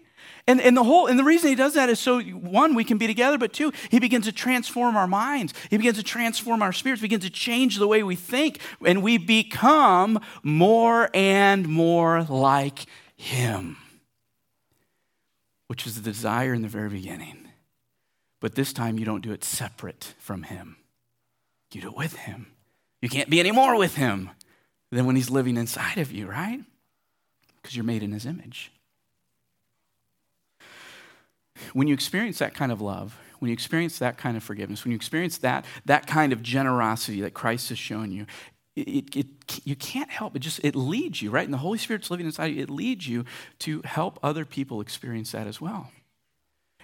And, 0.47 0.61
and 0.61 0.77
the 0.77 0.83
whole 0.83 1.07
and 1.07 1.17
the 1.17 1.23
reason 1.23 1.49
he 1.49 1.55
does 1.55 1.73
that 1.73 1.89
is 1.89 1.99
so 1.99 2.21
one, 2.21 2.75
we 2.75 2.83
can 2.83 2.99
be 2.99 3.07
together, 3.07 3.37
but 3.37 3.51
two, 3.51 3.73
he 3.89 3.99
begins 3.99 4.25
to 4.25 4.31
transform 4.31 4.95
our 4.95 5.07
minds. 5.07 5.53
He 5.69 5.77
begins 5.77 5.97
to 5.97 6.03
transform 6.03 6.61
our 6.61 6.71
spirits, 6.71 7.01
begins 7.01 7.23
to 7.23 7.31
change 7.31 7.77
the 7.77 7.87
way 7.87 8.03
we 8.03 8.15
think, 8.15 8.59
and 8.85 9.01
we 9.01 9.17
become 9.17 10.19
more 10.43 11.09
and 11.15 11.67
more 11.67 12.23
like 12.23 12.85
him. 13.15 13.77
Which 15.67 15.87
is 15.87 15.95
the 15.95 16.01
desire 16.01 16.53
in 16.53 16.61
the 16.61 16.67
very 16.67 16.89
beginning. 16.89 17.47
But 18.39 18.53
this 18.53 18.71
time 18.71 18.99
you 18.99 19.05
don't 19.05 19.21
do 19.21 19.31
it 19.31 19.43
separate 19.43 20.13
from 20.19 20.43
him. 20.43 20.77
You 21.73 21.81
do 21.81 21.87
it 21.89 21.97
with 21.97 22.15
him. 22.15 22.47
You 23.01 23.09
can't 23.09 23.29
be 23.29 23.39
any 23.39 23.51
more 23.51 23.75
with 23.75 23.95
him 23.95 24.29
than 24.91 25.05
when 25.05 25.15
he's 25.15 25.29
living 25.29 25.57
inside 25.57 25.97
of 25.97 26.11
you, 26.11 26.27
right? 26.27 26.61
Because 27.55 27.75
you're 27.75 27.83
made 27.83 28.03
in 28.03 28.11
his 28.11 28.25
image. 28.25 28.71
When 31.73 31.87
you 31.87 31.93
experience 31.93 32.39
that 32.39 32.53
kind 32.53 32.71
of 32.71 32.81
love, 32.81 33.17
when 33.39 33.49
you 33.49 33.53
experience 33.53 33.99
that 33.99 34.17
kind 34.17 34.37
of 34.37 34.43
forgiveness, 34.43 34.83
when 34.83 34.91
you 34.91 34.95
experience 34.95 35.37
that, 35.39 35.65
that 35.85 36.07
kind 36.07 36.33
of 36.33 36.41
generosity 36.41 37.21
that 37.21 37.33
Christ 37.33 37.69
has 37.69 37.77
shown 37.77 38.11
you, 38.11 38.25
it, 38.75 39.15
it, 39.15 39.27
you 39.63 39.75
can't 39.75 40.09
help 40.09 40.35
it 40.35 40.39
just 40.39 40.59
it 40.63 40.75
leads 40.75 41.21
you 41.21 41.31
right? 41.31 41.45
And 41.45 41.53
the 41.53 41.59
holy 41.59 41.77
spirit's 41.77 42.11
living 42.11 42.25
inside 42.25 42.47
you 42.47 42.61
it 42.61 42.69
leads 42.69 43.07
you 43.07 43.25
to 43.59 43.81
help 43.85 44.19
other 44.21 44.45
people 44.45 44.81
experience 44.81 45.31
that 45.31 45.47
as 45.47 45.61
well. 45.61 45.91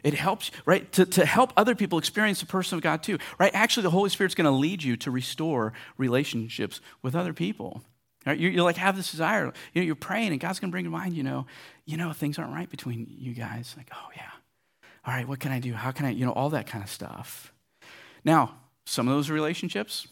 It 0.03 0.13
helps 0.13 0.51
right? 0.65 0.89
To, 0.93 1.05
to 1.05 1.25
help 1.25 1.51
other 1.57 1.75
people 1.75 1.99
experience 1.99 2.39
the 2.39 2.45
person 2.45 2.77
of 2.77 2.81
god 2.81 3.03
too 3.03 3.17
right? 3.37 3.53
Actually 3.53 3.83
the 3.83 3.89
holy 3.89 4.09
spirit's 4.09 4.35
going 4.35 4.45
to 4.45 4.51
lead 4.51 4.83
you 4.83 4.95
to 4.97 5.11
restore 5.11 5.73
relationships 5.97 6.79
with 7.01 7.15
other 7.15 7.33
people 7.33 7.83
right? 8.25 8.37
You, 8.37 8.49
you 8.49 8.63
like 8.63 8.77
have 8.77 8.95
this 8.95 9.11
desire. 9.11 9.51
You 9.73 9.81
know, 9.81 9.85
you're 9.85 9.95
praying 9.95 10.31
and 10.31 10.39
god's 10.39 10.59
going 10.59 10.69
to 10.69 10.73
bring 10.73 10.85
to 10.85 10.91
mind 10.91 11.13
you 11.13 11.23
know 11.23 11.45
you 11.85 11.97
know 11.97 12.13
things 12.13 12.39
aren't 12.39 12.53
right 12.53 12.69
between 12.69 13.05
you 13.09 13.33
guys. 13.33 13.73
Like 13.75 13.89
oh 13.93 14.09
yeah 14.15 14.31
all 15.05 15.13
right 15.13 15.27
what 15.27 15.39
can 15.39 15.51
i 15.51 15.59
do 15.59 15.73
how 15.73 15.91
can 15.91 16.05
i 16.05 16.09
you 16.09 16.25
know 16.25 16.33
all 16.33 16.49
that 16.49 16.67
kind 16.67 16.83
of 16.83 16.89
stuff 16.89 17.53
now 18.23 18.55
some 18.85 19.07
of 19.07 19.13
those 19.13 19.29
relationships 19.29 20.07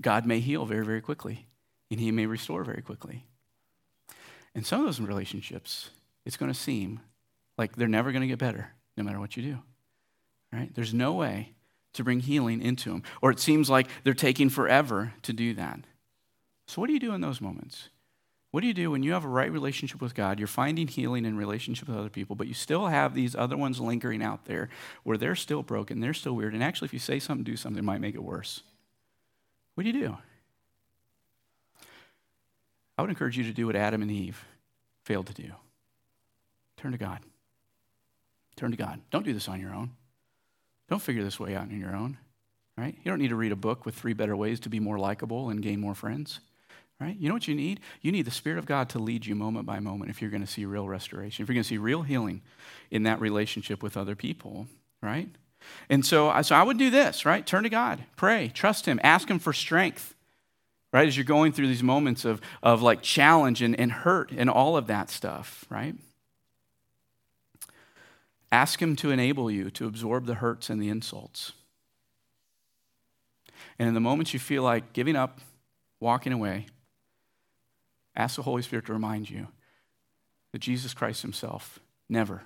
God 0.00 0.26
may 0.26 0.40
heal 0.40 0.64
very, 0.64 0.84
very 0.84 1.00
quickly, 1.00 1.46
and 1.90 2.00
He 2.00 2.10
may 2.10 2.26
restore 2.26 2.64
very 2.64 2.82
quickly. 2.82 3.24
And 4.54 4.66
some 4.66 4.80
of 4.80 4.86
those 4.86 5.00
relationships, 5.00 5.90
it's 6.24 6.36
going 6.36 6.52
to 6.52 6.58
seem 6.58 7.00
like 7.58 7.76
they're 7.76 7.88
never 7.88 8.12
going 8.12 8.22
to 8.22 8.28
get 8.28 8.38
better, 8.38 8.72
no 8.96 9.04
matter 9.04 9.20
what 9.20 9.36
you 9.36 9.42
do. 9.42 9.58
Right? 10.52 10.72
There's 10.74 10.94
no 10.94 11.12
way 11.12 11.50
to 11.94 12.04
bring 12.04 12.20
healing 12.20 12.60
into 12.60 12.90
them, 12.90 13.02
or 13.22 13.30
it 13.30 13.40
seems 13.40 13.70
like 13.70 13.88
they're 14.02 14.14
taking 14.14 14.50
forever 14.50 15.12
to 15.22 15.32
do 15.32 15.54
that. 15.54 15.80
So, 16.66 16.80
what 16.80 16.86
do 16.86 16.92
you 16.92 17.00
do 17.00 17.12
in 17.12 17.20
those 17.20 17.40
moments? 17.40 17.88
What 18.54 18.60
do 18.60 18.68
you 18.68 18.74
do 18.74 18.92
when 18.92 19.02
you 19.02 19.14
have 19.14 19.24
a 19.24 19.28
right 19.28 19.50
relationship 19.50 20.00
with 20.00 20.14
God? 20.14 20.38
You're 20.38 20.46
finding 20.46 20.86
healing 20.86 21.24
in 21.24 21.36
relationship 21.36 21.88
with 21.88 21.96
other 21.96 22.08
people, 22.08 22.36
but 22.36 22.46
you 22.46 22.54
still 22.54 22.86
have 22.86 23.12
these 23.12 23.34
other 23.34 23.56
ones 23.56 23.80
lingering 23.80 24.22
out 24.22 24.44
there 24.44 24.68
where 25.02 25.18
they're 25.18 25.34
still 25.34 25.64
broken, 25.64 25.98
they're 25.98 26.14
still 26.14 26.34
weird, 26.34 26.54
and 26.54 26.62
actually, 26.62 26.86
if 26.86 26.92
you 26.92 27.00
say 27.00 27.18
something, 27.18 27.42
do 27.42 27.56
something, 27.56 27.80
it 27.80 27.84
might 27.84 28.00
make 28.00 28.14
it 28.14 28.22
worse. 28.22 28.62
What 29.74 29.82
do 29.82 29.90
you 29.90 30.00
do? 30.00 30.16
I 32.96 33.02
would 33.02 33.10
encourage 33.10 33.36
you 33.36 33.42
to 33.42 33.52
do 33.52 33.66
what 33.66 33.74
Adam 33.74 34.02
and 34.02 34.10
Eve 34.12 34.44
failed 35.02 35.26
to 35.26 35.34
do 35.34 35.50
turn 36.76 36.92
to 36.92 36.98
God. 36.98 37.18
Turn 38.54 38.70
to 38.70 38.76
God. 38.76 39.00
Don't 39.10 39.24
do 39.24 39.32
this 39.32 39.48
on 39.48 39.60
your 39.60 39.74
own. 39.74 39.90
Don't 40.88 41.02
figure 41.02 41.24
this 41.24 41.40
way 41.40 41.56
out 41.56 41.62
on 41.62 41.80
your 41.80 41.96
own. 41.96 42.18
Right? 42.78 42.94
You 43.02 43.10
don't 43.10 43.18
need 43.18 43.30
to 43.30 43.36
read 43.36 43.50
a 43.50 43.56
book 43.56 43.84
with 43.84 43.96
three 43.96 44.12
better 44.12 44.36
ways 44.36 44.60
to 44.60 44.68
be 44.68 44.78
more 44.78 45.00
likable 45.00 45.50
and 45.50 45.60
gain 45.60 45.80
more 45.80 45.96
friends. 45.96 46.38
Right? 47.00 47.16
You 47.18 47.28
know 47.28 47.34
what 47.34 47.48
you 47.48 47.54
need? 47.54 47.80
You 48.00 48.12
need 48.12 48.24
the 48.24 48.30
Spirit 48.30 48.58
of 48.58 48.66
God 48.66 48.88
to 48.90 48.98
lead 48.98 49.26
you 49.26 49.34
moment 49.34 49.66
by 49.66 49.80
moment 49.80 50.10
if 50.10 50.22
you're 50.22 50.30
going 50.30 50.44
to 50.44 50.50
see 50.50 50.64
real 50.64 50.88
restoration, 50.88 51.42
if 51.42 51.48
you're 51.48 51.54
going 51.54 51.64
to 51.64 51.68
see 51.68 51.78
real 51.78 52.02
healing 52.02 52.40
in 52.90 53.02
that 53.02 53.20
relationship 53.20 53.82
with 53.82 53.96
other 53.96 54.14
people. 54.14 54.66
Right? 55.02 55.28
And 55.88 56.04
so, 56.04 56.40
so 56.42 56.54
I 56.54 56.62
would 56.62 56.78
do 56.78 56.90
this, 56.90 57.24
right? 57.24 57.46
Turn 57.46 57.62
to 57.64 57.68
God, 57.68 58.04
pray, 58.16 58.50
trust 58.52 58.86
Him, 58.86 59.00
ask 59.02 59.28
Him 59.28 59.38
for 59.38 59.52
strength, 59.52 60.14
right? 60.92 61.06
As 61.06 61.16
you're 61.16 61.24
going 61.24 61.52
through 61.52 61.68
these 61.68 61.82
moments 61.82 62.24
of, 62.24 62.40
of 62.62 62.82
like 62.82 63.02
challenge 63.02 63.62
and, 63.62 63.78
and 63.78 63.90
hurt 63.92 64.30
and 64.30 64.48
all 64.48 64.76
of 64.76 64.86
that 64.86 65.10
stuff, 65.10 65.64
right? 65.68 65.94
Ask 68.50 68.80
Him 68.80 68.96
to 68.96 69.10
enable 69.10 69.50
you 69.50 69.70
to 69.70 69.86
absorb 69.86 70.26
the 70.26 70.34
hurts 70.34 70.70
and 70.70 70.80
the 70.80 70.88
insults. 70.88 71.52
And 73.78 73.88
in 73.88 73.94
the 73.94 74.00
moments 74.00 74.32
you 74.32 74.38
feel 74.38 74.62
like 74.62 74.92
giving 74.92 75.16
up, 75.16 75.40
walking 76.00 76.32
away, 76.32 76.66
ask 78.16 78.36
the 78.36 78.42
Holy 78.42 78.62
Spirit 78.62 78.86
to 78.86 78.92
remind 78.92 79.30
you 79.30 79.48
that 80.52 80.60
Jesus 80.60 80.94
Christ 80.94 81.22
Himself 81.22 81.80
never 82.08 82.42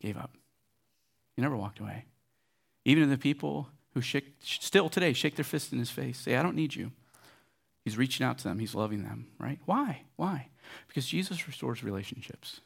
gave 0.00 0.16
up. 0.16 0.32
He 1.36 1.42
never 1.42 1.56
walked 1.56 1.80
away. 1.80 2.04
Even 2.84 3.04
to 3.04 3.10
the 3.10 3.18
people 3.18 3.68
who 3.94 4.00
shake, 4.00 4.34
still 4.40 4.88
today 4.88 5.12
shake 5.12 5.36
their 5.36 5.44
fist 5.44 5.72
in 5.72 5.78
his 5.78 5.90
face, 5.90 6.18
say, 6.18 6.36
I 6.36 6.42
don't 6.42 6.56
need 6.56 6.74
you. 6.74 6.92
He's 7.84 7.98
reaching 7.98 8.24
out 8.24 8.38
to 8.38 8.44
them, 8.44 8.58
he's 8.58 8.74
loving 8.74 9.02
them, 9.02 9.26
right? 9.38 9.58
Why? 9.66 10.02
Why? 10.16 10.48
Because 10.88 11.06
Jesus 11.06 11.46
restores 11.46 11.84
relationships. 11.84 12.60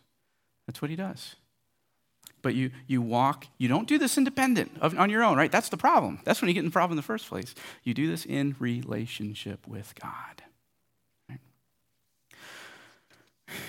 That's 0.66 0.81
what 0.81 0.91
he 0.91 0.97
does. 0.97 1.37
But 2.41 2.55
you, 2.55 2.70
you 2.87 3.03
walk, 3.03 3.47
you 3.59 3.68
don't 3.68 3.89
do 3.89 3.99
this 3.99 4.16
independent 4.16 4.72
of, 4.81 4.97
on 4.97 5.11
your 5.11 5.24
own, 5.24 5.37
right? 5.37 5.51
That's 5.51 5.68
the 5.68 5.76
problem. 5.76 6.20
That's 6.24 6.41
when 6.41 6.49
you 6.49 6.55
get 6.55 6.61
in 6.61 6.66
the 6.66 6.72
problem 6.72 6.93
in 6.93 6.97
the 6.97 7.03
first 7.03 7.29
place. 7.29 7.55
You 7.83 7.95
do 7.95 8.07
this 8.07 8.24
in 8.24 8.55
relationship 8.61 9.66
with 9.66 9.93
God. 10.01 10.43
Right? 11.29 11.41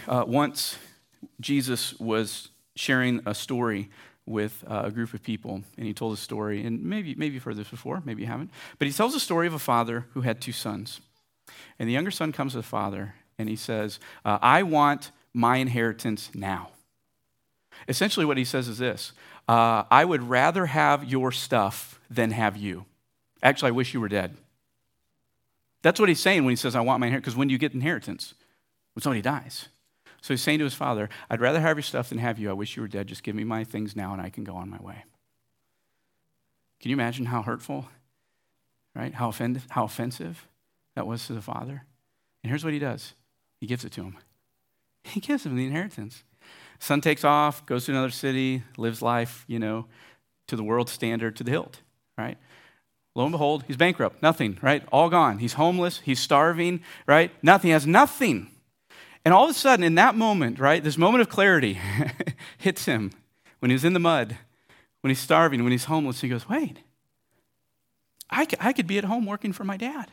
Uh, 0.08 0.24
once 0.28 0.78
Jesus 1.40 2.00
was 2.00 2.50
sharing 2.76 3.22
a 3.26 3.34
story 3.34 3.90
with 4.26 4.64
uh, 4.68 4.84
a 4.86 4.92
group 4.92 5.14
of 5.14 5.24
people, 5.24 5.64
and 5.78 5.86
he 5.86 5.94
told 5.94 6.14
a 6.14 6.18
story, 6.18 6.64
and 6.64 6.84
maybe, 6.84 7.16
maybe 7.16 7.34
you've 7.34 7.44
heard 7.44 7.58
this 7.58 7.70
before, 7.70 8.02
maybe 8.06 8.22
you 8.22 8.28
haven't, 8.28 8.52
but 8.78 8.88
he 8.88 8.94
tells 8.94 9.16
a 9.16 9.20
story 9.20 9.48
of 9.48 9.54
a 9.54 9.60
father 9.60 10.06
who 10.14 10.22
had 10.22 10.40
two 10.40 10.52
sons. 10.52 11.02
And 11.80 11.90
the 11.90 11.94
younger 11.94 12.12
son 12.12 12.32
comes 12.32 12.52
to 12.54 12.58
the 12.58 12.64
father, 12.64 13.16
and 13.38 13.50
he 13.50 13.56
says, 13.56 14.00
uh, 14.24 14.38
I 14.42 14.64
want 14.64 15.12
my 15.34 15.58
inheritance 15.58 16.30
now. 16.34 16.70
Essentially, 17.88 18.26
what 18.26 18.38
he 18.38 18.46
says 18.46 18.68
is 18.68 18.78
this 18.78 19.14
uh, 19.48 19.84
I 19.90 20.06
would 20.06 20.24
rather 20.24 20.68
have 20.68 21.06
your 21.06 21.32
stuff 21.32 22.00
than 22.10 22.32
have 22.32 22.56
you. 22.56 22.86
Actually, 23.42 23.70
I 23.70 23.72
wish 23.72 23.94
you 23.94 24.02
were 24.02 24.10
dead. 24.10 24.38
That's 25.82 26.00
what 26.00 26.10
he's 26.10 26.20
saying 26.20 26.44
when 26.44 26.52
he 26.52 26.56
says, 26.58 26.76
I 26.76 26.82
want 26.82 27.00
my 27.00 27.08
inheritance, 27.08 27.26
because 27.26 27.38
when 27.38 27.48
do 27.48 27.54
you 27.54 27.58
get 27.58 27.74
inheritance? 27.74 28.34
When 29.00 29.04
somebody 29.04 29.22
dies. 29.22 29.70
So 30.20 30.34
he's 30.34 30.42
saying 30.42 30.60
to 30.60 30.66
his 30.66 30.74
father, 30.74 31.08
I'd 31.30 31.40
rather 31.40 31.62
have 31.62 31.78
your 31.78 31.84
stuff 31.84 32.10
than 32.10 32.18
have 32.18 32.38
you. 32.38 32.50
I 32.50 32.54
wish 32.54 32.76
you 32.76 32.82
were 32.82 32.88
dead. 32.90 33.08
Just 33.08 33.24
give 33.24 33.34
me 33.34 33.46
my 33.46 33.64
things 33.64 33.96
now 33.96 34.12
and 34.12 34.22
I 34.22 34.30
can 34.30 34.44
go 34.44 34.56
on 34.56 34.70
my 34.70 34.80
way. 34.82 35.06
Can 36.82 36.90
you 36.90 36.98
imagine 36.98 37.28
how 37.28 37.42
hurtful, 37.42 37.88
right? 38.94 39.14
How, 39.14 39.30
offend- 39.30 39.62
how 39.70 39.86
offensive 39.86 40.50
that 40.96 41.08
was 41.08 41.26
to 41.28 41.34
the 41.34 41.42
father? 41.42 41.86
And 42.44 42.50
here's 42.50 42.66
what 42.66 42.74
he 42.74 42.80
does 42.80 43.14
he 43.62 43.68
gives 43.68 43.86
it 43.86 43.94
to 43.94 44.04
him. 44.04 44.18
He 45.06 45.22
gives 45.22 45.46
him 45.46 45.56
the 45.56 45.66
inheritance. 45.66 46.26
Son 46.80 47.00
takes 47.00 47.24
off, 47.24 47.66
goes 47.66 47.86
to 47.86 47.94
another 47.94 48.10
city, 48.10 48.64
lives 48.76 49.02
life, 49.02 49.46
you 49.48 49.60
know, 49.60 49.86
to 50.48 50.58
the 50.58 50.64
world 50.64 50.90
standard, 50.90 51.38
to 51.38 51.46
the 51.46 51.52
hilt, 51.52 51.80
right? 52.18 52.38
Lo 53.16 53.24
and 53.24 53.32
behold, 53.32 53.64
he's 53.66 53.78
bankrupt. 53.78 54.22
Nothing, 54.22 54.58
right? 54.62 54.84
All 54.92 55.10
gone. 55.10 55.38
He's 55.38 55.54
homeless. 55.54 56.02
He's 56.04 56.20
starving, 56.20 56.82
right? 57.08 57.32
Nothing. 57.42 57.70
He 57.70 57.72
has 57.72 57.88
nothing. 57.88 58.52
And 59.26 59.34
all 59.34 59.46
of 59.46 59.52
a 59.52 59.54
sudden, 59.54 59.84
in 59.84 59.96
that 59.96 60.16
moment, 60.16 60.60
right, 60.60 60.84
this 60.84 60.98
moment 60.98 61.22
of 61.22 61.30
clarity 61.30 61.80
hits 62.58 62.86
him 62.86 63.12
when 63.60 63.72
he's 63.72 63.84
in 63.84 63.94
the 63.94 64.00
mud, 64.00 64.38
when 65.02 65.10
he's 65.10 65.20
starving, 65.20 65.64
when 65.64 65.72
he's 65.72 65.86
homeless. 65.86 66.22
He 66.22 66.30
goes, 66.30 66.48
wait, 66.48 66.78
I 68.30 68.46
could, 68.46 68.60
I 68.62 68.74
could 68.74 68.88
be 68.88 68.98
at 68.98 69.04
home 69.04 69.26
working 69.26 69.54
for 69.54 69.64
my 69.64 69.78
dad. 69.78 70.12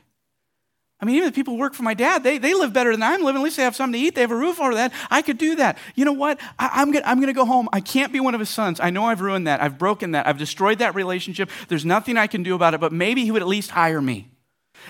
I 0.99 1.05
mean, 1.05 1.17
even 1.17 1.29
the 1.29 1.35
people 1.35 1.55
who 1.55 1.61
work 1.61 1.75
for 1.75 1.83
my 1.83 1.93
dad, 1.93 2.25
they, 2.25 2.39
they 2.39 2.55
live 2.55 2.73
better 2.73 2.91
than 2.91 3.03
I'm 3.03 3.23
living. 3.23 3.43
At 3.43 3.45
least 3.45 3.59
they 3.59 3.65
have 3.65 3.77
something 3.77 4.01
to 4.01 4.07
eat. 4.07 4.15
They 4.15 4.23
have 4.23 4.31
a 4.31 4.37
roof 4.37 4.59
over 4.59 4.75
that. 4.77 4.95
I 5.11 5.21
could 5.21 5.37
do 5.37 5.57
that. 5.57 5.77
You 5.95 6.07
know 6.07 6.15
what? 6.15 6.41
I, 6.59 6.81
am 6.81 6.91
going 6.91 7.05
I'm 7.05 7.21
to 7.21 7.33
go 7.35 7.45
home. 7.45 7.69
I 7.71 7.81
can't 7.81 8.15
be 8.15 8.21
one 8.21 8.33
of 8.33 8.41
his 8.41 8.49
sons. 8.49 8.81
I 8.81 8.89
know 8.89 9.05
I've 9.05 9.21
ruined 9.21 9.47
that. 9.47 9.61
I've 9.61 9.77
broken 9.77 10.13
that. 10.13 10.27
I've 10.27 10.39
destroyed 10.39 10.79
that 10.79 10.95
relationship. 10.95 11.51
There's 11.69 11.85
nothing 11.85 12.17
I 12.17 12.27
can 12.27 12.43
do 12.43 12.55
about 12.55 12.73
it, 12.73 12.81
but 12.81 12.93
maybe 12.93 13.25
he 13.25 13.31
would 13.31 13.43
at 13.43 13.49
least 13.49 13.73
hire 13.73 14.01
me. 14.01 14.31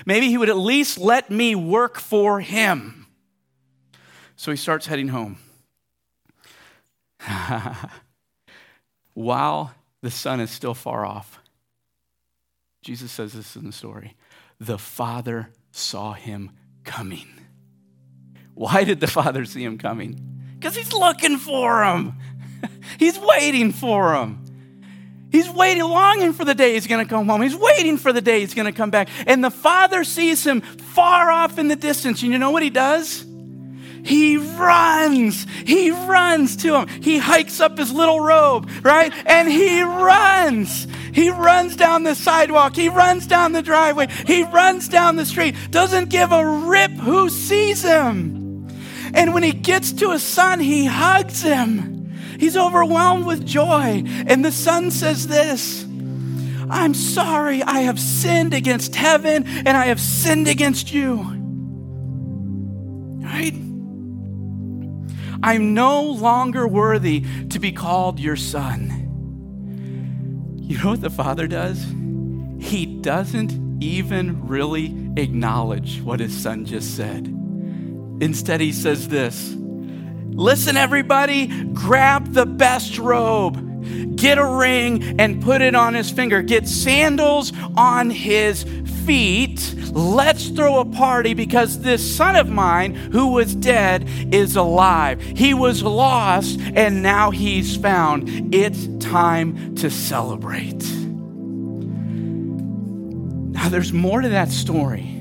Maybe 0.05 0.29
he 0.29 0.37
would 0.37 0.49
at 0.49 0.55
least 0.55 0.97
let 0.97 1.29
me 1.29 1.55
work 1.55 1.99
for 1.99 2.39
him. 2.39 2.96
So 4.37 4.51
he 4.51 4.57
starts 4.57 4.85
heading 4.85 5.09
home. 5.09 5.37
While 9.13 9.73
the 10.01 10.11
son 10.11 10.39
is 10.39 10.51
still 10.51 10.75
far 10.75 11.05
off, 11.05 11.39
Jesus 12.83 13.11
says 13.11 13.33
this 13.33 13.55
in 13.55 13.65
the 13.65 13.73
story 13.73 14.15
the 14.59 14.77
father 14.77 15.49
saw 15.71 16.13
him 16.13 16.51
coming. 16.83 17.27
Why 18.53 18.83
did 18.83 18.99
the 18.99 19.07
father 19.07 19.43
see 19.43 19.63
him 19.63 19.77
coming? 19.77 20.19
Because 20.57 20.75
he's 20.75 20.93
looking 20.93 21.37
for 21.37 21.83
him, 21.83 22.13
he's 22.99 23.19
waiting 23.19 23.71
for 23.71 24.15
him. 24.15 24.43
He's 25.29 25.49
waiting, 25.49 25.83
longing 25.83 26.31
for 26.31 26.45
the 26.45 26.55
day 26.55 26.75
he's 26.75 26.87
going 26.87 27.05
to 27.05 27.09
come 27.09 27.27
home. 27.27 27.41
He's 27.41 27.55
waiting 27.55 27.97
for 27.97 28.13
the 28.13 28.21
day 28.21 28.39
he's 28.39 28.53
going 28.53 28.65
to 28.65 28.71
come 28.71 28.91
back. 28.91 29.09
And 29.25 29.43
the 29.43 29.51
father 29.51 30.05
sees 30.05 30.45
him 30.45 30.61
far 30.61 31.29
off 31.29 31.59
in 31.59 31.67
the 31.67 31.75
distance. 31.75 32.23
And 32.23 32.31
you 32.31 32.37
know 32.37 32.51
what 32.51 32.63
he 32.63 32.69
does? 32.69 33.26
He 34.03 34.37
runs. 34.37 35.45
He 35.65 35.91
runs 35.91 36.55
to 36.57 36.79
him. 36.79 36.87
He 37.01 37.17
hikes 37.17 37.59
up 37.59 37.77
his 37.77 37.91
little 37.91 38.19
robe, 38.19 38.69
right? 38.83 39.11
And 39.25 39.49
he 39.49 39.81
runs. 39.81 40.87
He 41.13 41.29
runs 41.29 41.75
down 41.75 42.03
the 42.03 42.15
sidewalk. 42.15 42.75
He 42.75 42.89
runs 42.89 43.27
down 43.27 43.53
the 43.53 43.61
driveway. 43.61 44.07
He 44.25 44.43
runs 44.43 44.87
down 44.87 45.15
the 45.15 45.25
street. 45.25 45.55
Doesn't 45.71 46.09
give 46.09 46.31
a 46.31 46.45
rip 46.45 46.91
who 46.91 47.29
sees 47.29 47.83
him. 47.83 48.67
And 49.13 49.33
when 49.33 49.43
he 49.43 49.51
gets 49.51 49.91
to 49.93 50.11
his 50.11 50.23
son, 50.23 50.59
he 50.59 50.85
hugs 50.85 51.41
him. 51.41 52.13
He's 52.39 52.55
overwhelmed 52.55 53.25
with 53.25 53.45
joy. 53.45 54.03
And 54.27 54.45
the 54.45 54.51
son 54.51 54.91
says 54.91 55.27
this 55.27 55.85
I'm 56.69 56.93
sorry, 56.93 57.63
I 57.63 57.79
have 57.81 57.99
sinned 57.99 58.53
against 58.53 58.95
heaven 58.95 59.45
and 59.47 59.69
I 59.69 59.85
have 59.85 59.99
sinned 59.99 60.47
against 60.47 60.93
you. 60.93 61.15
Right? 63.23 63.55
I'm 65.43 65.73
no 65.73 66.01
longer 66.01 66.67
worthy 66.67 67.25
to 67.49 67.59
be 67.59 67.71
called 67.71 68.19
your 68.19 68.35
son. 68.35 69.03
You 70.61 70.77
know 70.79 70.89
what 70.89 71.01
the 71.01 71.09
Father 71.09 71.47
does? 71.47 71.85
He 72.59 72.85
doesn't 72.85 73.83
even 73.83 74.47
really 74.47 75.11
acknowledge 75.15 76.01
what 76.01 76.19
his 76.19 76.35
son 76.35 76.65
just 76.65 76.95
said. 76.95 77.27
Instead, 78.19 78.61
he 78.61 78.71
says 78.71 79.07
this 79.07 79.55
Listen, 79.57 80.77
everybody, 80.77 81.47
grab 81.73 82.33
the 82.33 82.45
best 82.45 82.97
robe, 82.97 83.57
get 84.15 84.37
a 84.37 84.45
ring 84.45 85.19
and 85.19 85.41
put 85.41 85.61
it 85.61 85.75
on 85.75 85.93
his 85.93 86.09
finger, 86.09 86.41
get 86.41 86.67
sandals 86.67 87.53
on 87.75 88.09
his 88.09 88.63
feet. 89.05 89.73
Let's 89.91 90.49
throw 90.49 90.79
a 90.79 90.85
party 90.85 91.33
because 91.33 91.81
this 91.81 92.15
son 92.15 92.35
of 92.35 92.49
mine 92.49 92.93
who 92.95 93.27
was 93.33 93.55
dead 93.55 94.07
is 94.33 94.55
alive. 94.55 95.21
He 95.21 95.53
was 95.53 95.81
lost 95.81 96.59
and 96.59 97.01
now 97.01 97.31
he's 97.31 97.75
found. 97.77 98.53
It's 98.53 98.87
time 98.99 99.75
to 99.75 99.89
celebrate. 99.89 100.83
Now, 103.53 103.69
there's 103.69 103.93
more 103.93 104.21
to 104.21 104.29
that 104.29 104.49
story. 104.49 105.13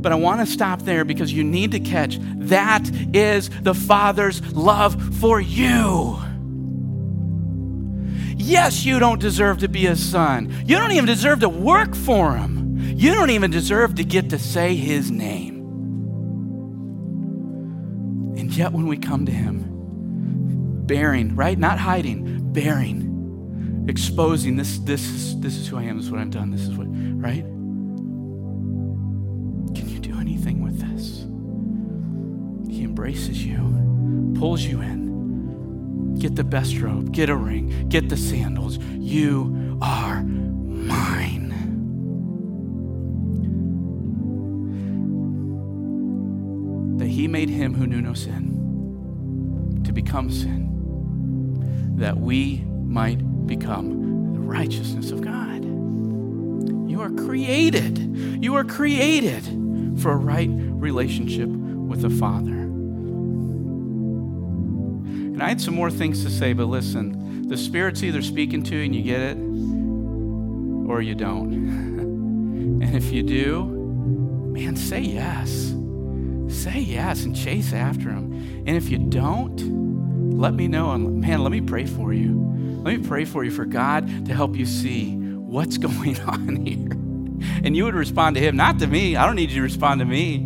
But 0.00 0.12
I 0.12 0.14
want 0.14 0.40
to 0.40 0.46
stop 0.46 0.82
there 0.82 1.04
because 1.04 1.32
you 1.32 1.42
need 1.44 1.72
to 1.72 1.80
catch 1.80 2.18
that 2.48 2.88
is 3.14 3.50
the 3.62 3.74
Father's 3.74 4.40
love 4.54 5.16
for 5.18 5.40
you. 5.40 6.18
Yes, 8.48 8.86
you 8.86 8.98
don't 8.98 9.20
deserve 9.20 9.58
to 9.58 9.68
be 9.68 9.86
a 9.88 9.94
son. 9.94 10.64
You 10.64 10.78
don't 10.78 10.92
even 10.92 11.04
deserve 11.04 11.40
to 11.40 11.50
work 11.50 11.94
for 11.94 12.34
him. 12.34 12.78
You 12.96 13.14
don't 13.14 13.28
even 13.28 13.50
deserve 13.50 13.96
to 13.96 14.04
get 14.04 14.30
to 14.30 14.38
say 14.38 14.74
his 14.74 15.10
name. 15.10 15.58
And 18.38 18.50
yet, 18.50 18.72
when 18.72 18.86
we 18.86 18.96
come 18.96 19.26
to 19.26 19.32
him, 19.32 20.86
bearing, 20.86 21.36
right? 21.36 21.58
Not 21.58 21.78
hiding, 21.78 22.50
bearing, 22.54 23.84
exposing 23.86 24.56
this, 24.56 24.78
this, 24.78 25.06
is, 25.06 25.38
this 25.40 25.56
is 25.56 25.68
who 25.68 25.76
I 25.76 25.82
am, 25.82 25.98
this 25.98 26.06
is 26.06 26.10
what 26.10 26.22
I've 26.22 26.30
done, 26.30 26.50
this 26.50 26.62
is 26.62 26.74
what, 26.74 26.86
right? 26.88 27.44
Can 29.74 29.88
you 29.90 29.98
do 29.98 30.18
anything 30.18 30.62
with 30.62 30.80
this? 30.80 31.26
He 32.74 32.82
embraces 32.82 33.44
you, 33.44 34.32
pulls 34.38 34.62
you 34.62 34.80
in. 34.80 35.07
Get 36.18 36.34
the 36.34 36.44
best 36.44 36.78
robe, 36.78 37.12
get 37.12 37.30
a 37.30 37.36
ring, 37.36 37.88
get 37.88 38.08
the 38.08 38.16
sandals. 38.16 38.78
You 38.78 39.78
are 39.80 40.22
mine. 40.22 41.54
That 46.98 47.06
he 47.06 47.28
made 47.28 47.48
him 47.48 47.74
who 47.74 47.86
knew 47.86 48.00
no 48.00 48.14
sin 48.14 49.82
to 49.84 49.92
become 49.92 50.30
sin, 50.30 51.94
that 51.96 52.18
we 52.18 52.64
might 52.84 53.46
become 53.46 54.32
the 54.34 54.40
righteousness 54.40 55.12
of 55.12 55.20
God. 55.20 55.64
You 56.90 57.00
are 57.00 57.10
created. 57.10 57.98
You 58.42 58.56
are 58.56 58.64
created 58.64 59.44
for 60.00 60.12
a 60.12 60.16
right 60.16 60.50
relationship 60.50 61.48
with 61.48 62.02
the 62.02 62.10
Father. 62.10 62.57
And 65.38 65.44
I 65.44 65.50
had 65.50 65.60
some 65.60 65.76
more 65.76 65.88
things 65.88 66.24
to 66.24 66.30
say, 66.30 66.52
but 66.52 66.64
listen, 66.64 67.46
the 67.46 67.56
Spirit's 67.56 68.02
either 68.02 68.22
speaking 68.22 68.60
to 68.64 68.74
you 68.74 68.82
and 68.82 68.92
you 68.92 69.02
get 69.04 69.20
it, 69.20 69.36
or 70.90 71.00
you 71.00 71.14
don't. 71.14 71.52
and 72.82 72.96
if 72.96 73.12
you 73.12 73.22
do, 73.22 73.64
man, 73.66 74.74
say 74.74 74.98
yes. 74.98 75.76
Say 76.48 76.80
yes 76.80 77.22
and 77.22 77.36
chase 77.36 77.72
after 77.72 78.10
Him. 78.10 78.32
And 78.66 78.70
if 78.70 78.88
you 78.88 78.98
don't, 78.98 80.36
let 80.36 80.54
me 80.54 80.66
know. 80.66 80.90
And 80.90 81.20
man, 81.20 81.44
let 81.44 81.52
me 81.52 81.60
pray 81.60 81.86
for 81.86 82.12
you. 82.12 82.34
Let 82.82 83.00
me 83.00 83.06
pray 83.06 83.24
for 83.24 83.44
you 83.44 83.52
for 83.52 83.64
God 83.64 84.26
to 84.26 84.34
help 84.34 84.56
you 84.56 84.66
see 84.66 85.14
what's 85.14 85.78
going 85.78 86.18
on 86.22 86.66
here. 86.66 86.90
And 87.62 87.76
you 87.76 87.84
would 87.84 87.94
respond 87.94 88.34
to 88.34 88.42
Him, 88.42 88.56
not 88.56 88.80
to 88.80 88.88
me. 88.88 89.14
I 89.14 89.24
don't 89.24 89.36
need 89.36 89.50
you 89.50 89.58
to 89.58 89.62
respond 89.62 90.00
to 90.00 90.04
me. 90.04 90.38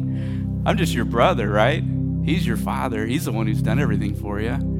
I'm 0.67 0.77
just 0.77 0.93
your 0.93 1.07
brother, 1.07 1.49
right? 1.49 1.83
He's 2.27 2.47
your 2.47 2.59
father. 2.59 3.07
He's 3.07 3.25
the 3.25 3.33
one 3.33 3.47
who's 3.47 3.63
done 3.63 3.79
everything 3.79 4.15
for 4.15 4.39
you. 4.39 4.72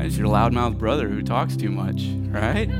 I 0.00 0.04
just 0.04 0.16
your 0.16 0.28
loudmouth 0.28 0.78
brother 0.78 1.08
who 1.08 1.22
talks 1.22 1.56
too 1.56 1.70
much, 1.70 2.04
right? 2.28 2.70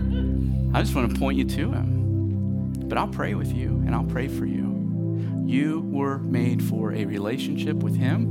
I 0.73 0.83
just 0.83 0.95
want 0.95 1.13
to 1.13 1.19
point 1.19 1.37
you 1.37 1.45
to 1.45 1.73
him. 1.73 2.73
But 2.87 2.97
I'll 2.97 3.09
pray 3.09 3.35
with 3.35 3.53
you 3.53 3.71
and 3.85 3.93
I'll 3.93 4.05
pray 4.05 4.29
for 4.29 4.47
you. 4.47 5.45
You 5.45 5.81
were 5.81 6.19
made 6.19 6.63
for 6.63 6.93
a 6.93 7.05
relationship 7.05 7.79
with 7.79 7.97
him 7.97 8.23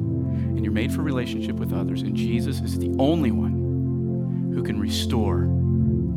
and 0.55 0.63
you're 0.63 0.71
made 0.71 0.93
for 0.93 1.01
relationship 1.01 1.57
with 1.57 1.73
others. 1.73 2.01
And 2.01 2.15
Jesus 2.15 2.61
is 2.61 2.79
the 2.79 2.95
only 2.97 3.31
one 3.31 4.53
who 4.53 4.63
can 4.63 4.79
restore 4.79 5.49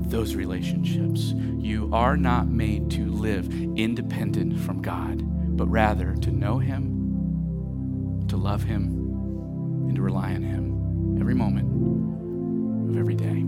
those 0.08 0.36
relationships. 0.36 1.32
You 1.58 1.90
are 1.92 2.16
not 2.16 2.46
made 2.48 2.88
to 2.92 3.10
live 3.10 3.52
independent 3.76 4.60
from 4.60 4.80
God, 4.80 5.22
but 5.56 5.66
rather 5.66 6.14
to 6.14 6.30
know 6.30 6.58
him, 6.58 8.26
to 8.28 8.36
love 8.36 8.62
him, 8.62 8.84
and 9.88 9.96
to 9.96 10.02
rely 10.02 10.34
on 10.34 10.42
him 10.44 11.18
every 11.20 11.34
moment 11.34 11.89
of 12.90 12.98
every 12.98 13.14
day. 13.14 13.44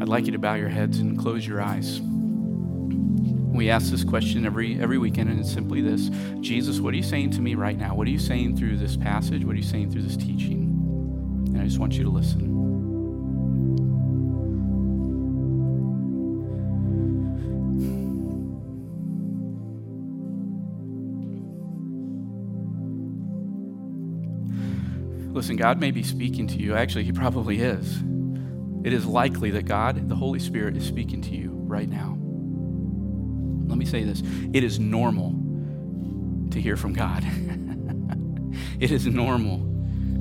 I'd 0.00 0.08
like 0.08 0.26
you 0.26 0.32
to 0.32 0.38
bow 0.38 0.54
your 0.54 0.68
heads 0.68 0.98
and 0.98 1.18
close 1.18 1.46
your 1.46 1.60
eyes. 1.60 2.00
We 2.00 3.70
ask 3.70 3.90
this 3.90 4.04
question 4.04 4.46
every, 4.46 4.80
every 4.80 4.98
weekend, 4.98 5.30
and 5.30 5.40
it's 5.40 5.52
simply 5.52 5.80
this 5.80 6.10
Jesus, 6.40 6.80
what 6.80 6.94
are 6.94 6.96
you 6.96 7.02
saying 7.02 7.30
to 7.32 7.40
me 7.40 7.54
right 7.54 7.76
now? 7.76 7.94
What 7.94 8.06
are 8.06 8.10
you 8.10 8.18
saying 8.18 8.56
through 8.56 8.78
this 8.78 8.96
passage? 8.96 9.44
What 9.44 9.54
are 9.54 9.58
you 9.58 9.62
saying 9.62 9.90
through 9.90 10.02
this 10.02 10.16
teaching? 10.16 10.62
And 11.48 11.60
I 11.60 11.64
just 11.64 11.78
want 11.78 11.94
you 11.94 12.04
to 12.04 12.10
listen. 12.10 12.47
Listen, 25.38 25.54
God 25.54 25.78
may 25.78 25.92
be 25.92 26.02
speaking 26.02 26.48
to 26.48 26.56
you. 26.56 26.74
Actually, 26.74 27.04
He 27.04 27.12
probably 27.12 27.60
is. 27.60 28.02
It 28.82 28.92
is 28.92 29.06
likely 29.06 29.52
that 29.52 29.66
God, 29.66 30.08
the 30.08 30.16
Holy 30.16 30.40
Spirit, 30.40 30.76
is 30.76 30.84
speaking 30.84 31.22
to 31.22 31.36
you 31.36 31.50
right 31.52 31.88
now. 31.88 32.18
Let 33.68 33.78
me 33.78 33.84
say 33.84 34.02
this 34.02 34.20
it 34.52 34.64
is 34.64 34.80
normal 34.80 35.30
to 36.50 36.60
hear 36.60 36.76
from 36.76 36.92
God. 36.92 37.22
it 38.80 38.90
is 38.90 39.06
normal 39.06 39.58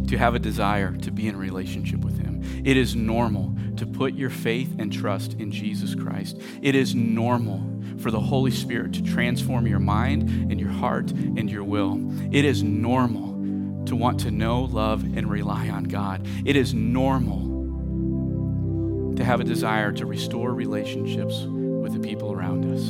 to 0.06 0.18
have 0.20 0.36
a 0.36 0.40
desire 0.40 0.96
to 0.98 1.10
be 1.10 1.28
in 1.28 1.36
relationship 1.36 2.02
with 2.02 2.20
Him. 2.20 2.44
It 2.64 2.78
is 2.78 2.96
normal 2.96 3.56
to 3.78 3.88
put 3.88 4.14
your 4.14 4.30
faith 4.30 4.76
and 4.78 4.94
trust 4.94 5.34
in 5.40 5.52
Jesus 5.52 5.96
Christ. 5.96 6.40
It 6.62 6.76
is 6.76 6.94
normal 6.94 7.64
for 7.98 8.12
the 8.12 8.20
Holy 8.20 8.52
Spirit 8.52 8.94
to 8.94 9.02
transform 9.02 9.66
your 9.66 9.80
mind 9.80 10.30
and 10.52 10.60
your 10.60 10.70
heart 10.70 11.10
and 11.10 11.50
your 11.50 11.64
will. 11.64 12.00
It 12.32 12.46
is 12.46 12.62
normal 12.62 13.27
to 13.88 13.96
want 13.96 14.20
to 14.22 14.32
know, 14.32 14.64
love, 14.64 15.04
and 15.04 15.30
rely 15.30 15.70
on 15.70 15.86
God. 15.86 16.28
It 16.46 16.56
is 16.56 16.74
normal 16.74 17.48
to 19.16 19.24
have 19.24 19.40
a 19.40 19.44
desire 19.44 19.92
to 19.94 20.06
restore 20.06 20.54
relationships 20.54 21.46
with 21.48 21.94
the 21.94 22.00
people 22.00 22.32
around 22.32 22.66
us. 22.66 22.84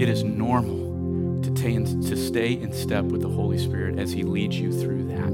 It 0.00 0.08
is 0.08 0.24
normal 0.24 1.42
to, 1.42 1.50
t- 1.52 1.84
to 2.08 2.16
stay 2.16 2.52
in 2.52 2.72
step 2.72 3.04
with 3.04 3.22
the 3.22 3.28
Holy 3.28 3.58
Spirit 3.58 3.98
as 3.98 4.12
He 4.12 4.22
leads 4.22 4.58
you 4.58 4.72
through 4.72 5.08
that. 5.08 5.32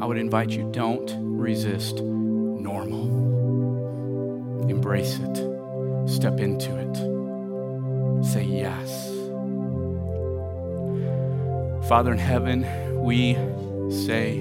I 0.00 0.06
would 0.06 0.18
invite 0.18 0.50
you 0.50 0.70
don't 0.72 1.12
resist 1.18 2.00
normal. 2.00 3.08
Embrace 4.68 5.18
it, 5.18 5.36
step 6.08 6.38
into 6.38 6.76
it. 6.76 7.17
Say 8.22 8.44
yes. 8.44 9.08
Father 11.88 12.12
in 12.12 12.18
heaven, 12.18 12.66
we 13.02 13.34
say 13.90 14.36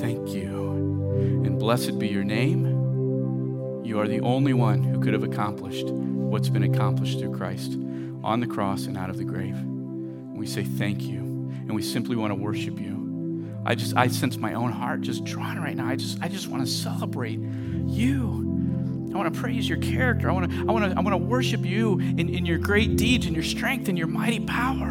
thank 0.00 0.28
you. 0.30 1.42
And 1.44 1.58
blessed 1.58 1.98
be 1.98 2.08
your 2.08 2.24
name. 2.24 2.64
You 3.84 4.00
are 4.00 4.08
the 4.08 4.20
only 4.20 4.52
one 4.52 4.82
who 4.82 5.00
could 5.00 5.12
have 5.12 5.24
accomplished 5.24 5.88
what's 5.88 6.48
been 6.48 6.64
accomplished 6.64 7.20
through 7.20 7.32
Christ 7.32 7.74
on 8.24 8.40
the 8.40 8.46
cross 8.46 8.86
and 8.86 8.98
out 8.98 9.08
of 9.08 9.18
the 9.18 9.24
grave. 9.24 9.56
We 10.32 10.46
say 10.46 10.64
thank 10.64 11.02
you. 11.02 11.18
And 11.18 11.74
we 11.74 11.82
simply 11.82 12.16
want 12.16 12.32
to 12.32 12.34
worship 12.34 12.80
you. 12.80 13.54
I 13.64 13.74
just 13.74 13.96
I 13.96 14.08
sense 14.08 14.36
my 14.36 14.54
own 14.54 14.72
heart 14.72 15.00
just 15.00 15.24
drawn 15.24 15.58
right 15.58 15.76
now. 15.76 15.86
I 15.86 15.96
just 15.96 16.18
I 16.20 16.28
just 16.28 16.48
want 16.48 16.66
to 16.66 16.70
celebrate 16.70 17.38
you. 17.38 18.53
I 19.14 19.16
want 19.16 19.32
to 19.32 19.40
praise 19.40 19.68
your 19.68 19.78
character. 19.78 20.28
I 20.28 20.32
want 20.32 20.50
to, 20.50 20.58
I 20.58 20.64
want 20.64 20.92
to, 20.92 20.98
I 20.98 21.00
want 21.00 21.12
to 21.12 21.18
worship 21.18 21.64
you 21.64 22.00
in, 22.00 22.28
in 22.28 22.44
your 22.44 22.58
great 22.58 22.96
deeds 22.96 23.26
and 23.26 23.34
your 23.34 23.44
strength 23.44 23.88
and 23.88 23.96
your 23.96 24.08
mighty 24.08 24.40
power. 24.40 24.88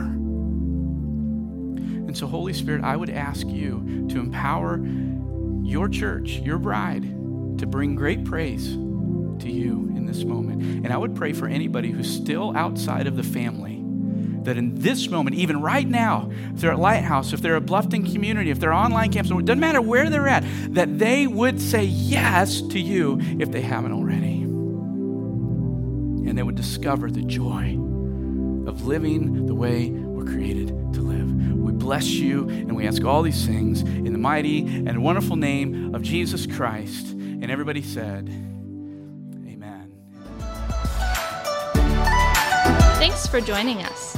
And 2.14 2.18
so, 2.18 2.26
Holy 2.28 2.54
Spirit, 2.54 2.86
I 2.86 2.96
would 2.96 3.10
ask 3.10 3.46
you 3.48 4.08
to 4.10 4.20
empower 4.20 4.80
your 5.62 5.90
church, 5.90 6.40
your 6.40 6.58
bride, 6.58 7.04
to 7.58 7.66
bring 7.66 7.96
great 7.96 8.24
praise 8.24 8.70
to 8.70 9.52
you 9.52 9.92
in 9.96 10.06
this 10.06 10.24
moment. 10.24 10.86
And 10.86 10.94
I 10.94 10.98
would 10.98 11.16
pray 11.16 11.34
for 11.34 11.48
anybody 11.48 11.92
who's 11.92 12.10
still 12.10 12.56
outside 12.56 13.08
of 13.08 13.18
the 13.18 13.24
family 13.24 13.73
that 14.46 14.58
in 14.58 14.80
this 14.80 15.10
moment, 15.10 15.36
even 15.36 15.62
right 15.62 15.88
now, 15.88 16.30
if 16.54 16.62
they're 16.62 16.72
at 16.72 16.80
Lighthouse, 16.80 17.34
if 17.34 17.42
they're 17.42 17.56
at 17.56 17.66
Bluffton 17.66 18.12
Community, 18.12 18.50
if 18.50 18.60
they're 18.60 18.74
online 18.74 19.12
campus, 19.12 19.32
it 19.32 19.46
doesn't 19.46 19.60
matter 19.60 19.82
where 19.82 20.10
they're 20.10 20.28
at, 20.28 20.44
that 20.74 21.00
they 21.00 21.28
would 21.28 21.62
say 21.62 21.84
yes 21.84 22.62
to 22.62 22.80
you 22.80 23.20
if 23.40 23.52
they 23.52 23.62
haven't 23.62 23.92
already. 23.92 24.42
And 26.30 26.38
they 26.38 26.44
would 26.44 26.56
discover 26.56 27.12
the 27.12 27.22
joy 27.22 27.78
of 28.68 28.86
living 28.86 29.46
the 29.46 29.56
way 29.56 29.90
we're 29.90 30.26
created 30.26 30.70
to 30.94 31.02
live. 31.02 31.30
We 31.58 31.72
bless 31.74 32.08
you 32.08 32.50
and 32.50 32.76
we 32.76 32.88
ask 32.88 33.04
all 33.04 33.22
these 33.22 33.46
things 33.46 33.82
in 33.82 34.14
the 34.14 34.20
mighty 34.20 34.60
and 34.66 35.04
wonderful 35.04 35.36
name 35.36 35.94
of 35.94 36.02
Jesus 36.02 36.46
Christ. 36.46 37.12
And 37.12 37.52
everybody 37.52 37.82
said, 37.82 38.30
Amen. 39.48 39.94
Thanks 43.00 43.28
for 43.28 43.42
joining 43.42 43.84
us. 43.84 44.18